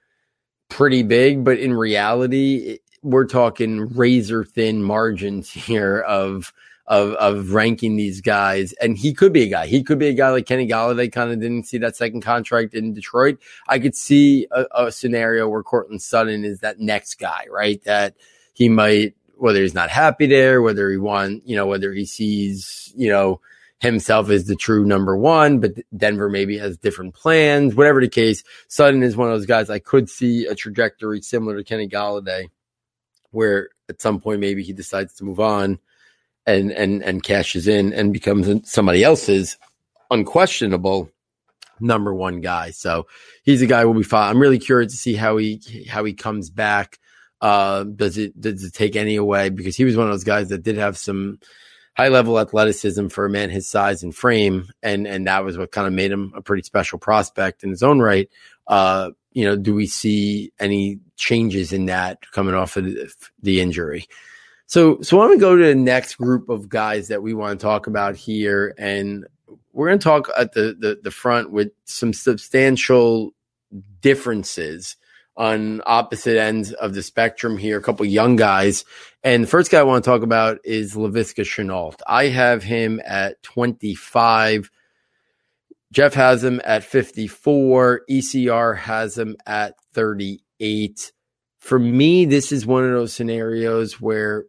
[0.69, 6.53] pretty big, but in reality, we're talking razor thin margins here of
[6.91, 8.73] of of ranking these guys.
[8.73, 9.65] And he could be a guy.
[9.65, 11.09] He could be a guy like Kenny Golladay.
[11.09, 13.39] Kind of didn't see that second contract in Detroit.
[13.65, 17.81] I could see a, a scenario where Courtland Sutton is that next guy, right?
[17.85, 18.15] That
[18.53, 22.91] he might whether he's not happy there, whether he want, you know, whether he sees,
[22.95, 23.39] you know,
[23.79, 27.73] himself as the true number one, but Denver maybe has different plans.
[27.73, 31.55] Whatever the case, Sutton is one of those guys I could see a trajectory similar
[31.55, 32.49] to Kenny Golladay,
[33.31, 35.79] where at some point maybe he decides to move on
[36.45, 39.57] and and and cashes in and becomes somebody else's
[40.09, 41.09] unquestionable
[41.79, 42.71] number one guy.
[42.71, 43.07] So
[43.43, 44.29] he's a guy we'll be fine.
[44.29, 46.99] I'm really curious to see how he how he comes back.
[47.41, 49.49] Uh, does it does it take any away?
[49.49, 51.39] Because he was one of those guys that did have some
[51.97, 55.71] high level athleticism for a man his size and frame, and and that was what
[55.71, 58.29] kind of made him a pretty special prospect in his own right.
[58.67, 63.11] Uh, you know, do we see any changes in that coming off of the,
[63.41, 64.05] the injury?
[64.71, 67.61] So, so want to go to the next group of guys that we want to
[67.61, 69.27] talk about here, and
[69.73, 73.31] we're going to talk at the, the, the front with some substantial
[73.99, 74.95] differences
[75.35, 77.79] on opposite ends of the spectrum here.
[77.79, 78.85] A couple young guys,
[79.25, 81.99] and the first guy I want to talk about is Laviska Shenault.
[82.07, 84.71] I have him at twenty five.
[85.91, 88.03] Jeff has him at 54.
[88.09, 91.11] ECR has him at 38.
[91.59, 94.45] For me, this is one of those scenarios where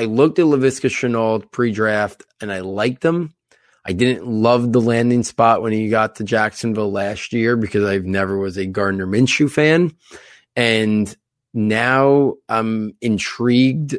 [0.00, 3.34] I looked at Laviska Shenault pre-draft and I liked him.
[3.84, 8.06] I didn't love the landing spot when he got to Jacksonville last year because I've
[8.06, 9.94] never was a Gardner Minshew fan.
[10.56, 11.14] And
[11.52, 13.98] now I'm intrigued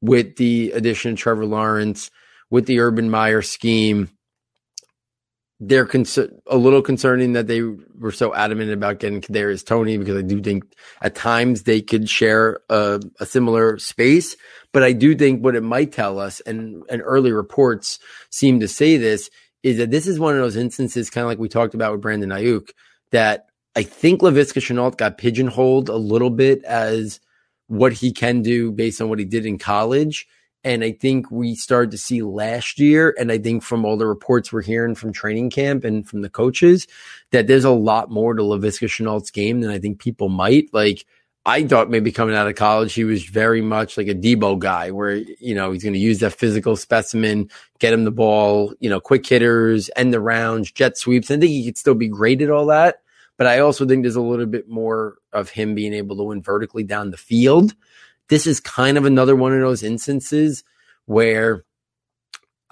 [0.00, 2.10] with the addition of Trevor Lawrence,
[2.48, 4.08] with the Urban Meyer scheme
[5.58, 5.88] they're
[6.46, 10.42] a little concerning that they were so adamant about getting Kadarius Toney because I do
[10.42, 10.64] think
[11.00, 14.36] at times they could share a, a, similar space.
[14.76, 17.98] But I do think what it might tell us, and, and early reports
[18.28, 19.30] seem to say this,
[19.62, 22.02] is that this is one of those instances, kind of like we talked about with
[22.02, 22.66] Brandon Aiyuk,
[23.10, 27.20] that I think Laviska Shenault got pigeonholed a little bit as
[27.68, 30.26] what he can do based on what he did in college
[30.66, 34.06] And I think we started to see last year, and I think from all the
[34.08, 36.88] reports we're hearing from training camp and from the coaches,
[37.30, 40.68] that there's a lot more to Laviska Shenault's game than I think people might.
[40.72, 41.06] Like,
[41.48, 44.90] I thought maybe coming out of college, he was very much like a Deebo guy
[44.90, 48.90] where, you know, he's going to use that physical specimen, get him the ball, you
[48.90, 51.30] know, quick hitters, end the rounds, jet sweeps.
[51.30, 52.96] I think he could still be great at all that.
[53.36, 56.42] But I also think there's a little bit more of him being able to win
[56.42, 57.76] vertically down the field.
[58.28, 60.64] This is kind of another one of those instances
[61.04, 61.64] where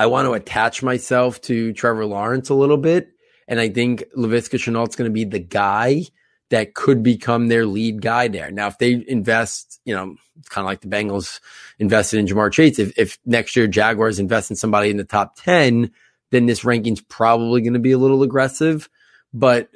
[0.01, 3.11] I want to attach myself to Trevor Lawrence a little bit.
[3.47, 6.07] And I think Laviska Shenault's going to be the guy
[6.55, 8.49] that could become their lead guy there.
[8.49, 10.15] Now, if they invest, you know,
[10.51, 11.41] kind of like the Bengals
[11.81, 15.35] invested in Ja'Marr Chase, if, if next year Jaguars invest in somebody in the top
[15.35, 15.91] 10,
[16.31, 18.89] then this ranking's probably going to be a little aggressive.
[19.33, 19.69] But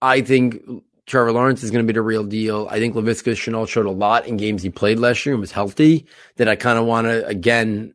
[0.00, 0.62] I think
[1.04, 2.66] Trevor Lawrence is going to be the real deal.
[2.70, 5.52] I think Laviska Shenault showed a lot in games he played last year and was
[5.52, 7.94] healthy that I kind of want to, again,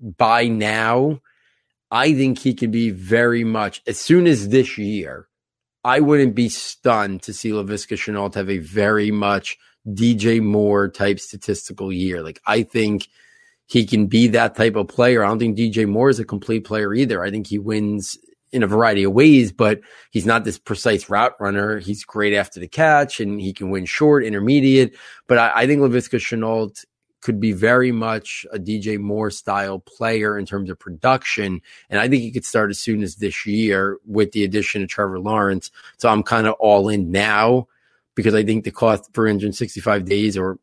[0.00, 1.20] buy now.
[1.92, 5.28] I think he could be very much, as soon as this year,
[5.84, 11.20] I wouldn't be stunned to see Laviska Shenault have a very much DJ Moore type
[11.20, 12.22] statistical year.
[12.22, 13.08] Like I think
[13.66, 15.22] he can be that type of player.
[15.22, 17.22] I don't think DJ Moore is a complete player either.
[17.22, 18.18] I think he wins
[18.52, 19.80] in a variety of ways, but
[20.10, 21.80] he's not this precise route runner.
[21.80, 24.96] He's great after the catch and he can win short, intermediate.
[25.26, 26.84] But I, I think Laviska Shenault
[27.24, 31.62] could be very much a DJ Moore style player in terms of production.
[31.88, 34.90] And I think he could start as soon as this year with the addition of
[34.90, 35.70] Trevor Lawrence.
[35.96, 37.66] So I'm kind of all in now
[38.14, 40.58] because I think the cost for 165 days or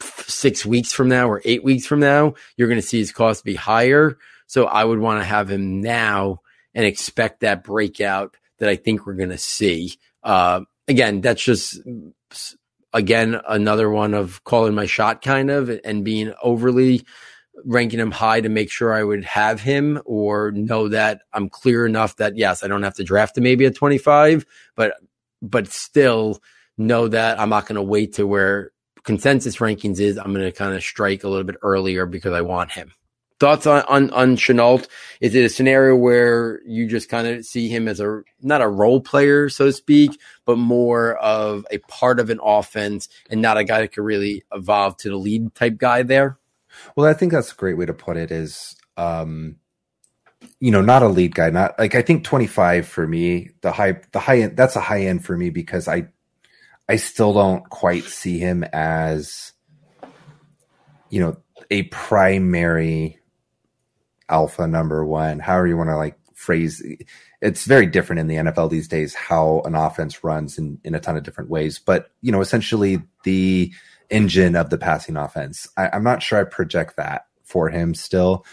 [0.00, 3.44] six weeks from now or eight weeks from now, you're going to see his cost
[3.44, 4.16] be higher.
[4.46, 6.40] So I would want to have him now
[6.74, 9.92] and expect that breakout that I think we're going to see.
[10.24, 11.80] Uh, again, that's just
[12.92, 17.04] again, another one of calling my shot kind of and being overly
[17.64, 21.86] ranking him high to make sure I would have him or know that I'm clear
[21.86, 24.94] enough that yes, I don't have to draft him maybe at 25, but
[25.42, 26.40] but still
[26.76, 28.72] know that I'm not going to wait to where
[29.04, 30.18] consensus rankings is.
[30.18, 32.92] I'm going to kind of strike a little bit earlier because I want him.
[33.40, 34.88] Thoughts on, on, on Shenault?
[35.20, 38.68] Is it a scenario where you just kind of see him as a, not a
[38.68, 43.56] role player, so to speak, but more of a part of an offense and not
[43.56, 46.38] a guy that could really evolve to the lead type guy there?
[46.96, 49.56] Well, I think that's a great way to put it is, um,
[50.58, 54.00] you know, not a lead guy, not like I think 25 for me, the high,
[54.12, 56.08] the high end, that's a high end for me because I,
[56.88, 59.52] I still don't quite see him as,
[61.10, 61.36] you know,
[61.70, 63.17] a primary
[64.28, 66.82] alpha number one, however you want to like phrase
[67.40, 71.00] it's very different in the NFL these days how an offense runs in, in a
[71.00, 71.78] ton of different ways.
[71.78, 73.72] But, you know, essentially the
[74.10, 75.68] engine of the passing offense.
[75.76, 78.44] I, am not sure I project that for him still.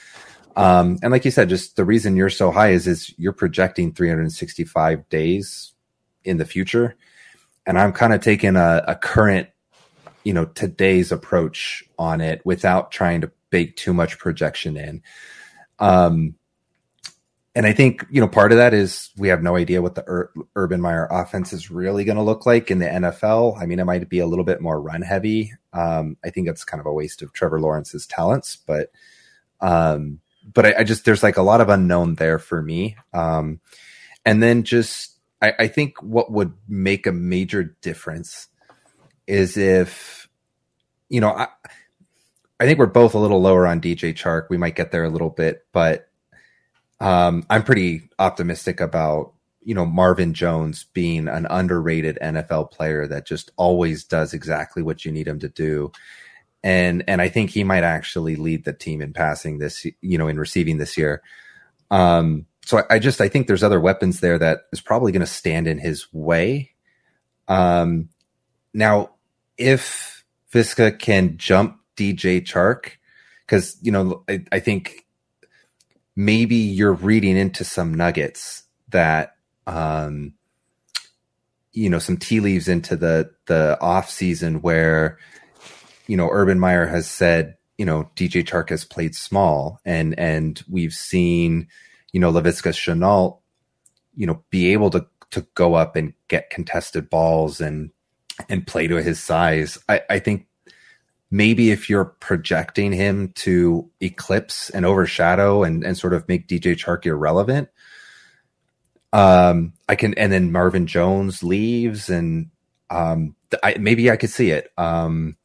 [0.55, 3.91] Um, and like you said, just the reason you're so high is is you're projecting
[3.91, 5.73] 365 days
[6.23, 6.95] in the future.
[7.65, 9.49] And I'm kind of taking a, a current,
[10.23, 15.01] you know, today's approach on it without trying to bake too much projection in.
[15.79, 16.35] Um,
[17.55, 20.03] and I think you know part of that is we have no idea what the
[20.07, 23.61] Ur- Urban Meyer offense is really going to look like in the NFL.
[23.61, 25.53] I mean, it might be a little bit more run heavy.
[25.71, 28.91] Um, I think it's kind of a waste of Trevor Lawrence's talents, but
[29.61, 30.19] um,
[30.53, 32.97] but I, I, just there's like a lot of unknown there for me.
[33.13, 33.61] Um,
[34.25, 38.47] and then just I, I think what would make a major difference
[39.27, 40.27] is if
[41.09, 41.47] you know I
[42.59, 44.49] I think we're both a little lower on DJ Chark.
[44.49, 46.09] We might get there a little bit, but
[46.99, 53.25] um, I'm pretty optimistic about you know Marvin Jones being an underrated NFL player that
[53.25, 55.91] just always does exactly what you need him to do.
[56.63, 60.27] And and I think he might actually lead the team in passing this, you know,
[60.27, 61.21] in receiving this year.
[61.91, 65.19] Um, so I, I just I think there's other weapons there that is probably going
[65.19, 66.71] to stand in his way.
[67.47, 68.09] Um,
[68.73, 69.11] now,
[69.57, 72.91] if Viska can jump DJ Chark,
[73.45, 75.05] because you know I, I think
[76.15, 79.35] maybe you're reading into some nuggets that
[79.67, 80.33] um
[81.73, 85.17] you know some tea leaves into the the off season where
[86.07, 90.63] you know Urban Meyer has said you know DJ Chark has played small and and
[90.69, 91.67] we've seen
[92.13, 93.39] you know Laviska Shenault
[94.15, 97.91] you know be able to to go up and get contested balls and
[98.49, 99.77] and play to his size.
[99.87, 100.47] I, I think
[101.35, 106.75] maybe if you're projecting him to eclipse and overshadow and, and sort of make DJ
[106.75, 107.69] Chark irrelevant,
[109.13, 112.51] um, I can, and then Marvin Jones leaves and,
[112.89, 114.71] um, I, maybe I could see it.
[114.77, 115.37] Um,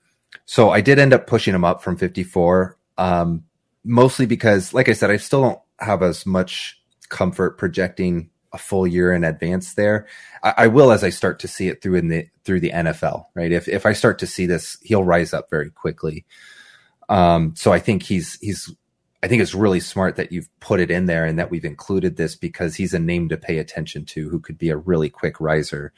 [0.46, 3.44] So I did end up pushing him up from 54, um,
[3.84, 8.86] mostly because, like I said, I still don't have as much comfort projecting a full
[8.86, 10.06] year in advance there.
[10.42, 13.26] I, I, will as I start to see it through in the through the NFL,
[13.34, 13.52] right?
[13.52, 16.24] If if I start to see this, he'll rise up very quickly.
[17.08, 18.74] Um, so I think he's he's
[19.22, 22.16] I think it's really smart that you've put it in there and that we've included
[22.16, 25.40] this because he's a name to pay attention to who could be a really quick
[25.40, 25.92] riser.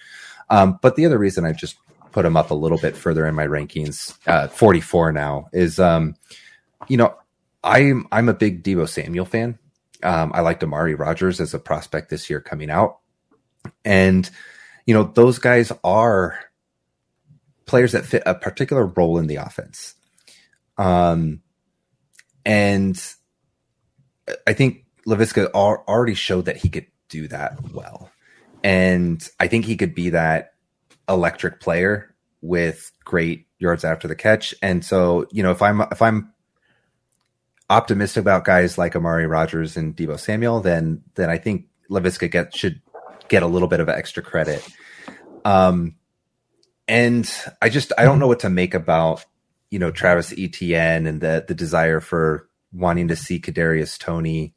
[0.50, 1.76] Um, but the other reason I just
[2.10, 6.16] put him up a little bit further in my rankings, uh, 44 now, is um,
[6.88, 7.14] you know
[7.62, 9.58] I'm I'm a big Deebo Samuel fan.
[10.02, 12.98] Um, I liked Amari Rogers as a prospect this year coming out.
[13.84, 14.28] And,
[14.86, 16.38] you know, those guys are
[17.66, 19.94] players that fit a particular role in the offense.
[20.78, 21.42] Um,
[22.44, 23.00] and
[24.46, 28.10] I think Laviska already showed that he could do that well.
[28.64, 30.54] And I think he could be that
[31.08, 34.54] electric player with great yards after the catch.
[34.62, 36.31] And so, you know, if I'm if I'm
[37.72, 42.54] optimistic about guys like Amari Rodgers and Deebo Samuel, then then I think Laviska get
[42.54, 42.82] should
[43.28, 44.66] get a little bit of extra credit.
[45.44, 45.96] Um,
[46.86, 47.30] and
[47.62, 49.24] I just I don't know what to make about
[49.70, 54.52] you know Travis Etienne and the the desire for wanting to see Kadarius Toney.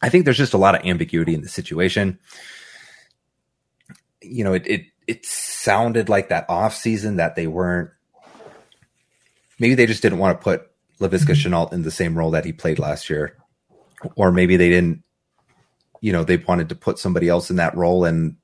[0.00, 2.20] I think there's just a lot of ambiguity in the situation.
[4.22, 7.90] You know, it it it sounded like that off season that they weren't.
[9.58, 10.70] Maybe they just didn't want to put
[11.00, 11.54] Laviska mm-hmm.
[11.54, 13.36] Shenault in the same role that he played last year,
[14.16, 15.02] or maybe they didn't.
[16.00, 18.36] You know, they wanted to put somebody else in that role, and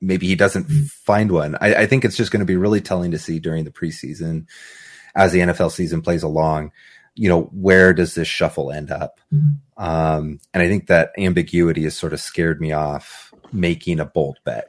[0.00, 0.84] maybe he doesn't mm-hmm.
[0.84, 1.56] find one.
[1.60, 4.46] I, I think it's just going to be really telling to see during the preseason,
[5.14, 6.72] as the NFL season plays along.
[7.14, 9.20] You know, where does this shuffle end up?
[9.32, 9.82] Mm-hmm.
[9.82, 14.38] Um, and I think that ambiguity has sort of scared me off making a bold
[14.44, 14.68] bet.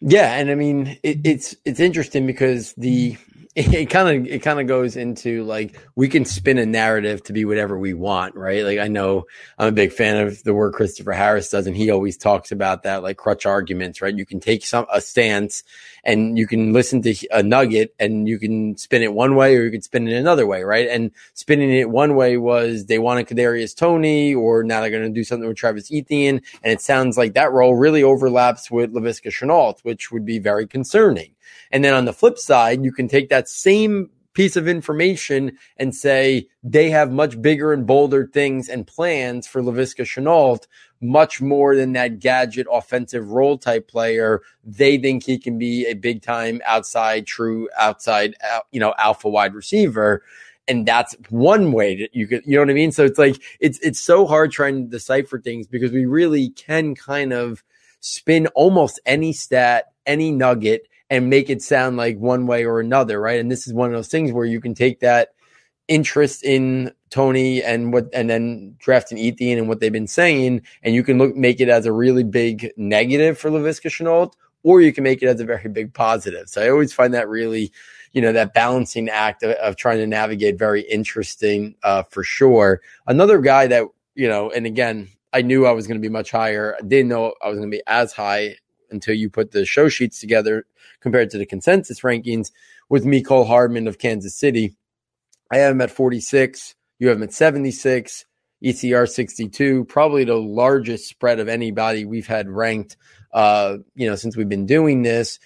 [0.00, 3.16] Yeah, and I mean it, it's it's interesting because the
[3.54, 7.32] it kind of it kind of goes into like we can spin a narrative to
[7.32, 8.64] be whatever we want, right?
[8.64, 9.24] Like I know
[9.58, 12.82] I'm a big fan of the work Christopher Harris does, and he always talks about
[12.82, 14.14] that like crutch arguments, right?
[14.14, 15.62] You can take some a stance
[16.04, 19.64] and you can listen to a nugget and you can spin it one way or
[19.64, 20.88] you can spin it another way, right?
[20.88, 25.08] And spinning it one way was they wanted Kadarius Toney, or now they're going to
[25.08, 29.30] do something with Travis Etienne, and it sounds like that role really overlaps with Laviska
[29.30, 31.35] Shenault, which would be very concerning.
[31.70, 35.94] And then on the flip side, you can take that same piece of information and
[35.94, 40.66] say they have much bigger and bolder things and plans for Laviska Shenault,
[41.00, 44.42] much more than that gadget offensive role type player.
[44.62, 49.30] They think he can be a big time outside, true outside, uh, you know, alpha
[49.30, 50.22] wide receiver.
[50.68, 52.92] And that's one way that you could, you know what I mean?
[52.92, 56.94] So it's like, it's, it's so hard trying to decipher things because we really can
[56.94, 57.64] kind of
[58.00, 63.20] spin almost any stat, any nugget and make it sound like one way or another,
[63.20, 63.40] right?
[63.40, 65.30] And this is one of those things where you can take that
[65.88, 70.62] interest in Toney and what, and then draft drafting Etienne and what they've been saying,
[70.82, 74.32] and you can look make it as a really big negative for Laviska Shenault,
[74.64, 76.48] or you can make it as a very big positive.
[76.48, 77.72] So I always find that really,
[78.12, 82.80] you know, that balancing act of, of trying to navigate very interesting uh, for sure.
[83.06, 83.84] Another guy that
[84.16, 86.74] you know, and again, I knew I was going to be much higher.
[86.76, 88.56] I didn't know I was going to be as high
[88.90, 90.66] until you put the show sheets together
[91.00, 92.50] compared to the consensus rankings
[92.88, 94.76] with Mecole Hardman of Kansas City.
[95.50, 96.74] I have him at 46.
[96.98, 98.24] You have him at 76.
[98.64, 102.96] ECR 62, probably the largest spread of anybody we've had ranked,
[103.32, 105.38] uh, you know, since we've been doing this.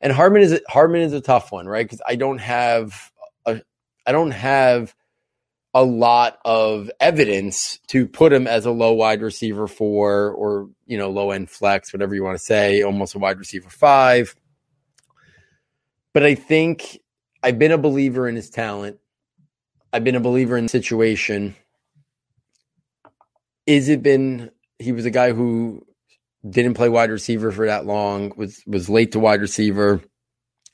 [0.00, 1.86] And Hardman is Hardman is a tough one, right?
[1.86, 3.12] Because I don't have
[3.46, 3.62] a,
[4.04, 4.94] I don't have
[5.76, 10.96] a lot of evidence to put him as a low wide receiver four or you
[10.96, 14.34] know low end flex, whatever you want to say, almost a wide receiver five.
[16.14, 16.98] But I think
[17.42, 18.96] I've been a believer in his talent.
[19.92, 21.54] I've been a believer in the situation.
[23.66, 25.84] Is it been he was a guy who
[26.48, 30.00] didn't play wide receiver for that long, was was late to wide receiver,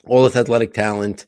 [0.07, 1.25] all this athletic talent.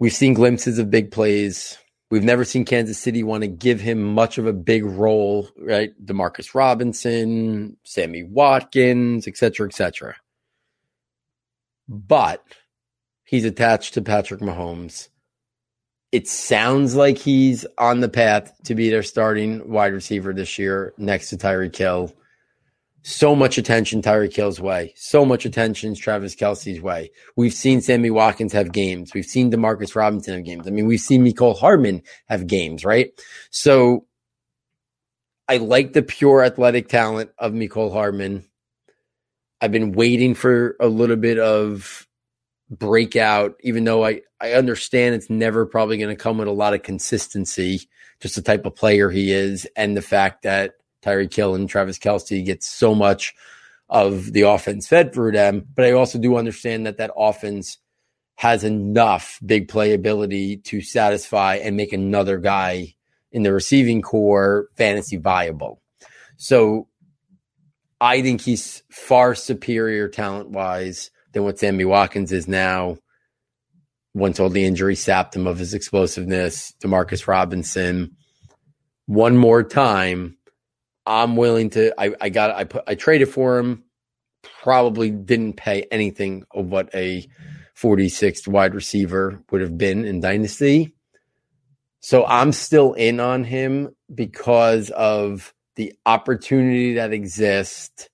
[0.00, 1.76] We've seen glimpses of big plays.
[2.14, 5.90] We've never seen Kansas City want to give him much of a big role, right?
[6.04, 10.14] Demarcus Robinson, Sammy Watkins, et cetera, et cetera
[11.88, 12.42] but
[13.24, 15.08] he's attached to Patrick Mahomes.
[16.12, 20.94] It sounds like he's on the path to be their starting wide receiver this year
[20.96, 22.12] next to Tyreek Hill.
[23.06, 24.94] So much attention Tyreek Hill's way.
[24.96, 27.10] So much attention Travis Kelce's way.
[27.36, 29.12] We've seen Sammy Watkins have games.
[29.12, 30.66] We've seen Demarcus Robinson have games.
[30.66, 33.10] I mean, we've seen Mecole Hardman have games, right?
[33.50, 34.06] So
[35.46, 38.42] I like the pure athletic talent of Mecole Hardman.
[39.60, 42.08] I've been waiting for a little bit of
[42.70, 46.72] breakout, even though I, I understand it's never probably going to come with a lot
[46.72, 47.86] of consistency,
[48.20, 51.98] just the type of player he is, and the fact that Tyreek Hill and Travis
[51.98, 53.34] Kelce gets so much
[53.88, 55.66] of the offense fed through them.
[55.74, 57.78] But I also do understand that that offense
[58.36, 62.94] has enough big playability to satisfy and make another guy
[63.30, 65.80] in the receiving core fantasy viable.
[66.36, 66.88] So
[68.00, 72.96] I think he's far superior talent wise than what Sammy Watkins is now.
[74.14, 78.16] Once all the injury sapped him of his explosiveness, Demarcus Robinson.
[79.06, 80.36] One more time,
[81.06, 81.94] I'm willing to.
[82.00, 82.54] I, I got.
[82.54, 82.84] I put.
[82.86, 83.84] I traded for him.
[84.62, 87.26] Probably didn't pay anything of what a
[87.76, 90.94] 46th wide receiver would have been in Dynasty.
[92.00, 98.08] So I'm still in on him because of the opportunity that exists.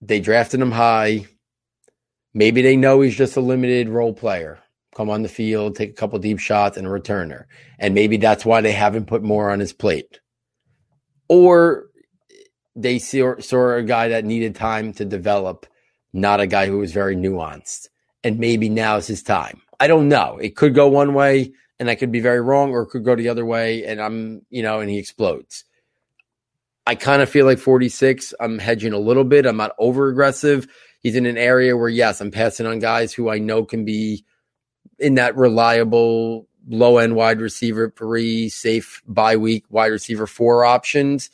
[0.00, 1.26] They drafted him high.
[2.32, 4.58] Maybe they know he's just a limited role player.
[4.94, 7.44] Come on the field, take a couple deep shots, and a returner.
[7.78, 10.20] And maybe that's why they haven't put more on his plate.
[11.30, 11.86] Or
[12.74, 15.64] they saw, saw a guy that needed time to develop,
[16.12, 17.86] not a guy who was very nuanced.
[18.24, 19.62] And maybe now is his time.
[19.78, 20.38] I don't know.
[20.38, 23.14] It could go one way and I could be very wrong, or it could go
[23.14, 25.64] the other way and I'm, you know, and he explodes.
[26.84, 28.34] I kind of feel like 46.
[28.40, 29.46] I'm hedging a little bit.
[29.46, 30.66] I'm not over aggressive.
[31.00, 34.24] He's in an area where, yes, I'm passing on guys who I know can be
[34.98, 41.30] in that reliable low end wide receiver three, safe bye week wide receiver four options.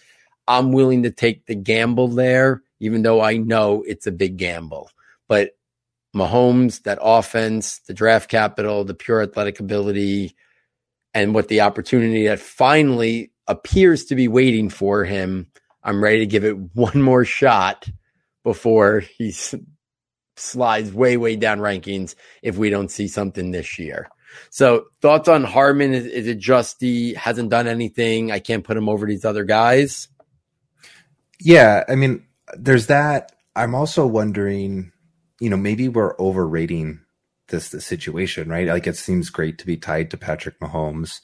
[0.48, 4.90] I'm willing to take the gamble there, even though I know it's a big gamble.
[5.28, 5.56] But
[6.14, 10.34] Mahomes, that offense, the draft capital, the pure athletic ability,
[11.12, 15.48] and what the opportunity that finally appears to be waiting for him.
[15.82, 17.88] I'm ready to give it one more shot
[18.44, 19.34] before he
[20.36, 24.08] slides way, way down rankings if we don't see something this year.
[24.50, 25.94] So, thoughts on Hardman?
[25.94, 28.30] Is, is it just he hasn't done anything?
[28.30, 30.08] I can't put him over these other guys.
[31.40, 32.24] Yeah, I mean,
[32.56, 33.32] there's that.
[33.54, 34.92] I'm also wondering,
[35.40, 37.00] you know, maybe we're overrating
[37.48, 38.66] this the situation, right?
[38.66, 41.20] Like it seems great to be tied to Patrick Mahomes.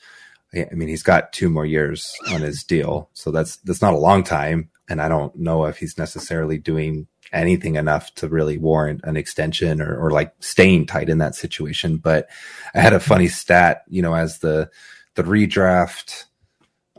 [0.54, 3.98] I mean, he's got two more years on his deal, so that's that's not a
[3.98, 4.70] long time.
[4.88, 9.80] And I don't know if he's necessarily doing anything enough to really warrant an extension
[9.80, 11.96] or, or like staying tight in that situation.
[11.96, 12.28] But
[12.74, 14.70] I had a funny stat, you know, as the
[15.14, 16.24] the redraft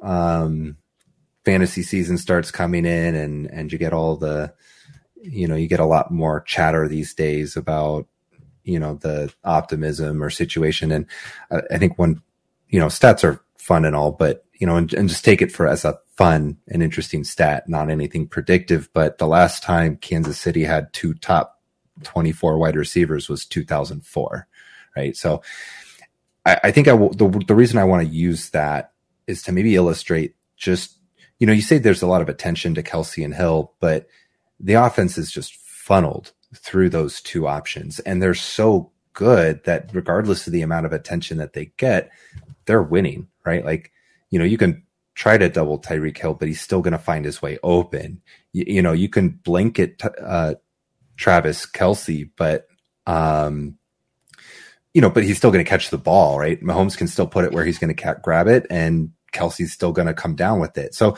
[0.02, 0.78] um,
[1.46, 4.54] fantasy season starts coming in, and and you get all the,
[5.22, 8.08] you know, you get a lot more chatter these days about
[8.64, 11.06] you know the optimism or situation and
[11.52, 12.22] i think one
[12.74, 15.52] you know, stats are fun and all, but you know, and, and just take it
[15.52, 18.90] for as a fun and interesting stat, not anything predictive.
[18.94, 21.62] But the last time Kansas City had two top
[22.04, 24.48] 24 wide receivers was 2004,
[24.96, 25.16] right?
[25.16, 25.42] So
[26.46, 28.92] I, I think I w- the, the reason I want to use that
[29.28, 30.98] is to maybe illustrate just,
[31.40, 34.08] you know, you say there's a lot of attention to Kelce and Hill, but
[34.60, 38.00] the offense is just funneled through those two options.
[38.00, 42.12] And they're so good that regardless of the amount of attention that they get,
[42.66, 43.66] they're winning, right?
[43.66, 43.92] Like,
[44.30, 44.84] you know, you can
[45.16, 48.22] try to double Tyreek Hill, but he's still going to find his way open.
[48.52, 50.56] You, you know, you can blanket uh,
[51.18, 52.68] Travis Kelce, but
[53.06, 53.78] um,
[54.94, 56.62] you know, but he's still going to catch the ball, right?
[56.62, 59.92] Mahomes can still put it where he's going to ca- grab it, and Kelce's still
[59.92, 60.94] going to come down with it.
[60.94, 61.18] So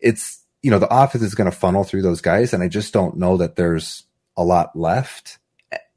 [0.00, 2.92] it's you know the offense is going to funnel through those guys, and I just
[2.92, 4.04] don't know that there's
[4.36, 5.38] a lot left.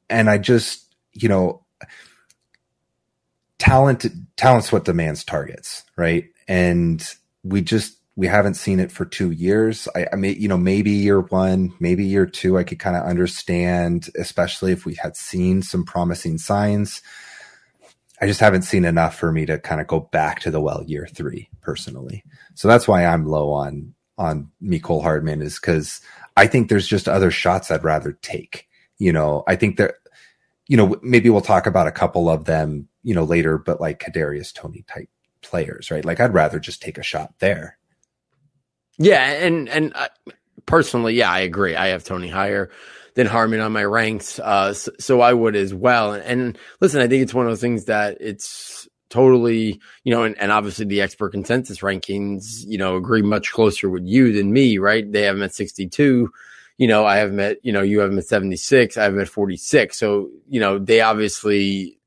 [0.09, 1.65] And I just you know
[3.57, 6.25] talent talent's what demands targets, right?
[6.47, 7.05] And
[7.43, 9.87] we just we haven't seen it for two years.
[9.95, 13.03] I, I may, you know, maybe year one, maybe year two, I could kind of
[13.03, 17.03] understand, especially if we had seen some promising signs.
[18.19, 20.83] I just haven't seen enough for me to kind of go back to the well
[20.83, 22.23] year three personally.
[22.55, 26.01] So that's why I'm low on on Mecole Hardman is because
[26.35, 28.67] I think there's just other shots I'd rather take.
[28.97, 29.95] You know, I think that
[30.67, 34.03] you know maybe we'll talk about a couple of them you know, later, but like
[34.03, 35.07] Kadarius Toney type
[35.49, 36.05] players, right?
[36.05, 37.77] Like I'd rather just take a shot there.
[38.97, 40.07] Yeah, and and uh,
[40.65, 41.75] personally, yeah, I agree.
[41.75, 42.69] I have Toney higher
[43.15, 46.13] than Hardman on my ranks, uh, so, so, I would as well.
[46.13, 50.23] And, and, listen, I think it's one of those things that it's totally, you know,
[50.23, 54.53] and, and obviously the expert consensus rankings, you know, agree much closer with you than
[54.53, 55.11] me, right?
[55.11, 56.31] They have him at sixty two.
[56.77, 58.97] You know, I have met, you know, you have him at 76.
[58.97, 59.97] I have him at 46.
[59.97, 61.97] So, you know, they obviously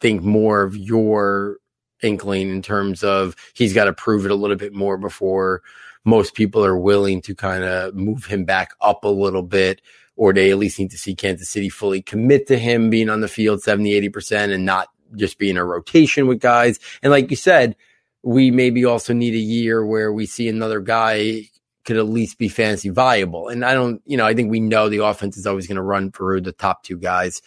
[0.00, 1.56] think more of your
[2.02, 5.62] inkling in terms of he's got to prove it a little bit more before
[6.04, 9.82] most people are willing to kind of move him back up a little bit.
[10.16, 13.20] or they at least need to see Kansas City fully commit to him being on
[13.20, 16.80] the field 70, 80% and not just being a rotation with guys.
[17.02, 17.76] And like you said,
[18.22, 21.48] we maybe also need a year where we see another guy
[21.84, 23.48] could at least be fantasy viable.
[23.48, 25.82] And I don't, you know, I think we know the offense is always going to
[25.82, 27.40] run through the top two guys,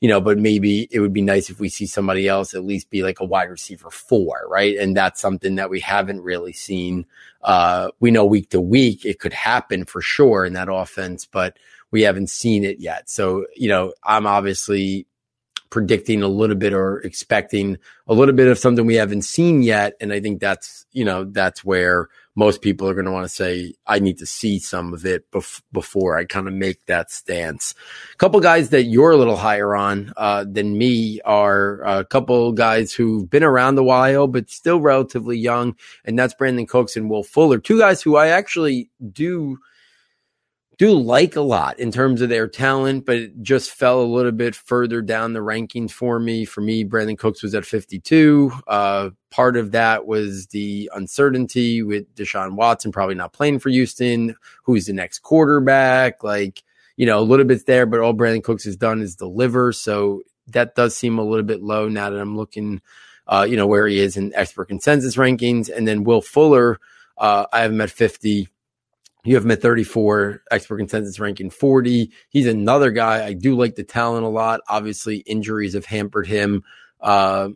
[0.00, 2.90] you know, but maybe it would be nice if we see somebody else at least
[2.90, 4.76] be like a wide receiver four, right?
[4.76, 7.06] And that's something that we haven't really seen.
[7.42, 11.56] Uh, we know week to week it could happen for sure in that offense, but
[11.90, 13.08] we haven't seen it yet.
[13.08, 15.06] So, you know, I'm obviously
[15.70, 19.94] predicting a little bit or expecting a little bit of something we haven't seen yet.
[20.00, 23.34] And I think that's, you know, that's where most people are going to want to
[23.34, 27.10] say, I need to see some of it bef- before I kind of make that
[27.10, 27.74] stance.
[28.12, 32.52] A couple guys that you're a little higher on uh, than me are a couple
[32.52, 35.74] guys who've been around a while, but still relatively young.
[36.04, 39.58] And that's Brandin Cooks and Will Fuller, two guys who I actually do–
[40.78, 44.32] do like a lot in terms of their talent, but it just fell a little
[44.32, 46.44] bit further down the rankings for me.
[46.44, 48.52] For me, Brandin Cooks was at 52.
[48.66, 54.36] Uh, part of that was the uncertainty with Deshaun Watson probably not playing for Houston.
[54.64, 56.22] Who's the next quarterback?
[56.22, 56.62] Like,
[56.96, 59.72] you know, a little bit there, but all Brandin Cooks has done is deliver.
[59.72, 62.82] So that does seem a little bit low now that I'm looking,
[63.26, 65.70] uh, you know, where he is in expert consensus rankings.
[65.74, 66.78] And then Will Fuller,
[67.16, 68.48] uh, I have him at 50
[69.26, 72.12] you have him at 34, expert consensus ranking 40.
[72.28, 73.24] He's another guy.
[73.24, 74.60] I do like the talent a lot.
[74.68, 76.62] Obviously, injuries have hampered him.
[77.00, 77.50] Uh,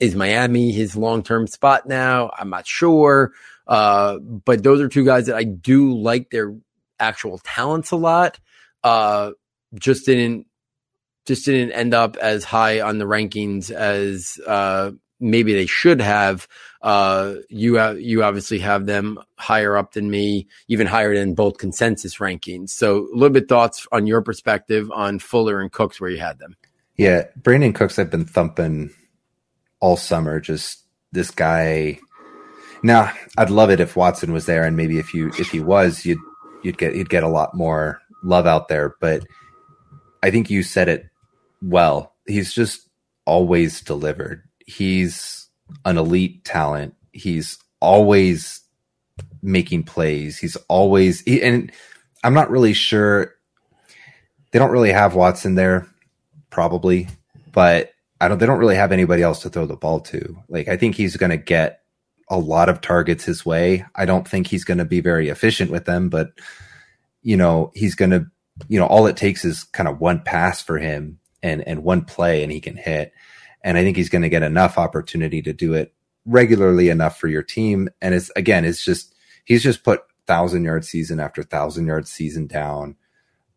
[0.00, 2.30] is Miami his long term spot now?
[2.38, 3.32] I'm not sure.
[3.66, 6.54] Uh, but those are two guys that I do like their
[6.98, 8.38] actual talents a lot.
[8.82, 9.32] Uh,
[9.74, 10.46] just didn't
[11.26, 16.48] just didn't end up as high on the rankings as uh, maybe they should have.
[16.80, 21.58] Uh, you have, you obviously have them higher up than me, even higher than both
[21.58, 22.70] consensus rankings.
[22.70, 26.38] So a little bit thoughts on your perspective on Fuller and Cooks where you had
[26.38, 26.56] them.
[26.96, 28.90] Yeah, Brandin Cooks, I've been thumping
[29.80, 30.40] all summer.
[30.40, 31.98] Just this guy.
[32.82, 36.04] Now, I'd love it if Watson was there, and maybe if you if he was,
[36.04, 36.18] you'd
[36.62, 38.94] you'd get you'd get a lot more love out there.
[39.00, 39.24] But
[40.22, 41.06] I think you said it
[41.62, 42.14] well.
[42.26, 42.88] He's just
[43.24, 45.47] always delivered he's
[45.84, 46.94] an elite talent.
[47.12, 48.60] He's always
[49.42, 50.38] making plays.
[50.38, 51.72] He's always he, and
[52.24, 53.34] I'm not really sure
[54.50, 55.86] they don't really have Watson there
[56.50, 57.08] probably,
[57.52, 60.42] but I don't they don't really have anybody else to throw the ball to.
[60.48, 61.82] Like I think he's going to get
[62.30, 63.84] a lot of targets his way.
[63.94, 66.32] I don't think he's going to be very efficient with them, but
[67.22, 68.26] you know, he's going to
[68.66, 72.04] you know, all it takes is kind of one pass for him and and one
[72.04, 73.12] play and he can hit.
[73.62, 75.92] And I think he's going to get enough opportunity to do it
[76.24, 77.88] regularly enough for your team.
[78.00, 79.14] And it's again, it's just
[79.44, 82.96] he's just put thousand yard season after thousand yard season down,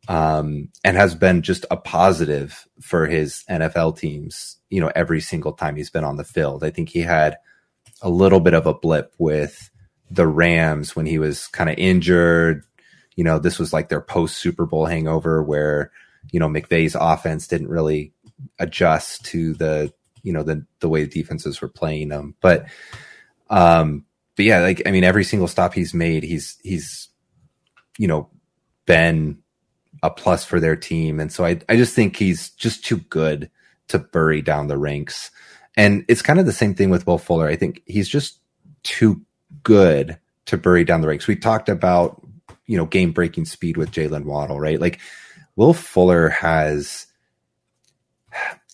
[0.08, 4.58] um, and has been just a positive for his NFL teams.
[4.70, 6.64] You know, every single time he's been on the field.
[6.64, 7.38] I think he had
[8.02, 9.70] a little bit of a blip with
[10.10, 12.64] the Rams when he was kind of injured.
[13.16, 15.92] You know, this was like their post Super Bowl hangover where
[16.32, 18.14] you know McVay's offense didn't really
[18.60, 19.94] adjust to the
[20.24, 22.36] you know the the way defenses were playing them.
[22.42, 22.68] But
[23.50, 24.06] um,
[24.36, 27.10] but yeah, like I mean, every single stop he's made, he's he's
[27.98, 28.30] you know
[28.86, 29.40] been
[30.04, 33.50] a plus for their team, and so I I just think he's just too good
[33.90, 35.32] to bury down the ranks.
[35.78, 37.48] And it's kind of the same thing with Will Fuller.
[37.48, 38.40] I think he's just
[38.84, 39.22] too
[39.64, 41.28] good to bury down the ranks.
[41.28, 42.22] We talked about
[42.66, 44.80] you know game breaking speed with Jaylen Waddle, right?
[44.80, 45.00] Like
[45.56, 47.08] Will Fuller has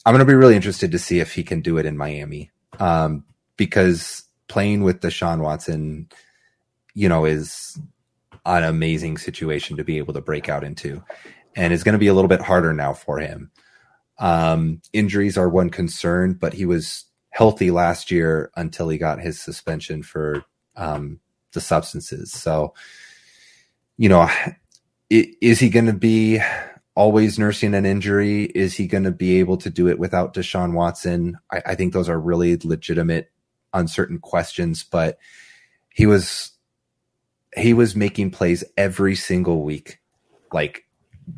[0.07, 2.49] I'm going to be really interested to see if he can do it in Miami
[2.79, 3.25] um,
[3.57, 6.07] because playing with Deshaun Watson,
[6.93, 7.77] you know, is
[8.45, 11.03] an amazing situation to be able to break out into,
[11.57, 13.51] and it's going to be a little bit harder now for him.
[14.17, 19.41] Um, injuries are one concern, but he was healthy last year until he got his
[19.41, 20.41] suspension for
[20.77, 21.19] um,
[21.51, 22.31] the substances.
[22.31, 22.73] So,
[23.97, 24.29] you know,
[25.09, 26.39] is he going to be
[26.97, 28.45] always nursing an injury?
[28.45, 31.37] Is he going to be able to do it without Deshaun Watson?
[31.51, 33.31] I, I, think those are really legitimate,
[33.71, 34.83] uncertain questions.
[34.83, 35.19] But
[35.93, 36.53] he was
[37.55, 39.99] he was making plays every single week,
[40.51, 40.85] like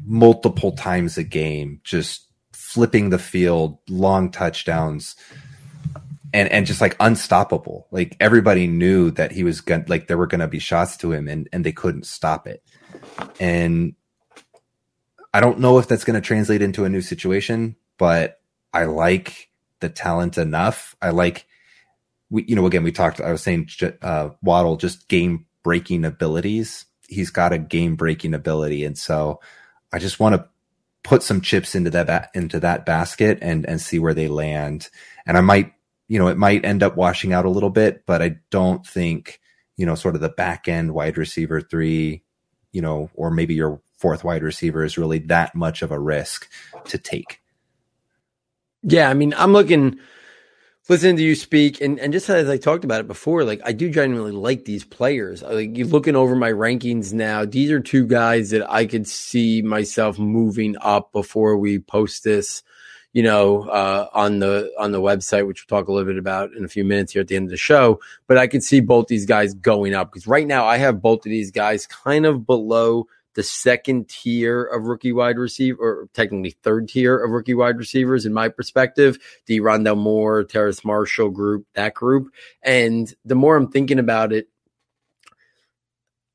[0.06, 5.16] multiple times a game, just flipping the field, long touchdowns.
[6.32, 7.88] And, and just like unstoppable.
[7.90, 11.12] Like everybody knew that he was going like there were going to be shots to
[11.12, 12.62] him and, and they couldn't stop it.
[13.40, 13.96] And
[15.34, 18.40] I don't know if that's going to translate into a new situation, but
[18.74, 19.50] I like
[19.80, 20.96] the talent enough.
[21.02, 21.46] I like,
[22.30, 23.70] we, you know, again, we talked, I was saying,
[24.02, 26.86] uh, Waddle, just game breaking abilities.
[27.08, 28.86] He's got a game breaking ability.
[28.86, 29.40] And so
[29.92, 30.48] I just want to
[31.04, 34.90] put some chips into that ba- into that basket and and see where they land.
[35.26, 35.74] And I might,
[36.08, 39.40] you know, it might end up washing out a little bit, but I don't think,
[39.78, 42.24] you know, sort of the back end wide receiver three,
[42.72, 46.50] you know, or maybe your fourth wide receiver is really that much of a risk
[46.86, 47.42] to take.
[48.82, 50.00] Yeah, I mean, I'm looking
[50.88, 53.74] listening to you speak and, and just as I talked about it before, like I
[53.74, 55.44] do genuinely like these players.
[55.44, 59.62] Like you looking over my rankings now, these are two guys that I could see
[59.62, 62.64] myself moving up before we post this,
[63.14, 66.54] you know, uh, on the on the website, which we'll talk a little bit about
[66.54, 68.00] in a few minutes here at the end of the show.
[68.26, 71.20] But I could see both these guys going up because right now I have both
[71.20, 73.08] of these guys kind of below
[73.40, 78.26] the second tier of rookie wide receiver, or technically third tier of rookie wide receivers,
[78.26, 79.18] in my perspective.
[79.46, 82.34] The Rondale Moore, Terrace Marshall group, that group.
[82.62, 84.50] And the more I'm thinking about it,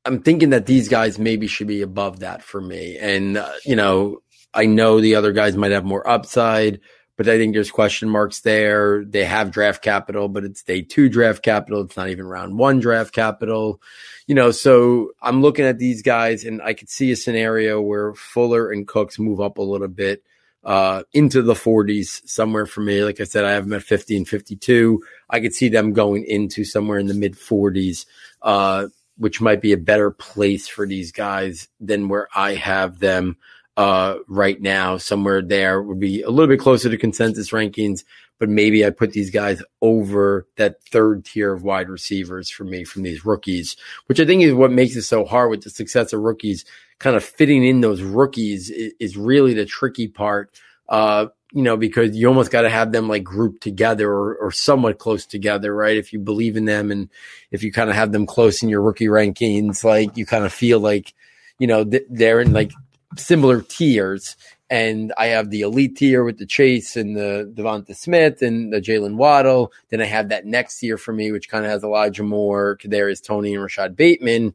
[0.07, 2.97] I'm thinking that these guys maybe should be above that for me.
[2.97, 4.23] And, uh, you know,
[4.55, 6.81] I know the other guys might have more upside,
[7.17, 9.05] but I think there's question marks there.
[9.05, 11.83] They have draft capital, but it's day two draft capital.
[11.83, 13.81] It's not even round one draft capital
[14.27, 18.15] you know, so I'm looking at these guys and I could see a scenario where
[18.15, 20.23] Fuller and Cooks move up a little bit
[20.65, 23.05] uh, into the 40s somewhere for me.
[23.05, 25.03] Like I said, I have them at 50 and 52.
[25.29, 28.07] I could see them going into somewhere in the mid 40s,
[28.41, 28.87] uh,
[29.19, 33.37] which might be a better place for these guys than where I have them
[33.77, 34.97] uh, right now.
[34.97, 38.05] Somewhere there would be a little bit closer to consensus rankings
[38.39, 42.85] but maybe I put these guys over that third tier of wide receivers for me
[42.85, 43.77] from these rookies,
[44.07, 46.65] which I think is what makes it so hard with the success of rookies.
[46.99, 50.51] Kind of fitting in those rookies is, is really the tricky part.
[50.89, 54.51] Uh, you know, because you almost got to have them like grouped together or, or
[54.51, 55.97] somewhat close together, right?
[55.97, 57.09] If you believe in them and
[57.53, 60.53] if you kind of have them close in your rookie rankings, like you kind of
[60.53, 61.15] feel like,
[61.61, 62.73] you know, th- they're in like
[63.17, 64.37] similar tiers
[64.71, 68.81] and I have the elite tier with the Chase and the Devonta Smith and the
[68.81, 69.73] Jaylen Waddle.
[69.91, 73.23] Then I have that next tier for me, which kind of has Elijah Moore, Kadarius
[73.23, 74.55] Toney, and Rashod Bateman,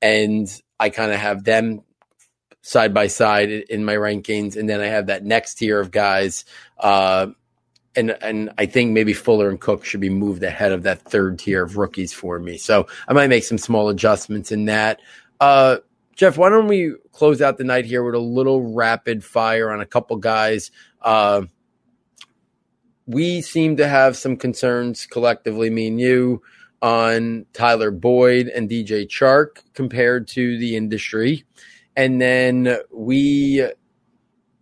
[0.00, 1.82] and I kind of have them
[2.62, 4.56] side by side in my rankings.
[4.56, 6.46] And then I have that next tier of guys,
[6.78, 7.28] uh,
[7.94, 11.38] and and I think maybe Fuller and Cook should be moved ahead of that third
[11.38, 12.56] tier of rookies for me.
[12.56, 15.00] So I might make some small adjustments in that.
[15.38, 15.78] Uh,
[16.14, 19.80] Jeff, why don't we close out the night here with a little rapid fire on
[19.80, 20.70] a couple guys?
[21.00, 21.42] Uh,
[23.06, 26.42] we seem to have some concerns collectively, me and you,
[26.82, 31.44] on Tyler Boyd and DJ Chark compared to the industry.
[31.96, 33.68] And then we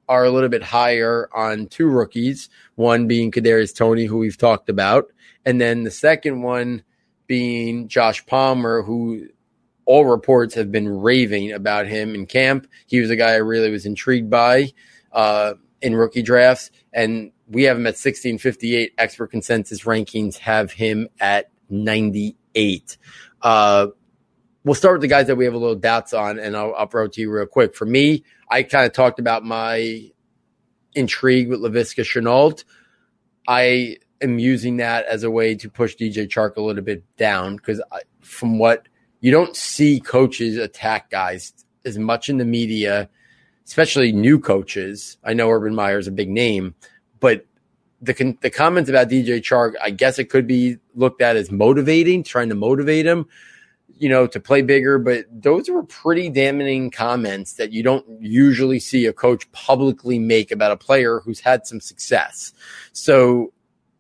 [0.09, 4.71] are a little bit higher on two rookies, one being Kadarius Toney, who we've talked
[4.71, 5.13] about,
[5.45, 6.83] and then the second one
[7.27, 9.29] being Josh Palmer, who
[9.89, 12.67] all reports have been raving about him in camp.
[12.87, 14.75] He was a guy I really was intrigued by
[15.13, 18.93] uh, in rookie drafts, and we have him at 1658.
[18.99, 22.99] Expert consensus rankings have him at 98.
[23.41, 23.87] Uh,
[24.63, 27.09] we'll start with the guys that we have a little doubts on, and I'll, throw
[27.09, 27.75] to you real quick.
[27.75, 30.11] For me, I kind of talked about my
[30.95, 32.63] intrigue with Laviska Shenault.
[33.49, 37.57] I am using that as a way to push DJ Chark a little bit down
[37.57, 37.81] because
[38.21, 38.87] from what–
[39.21, 41.53] you don't see coaches attack guys
[41.85, 43.09] as much in the media,
[43.67, 45.17] especially new coaches.
[45.25, 46.75] I know Urban Meyer is a big name,
[47.21, 47.45] but
[48.01, 52.23] the the comments about DJ Chark, I guess it could be looked at as motivating,
[52.23, 53.27] trying to motivate him,
[53.99, 54.99] you know, to play bigger.
[54.99, 60.53] But those were pretty damning comments that you don't usually see a coach publicly make
[60.53, 62.53] about a player who's had some success.
[62.93, 63.53] So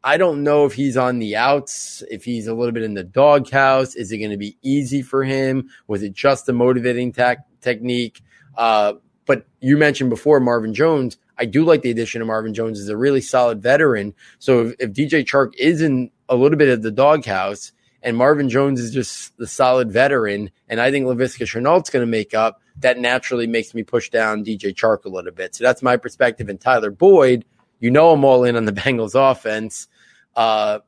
[0.05, 3.05] I don't know if he's on the outs, if he's a little bit in the
[3.05, 3.97] doghouse.
[3.97, 5.69] Is it going to be easy for him?
[5.87, 7.12] Was it just a motivating
[7.61, 8.23] technique?
[8.57, 8.95] Uh,
[9.27, 11.19] but you mentioned before Marvin Jones.
[11.37, 14.15] I do like the addition of Marvin Jones as a really solid veteran.
[14.39, 17.73] So if, if DJ Chark is in a little bit of the doghouse
[18.03, 22.11] and Marvin Jones is just the solid veteran, and I think Laviska Shenault's going to
[22.11, 25.57] make up, that naturally makes me push down DJ Chark a little bit.
[25.57, 26.49] So that's my perspective.
[26.49, 27.45] And Tyler Boyd–
[27.80, 29.88] you know I'm all in on the Bengals offense.
[30.34, 30.80] Uh,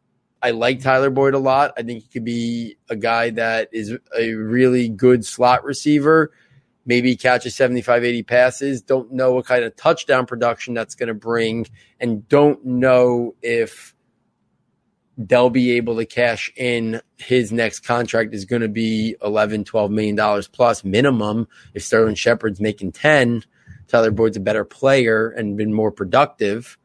[0.43, 1.75] I like Tyler Boyd a lot.
[1.77, 6.33] I think he could be a guy that is a really good slot receiver.
[6.87, 8.83] Maybe catches 75, 80 passes.
[8.83, 11.67] Don't know what kind of touchdown production that's going to bring,
[12.01, 13.95] and don't know if
[15.19, 19.91] they'll be able to cash in his next contract is going to be 11, 12
[19.91, 21.47] million dollars plus minimum.
[21.75, 23.45] If Sterling Shepard's making 10,
[23.87, 26.79] Tyler Boyd's a better player and been more productive.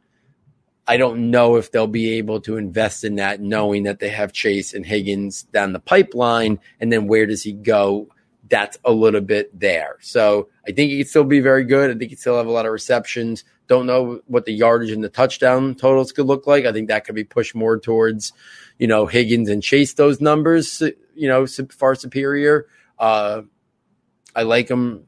[0.88, 4.34] I don't know if they'll be able to invest in that, knowing that they have
[4.34, 6.60] Chase and Higgins down the pipeline.
[6.80, 8.10] And then where does he go
[8.50, 9.98] that's a little bit there.
[10.02, 11.90] So I think he could still be very good.
[11.90, 13.44] I think he still have a lot of receptions.
[13.68, 16.66] Don't know what the yardage and the touchdown totals could look like.
[16.66, 18.34] I think that could be pushed more towards,
[18.78, 20.82] you know, Higgins and Chase those numbers,
[21.16, 22.68] you know, far superior.
[23.00, 23.42] Uh,
[24.36, 25.06] I like him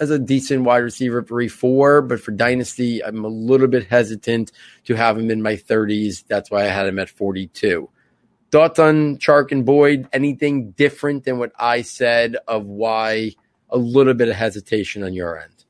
[0.00, 4.50] as a decent wide receiver three four, but for dynasty, I'm a little bit hesitant
[4.84, 6.24] to have him in my 30s.
[6.26, 7.88] That's why I had him at 42.
[8.50, 10.08] Thoughts on Chark and Boyd?
[10.12, 13.34] Anything different than what I said of why
[13.68, 15.64] a little bit of hesitation on your end?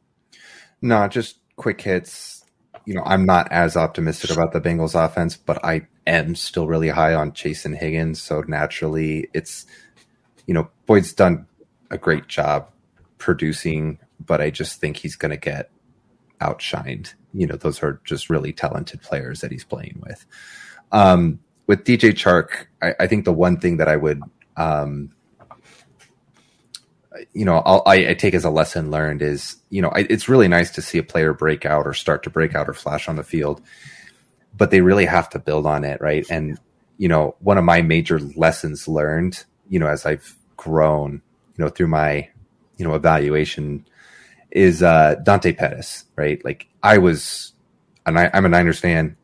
[0.80, 2.44] No, just quick hits.
[2.86, 6.88] You know, I'm not as optimistic about the Bengals offense, but I am still really
[6.88, 8.22] high on Chase and Higgins.
[8.22, 9.66] So naturally, it's,
[10.46, 11.46] you know, Boyd's done
[11.90, 12.70] a great job
[13.18, 15.70] producing, but I just think he's going to get
[16.40, 17.14] outshined.
[17.32, 20.26] You know, those are just really talented players that he's playing with.
[20.92, 24.20] Um, with DJ Chark, I, I, think the one thing that I would,
[24.56, 25.12] um,
[27.32, 30.48] you know, I, I take as a lesson learned is, you know, I, it's really
[30.48, 33.14] nice to see a player break out or start to break out or flash on
[33.14, 33.62] the field,
[34.56, 36.26] but they really have to build on it, right?
[36.28, 36.58] And
[37.00, 41.22] you know, one of my major lessons learned, you know, as I've grown,
[41.56, 42.28] you know, through my,
[42.76, 43.86] you know, evaluation
[44.50, 46.44] is uh Dante Pettis, right?
[46.44, 47.52] Like I was,
[48.06, 49.16] and I, I'm a Niners fan,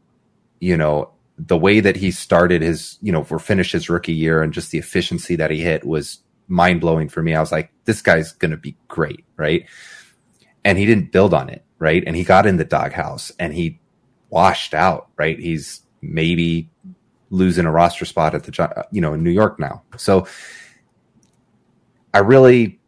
[0.61, 4.43] you know, the way that he started his, you know, or finished his rookie year
[4.43, 7.35] and just the efficiency that he hit was mind blowing for me.
[7.35, 9.66] I was like, this guy's going to be great, right?
[10.65, 12.03] And he didn't build on it, right?
[12.07, 13.81] And he got in the doghouse and he
[14.31, 15.39] washed out, right?
[15.39, 16.70] He's maybe
[17.31, 19.82] losing a roster spot at the, you know, in New York now.
[19.97, 20.27] So
[22.15, 22.81] I really,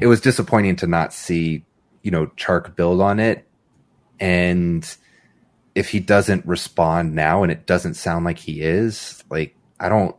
[0.00, 1.64] it was disappointing to not see,
[2.02, 3.46] you know, Chark build on it.
[4.20, 4.96] And,
[5.74, 10.16] if he doesn't respond now and it doesn't sound like he is, like I don't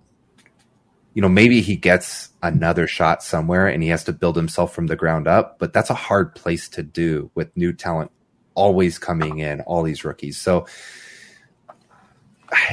[1.14, 4.88] you know, maybe he gets another shot somewhere and he has to build himself from
[4.88, 8.12] the ground up, but that's a hard place to do with new talent
[8.54, 10.38] always coming in, all these rookies.
[10.38, 10.68] So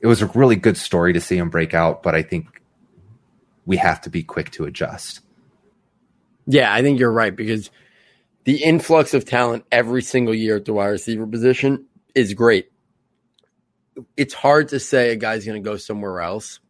[0.00, 2.60] it was a really good story to see him break out, but I think
[3.64, 5.20] we have to be quick to adjust.
[6.46, 7.70] Yeah, I think you're right because
[8.44, 12.70] the influx of talent every single year at the wide receiver position is great.
[14.16, 16.60] It's hard to say a guy's going to go somewhere else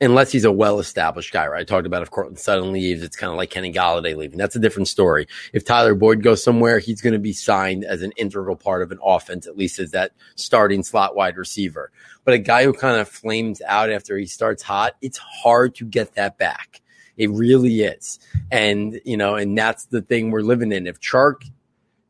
[0.00, 1.60] unless he's a well-established guy, right?
[1.60, 4.38] I talked about if Courtland Sutton leaves, it's kind of like Kenny Golladay leaving.
[4.38, 5.26] That's a different story.
[5.52, 8.92] If Tyler Boyd goes somewhere, he's going to be signed as an integral part of
[8.92, 11.90] an offense, at least as that starting slot wide receiver.
[12.24, 15.84] But a guy who kind of flames out after he starts hot, it's hard to
[15.84, 16.80] get that back.
[17.18, 18.18] It really is.
[18.50, 20.86] And, you know, and that's the thing we're living in.
[20.86, 21.42] If Chark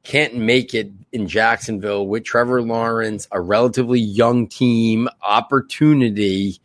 [0.05, 6.61] can't make it in Jacksonville with Trevor Lawrence, a relatively young team, opportunity,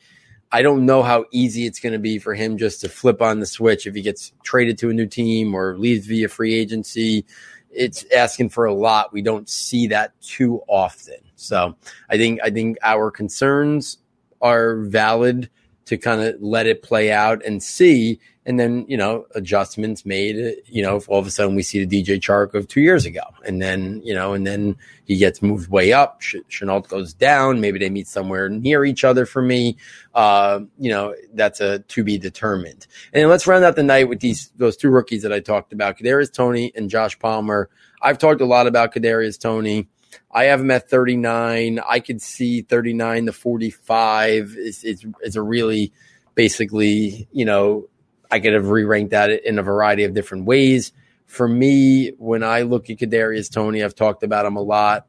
[0.51, 3.39] I don't know how easy it's going to be for him just to flip on
[3.39, 7.25] the switch if he gets traded to a new team or leaves via free agency.
[7.71, 9.11] It's asking for a lot.
[9.11, 11.17] We don't see that too often.
[11.35, 11.75] So
[12.09, 13.97] I think I think our concerns
[14.41, 15.49] are valid
[15.85, 20.55] to kind of let it play out and see and then you know adjustments made
[20.65, 23.05] you know if all of a sudden we see the dj chark of two years
[23.05, 23.21] ago.
[23.45, 24.75] And then you know and then
[25.05, 26.21] he gets moved way up.
[26.21, 27.61] Ch- Shenault goes down.
[27.61, 29.77] Maybe they meet somewhere near each other for me.
[30.13, 32.87] Uh, you know that's a to be determined.
[33.13, 35.97] And let's round out the night with these those two rookies that i talked about
[35.97, 37.69] kadarius toney and josh palmer.
[38.01, 39.87] I've talked a lot about kadarius toney
[40.31, 41.79] I have him at 39.
[41.87, 45.91] I could see 39 to 45 is, is, is a really
[46.35, 47.87] basically, you know,
[48.33, 50.91] I could have re-ranked that in a variety of different ways.
[51.27, 55.05] For me, when I look at Kadarius Toney, I've talked about him a lot.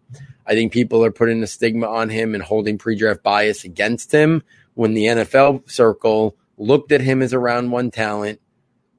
[0.47, 4.43] I think people are putting a stigma on him and holding pre-draft bias against him.
[4.75, 8.43] When the NFL circle looked at him as a round one talent,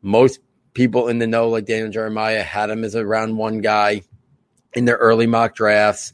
[0.02, 0.40] most
[0.74, 4.02] people in the know, like Daniel Jeremiah, had him as a round one guy
[4.74, 6.14] in their early mock drafts.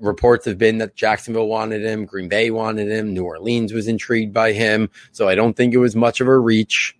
[0.00, 4.34] Reports have been that Jacksonville wanted him, Green Bay wanted him, New Orleans was intrigued
[4.34, 4.90] by him.
[5.12, 6.96] So I don't think it was much of a reach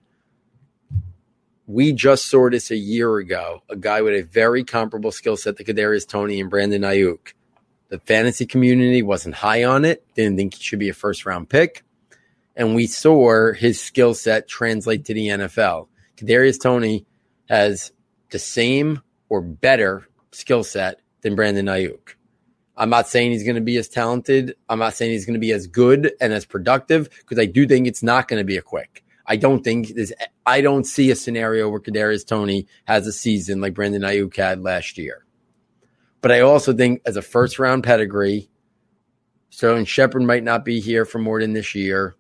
[1.67, 3.63] we just saw this a year ago.
[3.69, 7.35] A guy with a very comparable skill set to Kadarius Toney and Brandon Aiyuk.
[7.89, 10.05] The fantasy community wasn't high on it.
[10.15, 11.85] Didn't think he should be a first round pick,
[12.57, 15.89] and we saw his skill set translate to the NFL.
[16.17, 17.07] Kadarius Toney
[17.49, 17.93] has
[18.31, 22.15] the same or better skill set than Brandon Aiyuk.
[22.77, 24.57] I'm not saying he's going to be as talented.
[24.69, 27.67] I'm not saying he's going to be as good and as productive because I do
[27.67, 29.05] think it's not going to be a quick.
[29.27, 30.13] I don't think there's,
[30.45, 34.63] I don't see a scenario where Kadarius Toney has a season like Brandon Aiyuk had
[34.63, 35.25] last year.
[36.21, 38.49] But I also think as a first round pedigree,
[39.51, 42.17] Sterling Shepard might not be here for more than this year.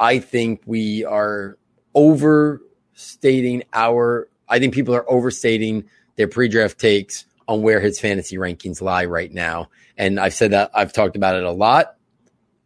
[0.00, 1.56] I think we are
[1.94, 4.28] overstating our.
[4.48, 9.32] I think people are overstating their pre-draft takes on where his fantasy rankings lie right
[9.32, 9.68] now.
[9.96, 11.96] And I've said that I've talked about it a lot.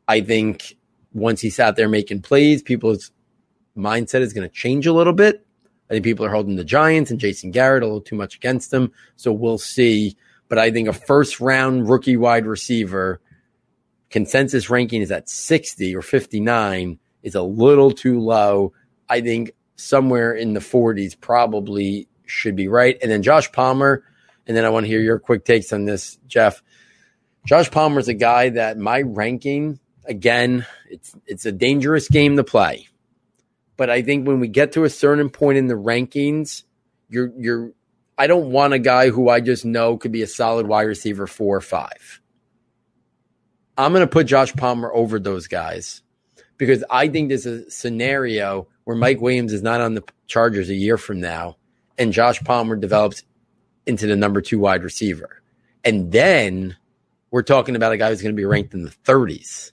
[0.09, 0.77] I think
[1.12, 3.10] once he's out there making plays, people's
[3.76, 5.46] mindset is going to change a little bit.
[5.88, 8.70] I think people are holding the Giants and Jason Garrett a little too much against
[8.70, 8.92] them.
[9.16, 10.16] So we'll see.
[10.48, 13.20] But I think a first round rookie wide receiver
[14.10, 18.72] consensus ranking is at 60 or 59 is a little too low.
[19.08, 22.96] I think somewhere in the 40s probably should be right.
[23.02, 24.04] And then Josh Palmer,
[24.46, 26.62] and then I want to hear your quick takes on this, Jeff.
[27.46, 32.44] Josh Palmer is a guy that my ranking, again, it's it's a dangerous game to
[32.44, 32.88] play.
[33.76, 36.62] But I think when we get to a certain point in the rankings,
[37.08, 37.72] you're you're
[38.18, 41.26] I don't want a guy who I just know could be a solid wide receiver
[41.26, 42.20] four or five.
[43.76, 46.02] I'm going to put Josh Palmer over those guys
[46.56, 50.74] because I think there's a scenario where Mike Williams is not on the Chargers a
[50.74, 51.56] year from now
[51.98, 53.22] and Josh Palmer develops
[53.86, 55.42] into the number two wide receiver.
[55.84, 56.76] And then
[57.30, 59.72] we're talking about a guy who's going to be ranked in the 30s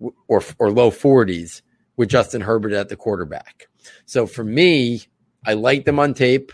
[0.00, 1.62] or, or low 40s
[1.98, 3.68] with Justin Herbert at the quarterback.
[4.06, 5.02] So for me,
[5.44, 6.52] I like them on tape.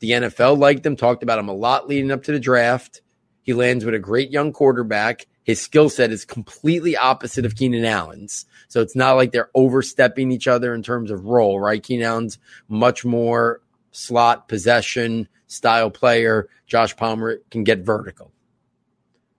[0.00, 3.02] The NFL liked them, talked about him a lot leading up to the draft.
[3.42, 5.26] He lands with a great young quarterback.
[5.44, 8.46] His skill set is completely opposite of Keenan Allen's.
[8.68, 11.82] So it's not like they're overstepping each other in terms of role, right?
[11.82, 13.60] Keenan Allen's much more
[13.92, 16.48] slot possession style player.
[16.66, 18.32] Josh Palmer can get vertical.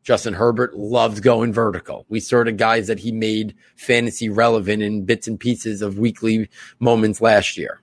[0.08, 2.06] Justin Herbert loves going vertical.
[2.08, 6.48] We saw the guys that he made fantasy relevant in bits and pieces of weekly
[6.80, 7.82] moments last year.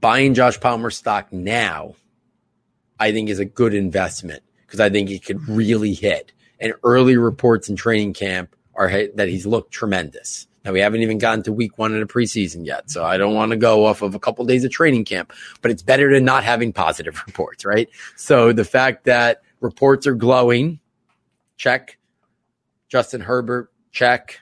[0.00, 1.96] Buying Josh Palmer stock now,
[2.98, 6.32] I think, is a good investment because I think he could really hit.
[6.58, 10.46] And early reports in training camp are that he's looked tremendous.
[10.64, 13.34] Now we haven't even gotten to week one in the preseason yet, so I don't
[13.34, 15.30] want to go off of a couple of days of training camp.
[15.60, 17.90] But it's better than not having positive reports, right?
[18.16, 20.80] So the fact that reports are glowing,
[21.56, 21.98] check.
[22.88, 24.40] Justin Herbert, check.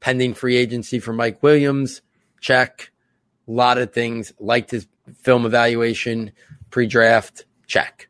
[0.00, 2.02] Pending free agency for Mike Williams,
[2.40, 2.90] check.
[3.48, 4.32] A lot of things.
[4.38, 4.86] Liked his
[5.16, 6.32] film evaluation,
[6.70, 8.08] pre-draft, check.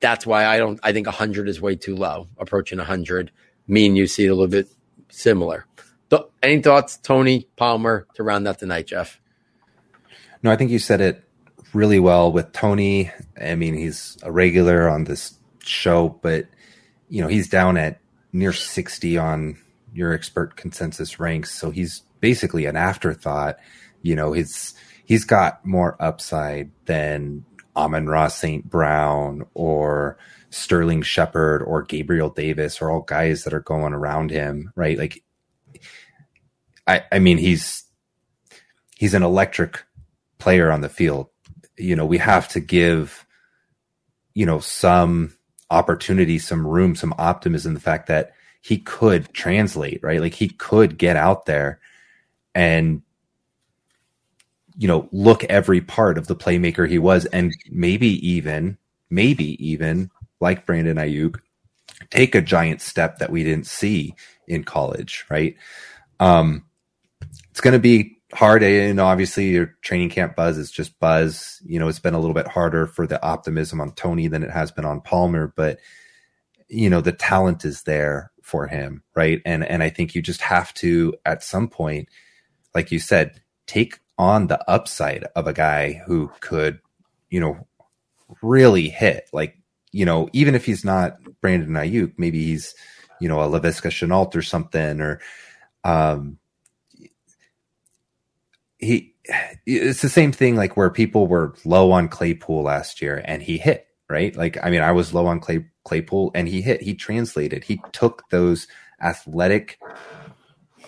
[0.00, 0.80] That's why I don't.
[0.82, 2.26] I think 100 is way too low.
[2.38, 3.30] Approaching 100.
[3.66, 4.68] Me and you see it a little bit
[5.10, 5.66] similar.
[6.10, 9.20] Th- any thoughts, Toney Palmer, to round out the night, Jeff?
[10.42, 11.22] No, I think you said it
[11.72, 13.12] really well with Toney.
[13.40, 15.34] I mean, he's a regular on this
[15.70, 16.46] show, but
[17.08, 18.00] you know, he's down at
[18.32, 19.58] near 60 on
[19.92, 23.58] your expert consensus ranks, so he's basically an afterthought.
[24.02, 24.74] You know, he's
[25.04, 27.44] he's got more upside than
[27.76, 28.68] Amon-Ra St.
[28.68, 30.18] Brown or
[30.50, 34.98] Sterling Shepard or Gabriel Davis or all guys that are going around him, right?
[34.98, 35.22] Like
[36.86, 37.84] I, I mean, he's
[38.96, 39.84] he's an electric
[40.38, 41.28] player on the field.
[41.76, 43.24] You know, we have to give,
[44.34, 45.36] you know, some
[45.70, 47.74] opportunity, some room, some optimism.
[47.74, 50.20] The fact that he could translate, right?
[50.20, 51.80] Like he could get out there
[52.54, 53.02] and,
[54.76, 58.76] you know, look every part of the playmaker he was, and maybe even,
[59.08, 60.10] maybe even
[60.40, 61.40] like Brandon Aiyuk,
[62.10, 64.14] take a giant step that we didn't see
[64.46, 65.56] in college, right?
[66.18, 66.64] Um,
[67.50, 68.62] it's going to be hard.
[68.62, 71.60] And obviously, your training camp buzz is just buzz.
[71.64, 74.50] You know, it's been a little bit harder for the optimism on Toney than it
[74.50, 75.78] has been on Palmer, but
[76.70, 79.42] you know, the talent is there for him, right?
[79.44, 82.08] And and I think you just have to at some point,
[82.74, 86.78] like you said, take on the upside of a guy who could,
[87.28, 87.66] you know,
[88.42, 89.28] really hit.
[89.32, 89.56] Like,
[89.92, 92.74] you know, even if he's not Brandon Aiyuk, maybe he's,
[93.20, 95.20] you know, a Laviska Shenault or something, or
[95.84, 96.38] um,
[98.80, 99.14] he
[99.66, 103.58] it's the same thing like where people were low on Claypool last year and he
[103.58, 104.34] hit, right?
[104.34, 106.82] Like I mean I was low on Clay Claypool and he hit.
[106.82, 107.64] He translated.
[107.64, 108.66] He took those
[109.02, 109.78] athletic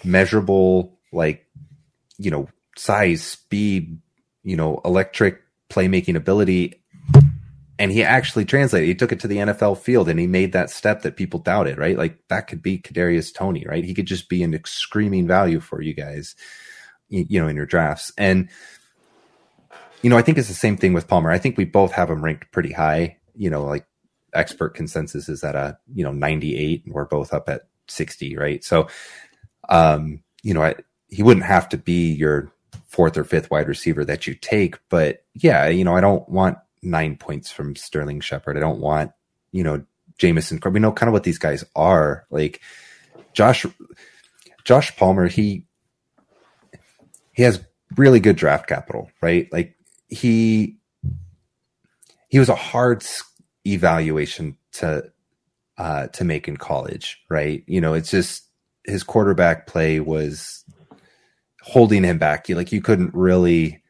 [0.04, 1.46] measurable like
[2.18, 4.00] you know size, speed,
[4.42, 5.40] you know, electric
[5.70, 6.82] playmaking ability
[7.78, 8.88] and he actually translated.
[8.88, 11.78] He took it to the NFL field and he made that step that people doubted,
[11.78, 11.98] right?
[11.98, 13.84] Like that could be Kadarius Toney, right?
[13.84, 16.34] He could just be an screaming value for you guys
[17.12, 18.12] you know, in your drafts.
[18.16, 18.48] And,
[20.02, 21.30] you know, I think it's the same thing with Palmer.
[21.30, 23.18] I think we both have him ranked pretty high.
[23.34, 23.86] You know, like
[24.32, 28.64] expert consensus is at a, you know, 98 and we're both up at 60, right?
[28.64, 28.88] So,
[29.68, 30.76] um, you know, I,
[31.08, 32.50] he wouldn't have to be your
[32.88, 36.58] fourth or fifth wide receiver that you take, but yeah, you know, I don't want
[36.82, 38.56] nine points from Sterling Shepard.
[38.56, 39.12] I don't want,
[39.52, 39.84] you know,
[40.18, 40.60] Jamison.
[40.64, 42.24] We know kind of what these guys are.
[42.30, 42.60] Like
[43.32, 43.66] Josh,
[44.64, 45.66] Josh Palmer, he
[47.32, 47.64] he has
[47.96, 49.52] really good draft capital, right?
[49.52, 49.76] Like
[50.08, 50.78] he
[52.28, 53.04] he was a hard
[53.66, 55.10] evaluation to
[55.78, 57.64] uh, to make in college, right?
[57.66, 58.44] You know, it's just
[58.84, 60.64] his quarterback play was
[61.62, 62.48] holding him back.
[62.48, 63.82] You like you couldn't really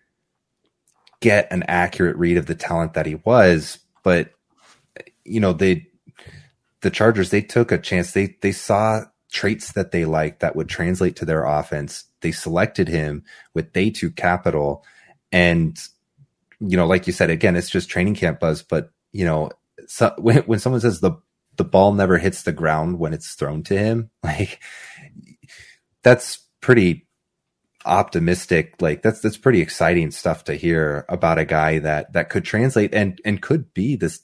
[1.21, 4.31] get an accurate read of the talent that he was, but
[5.25, 5.87] you know, they
[6.83, 8.13] the Chargers they took a chance.
[8.13, 12.05] They they saw traits that they liked that would translate to their offense.
[12.21, 14.85] They selected him with day two capital
[15.33, 15.77] and
[16.61, 19.51] you know, like you said, again, it's just training camp buzz, but you know,
[19.87, 21.13] so when, when someone says the
[21.57, 24.61] the ball never hits the ground when it's thrown to him, like
[26.03, 27.07] that's pretty
[27.85, 28.75] optimistic.
[28.81, 32.95] Like that's that's pretty exciting stuff to hear about a guy that that could translate
[32.95, 34.21] and and could be this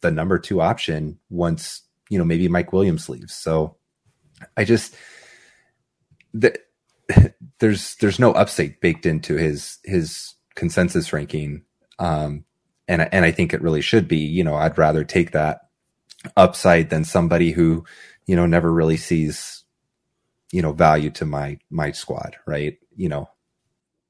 [0.00, 3.34] the number two option once you know maybe Mike Williams leaves.
[3.34, 3.76] So
[4.56, 4.94] I just
[6.32, 6.58] the,
[7.58, 11.62] there's there's no upside baked into his his consensus ranking
[11.98, 12.44] um,
[12.88, 14.18] and and I think it really should be.
[14.18, 15.68] You know, I'd rather take that
[16.36, 17.84] upside than somebody who,
[18.26, 19.64] you know, never really sees,
[20.52, 22.78] you know, value to my my squad, right?
[22.96, 23.30] You know.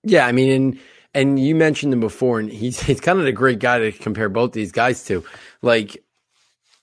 [0.02, 0.80] Yeah, I mean, and
[1.14, 4.28] and you mentioned him before, and he's he's kind of a great guy to compare
[4.28, 5.24] both these guys to.
[5.62, 6.02] Like,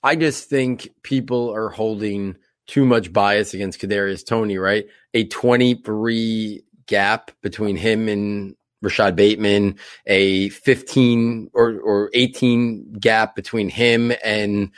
[0.02, 2.36] I just think people are holding
[2.66, 4.86] too much bias against Kadarius Toney, right?
[5.14, 13.36] A twenty three gap between him and Rashod Bateman, a 15 or, or 18 gap
[13.36, 14.72] between him and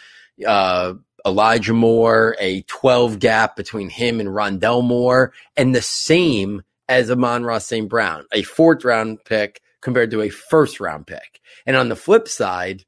[0.46, 0.92] uh,
[1.26, 7.58] Elijah Moore, a 12 gap between him and Rondale Moore, and the same as Amon-Ra
[7.58, 7.88] St.
[7.88, 11.40] Brown, a fourth round pick compared to a first round pick.
[11.66, 12.84] And on the flip side,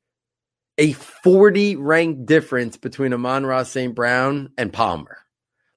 [0.78, 3.94] a 40 rank difference between Amon-Ra St.
[3.94, 5.18] Brown and Palmer.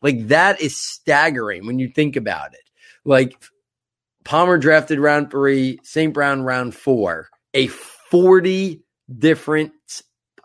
[0.01, 2.69] Like that is staggering when you think about it.
[3.05, 3.35] Like
[4.23, 6.13] Palmer drafted round three, St.
[6.13, 8.81] Brown round four, a 40
[9.17, 9.73] different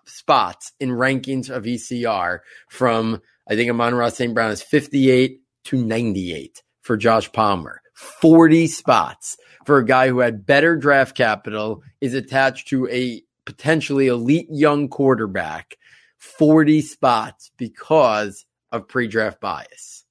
[0.06, 4.34] spots in rankings of ECR from, I think Amon-Ra St.
[4.34, 7.80] Brown is 58 to 98 for Josh Palmer.
[7.94, 14.08] 40 spots for a guy who had better draft capital, is attached to a potentially
[14.08, 15.76] elite young quarterback.
[16.18, 20.04] 40 spots because of pre draft bias.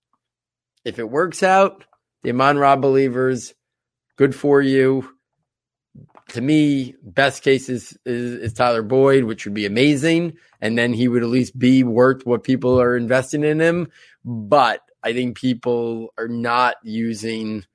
[0.85, 1.85] If it works out,
[2.23, 3.53] the Amon Ra believers,
[4.15, 5.09] good for you.
[6.29, 10.37] To me, best case is, is, is Tyler Boyd, which would be amazing.
[10.61, 13.89] And then he would at least be worth what people are investing in him.
[14.23, 17.65] But I think people are not using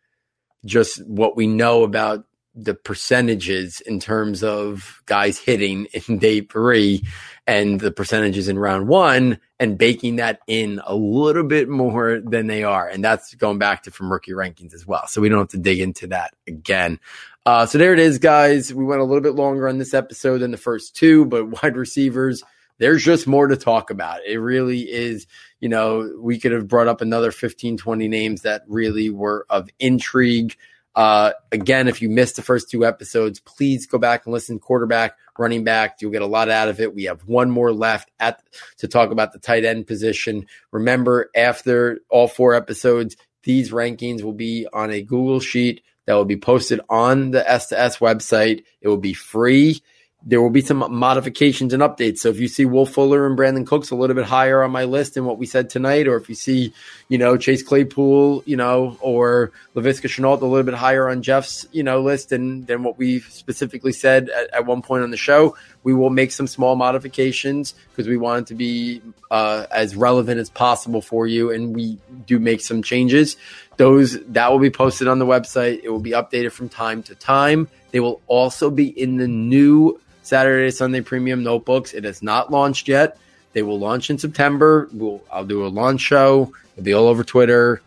[0.64, 2.24] just what we know about
[2.60, 7.05] the percentages in terms of guys hitting in day three
[7.47, 12.47] and the percentages in round one and baking that in a little bit more than
[12.47, 12.89] they are.
[12.89, 15.06] And that's going back to from rookie rankings as well.
[15.06, 16.98] So we don't have to dig into that again.
[17.47, 18.74] Uh, so there it is, guys.
[18.74, 21.76] We went a little bit longer on this episode than the first two, but wide
[21.76, 22.43] receivers,
[22.78, 24.20] there's just more to talk about.
[24.26, 25.26] It really is,
[25.60, 29.68] you know, we could have brought up another 15, 20 names that really were of
[29.78, 30.56] intrigue.
[30.99, 34.59] Uh, again, if you missed the first two episodes, please go back and listen.
[34.59, 36.93] Quarterback, running back, you'll get a lot out of it.
[36.93, 38.43] We have one more left at
[38.79, 40.49] to talk about the tight end position.
[40.73, 46.25] Remember, after all four episodes, these rankings will be on a Google sheet that will
[46.25, 48.65] be posted on the S2S website.
[48.81, 49.81] It will be free
[50.28, 52.18] there will be some modifications and updates.
[52.18, 54.84] So if you see Will Fuller and Brandin Cooks a little bit higher on my
[54.84, 56.74] list than what we said tonight, or if you see,
[57.09, 61.66] you know, Chase Claypool, you know, or Laviska Shenault a little bit higher on Jeff's,
[61.72, 65.16] you know, list than than what we specifically said at, at one point on the
[65.16, 69.00] show, we will make some small modifications because we want it to be
[69.30, 71.96] uh, as relevant as possible for you, and we
[72.26, 73.38] do make some changes.
[73.78, 75.80] Those that will be posted on the website.
[75.82, 77.66] It will be updated from time to time.
[77.92, 79.98] They will also be in the new
[80.28, 81.94] Saturday Sunday Premium notebooks.
[81.94, 83.18] It has not launched yet.
[83.55, 84.88] They will launch in September.
[84.92, 86.52] We'll, I'll do a launch show.
[86.74, 87.80] It'll be all over Twitter.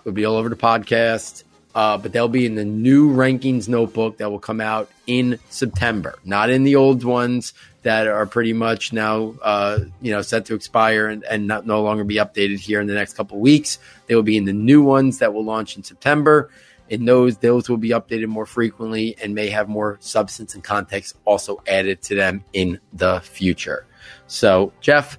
[0.00, 1.42] It'll be all over the podcast.
[1.74, 6.14] Uh, but they'll be in the new rankings notebook that will come out in September,
[6.24, 10.54] not in the old ones that are pretty much now, uh, you know, set to
[10.54, 13.78] expire and, and not, no longer be updated here in the next couple weeks.
[14.06, 16.50] They will be in the new ones that will launch in September.
[16.92, 21.16] In those, those will be updated more frequently and may have more substance and context
[21.24, 23.86] also added to them in the future.
[24.26, 25.18] So, Jeff,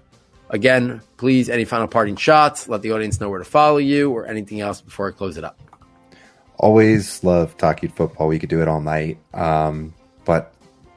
[0.52, 2.70] again, please, any final parting shots?
[2.70, 5.44] Let the audience know where to follow you or anything else before I close it
[5.44, 5.60] up.
[6.58, 8.28] Always love talking football.
[8.28, 9.95] We could do it all night, um,
[10.26, 10.54] but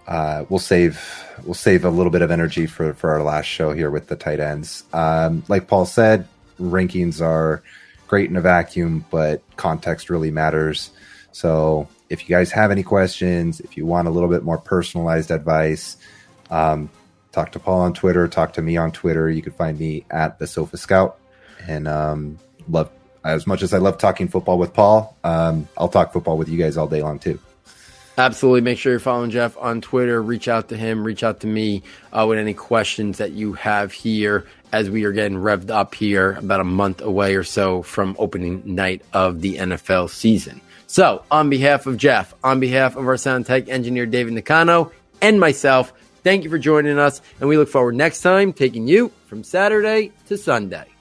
[0.06, 3.72] uh, we'll save we'll save a little bit of energy for for our last show
[3.72, 4.84] here with the tight ends.
[4.92, 6.28] Um, like Paul said,
[6.60, 7.62] rankings are
[8.06, 10.90] great in a vacuum, but context really matters.
[11.32, 15.30] So if you guys have any questions, if you want a little bit more personalized
[15.30, 15.96] advice,
[16.50, 16.88] um,
[17.32, 19.30] talk to Paul on Twitter, talk to me on Twitter.
[19.30, 21.18] You can find me at the Sofa Scout,
[21.66, 22.38] and um,
[22.68, 22.90] love
[23.24, 25.16] as much as I love talking football with Paul.
[25.24, 27.40] Um, I'll talk football with you guys all day long too.
[28.18, 28.62] Absolutely.
[28.62, 30.22] Make sure you're following Jeff on Twitter.
[30.22, 31.04] Reach out to him.
[31.04, 35.12] Reach out to me uh, with any questions that you have here as we are
[35.12, 39.56] getting revved up here about a month away or so from opening night of the
[39.56, 40.60] NFL season.
[40.86, 45.40] So, on behalf of Jeff, on behalf of our sound tech engineer David Nicano, and
[45.40, 47.20] myself, thank you for joining us.
[47.40, 50.95] And we look forward next time taking you from Saturday to Sunday.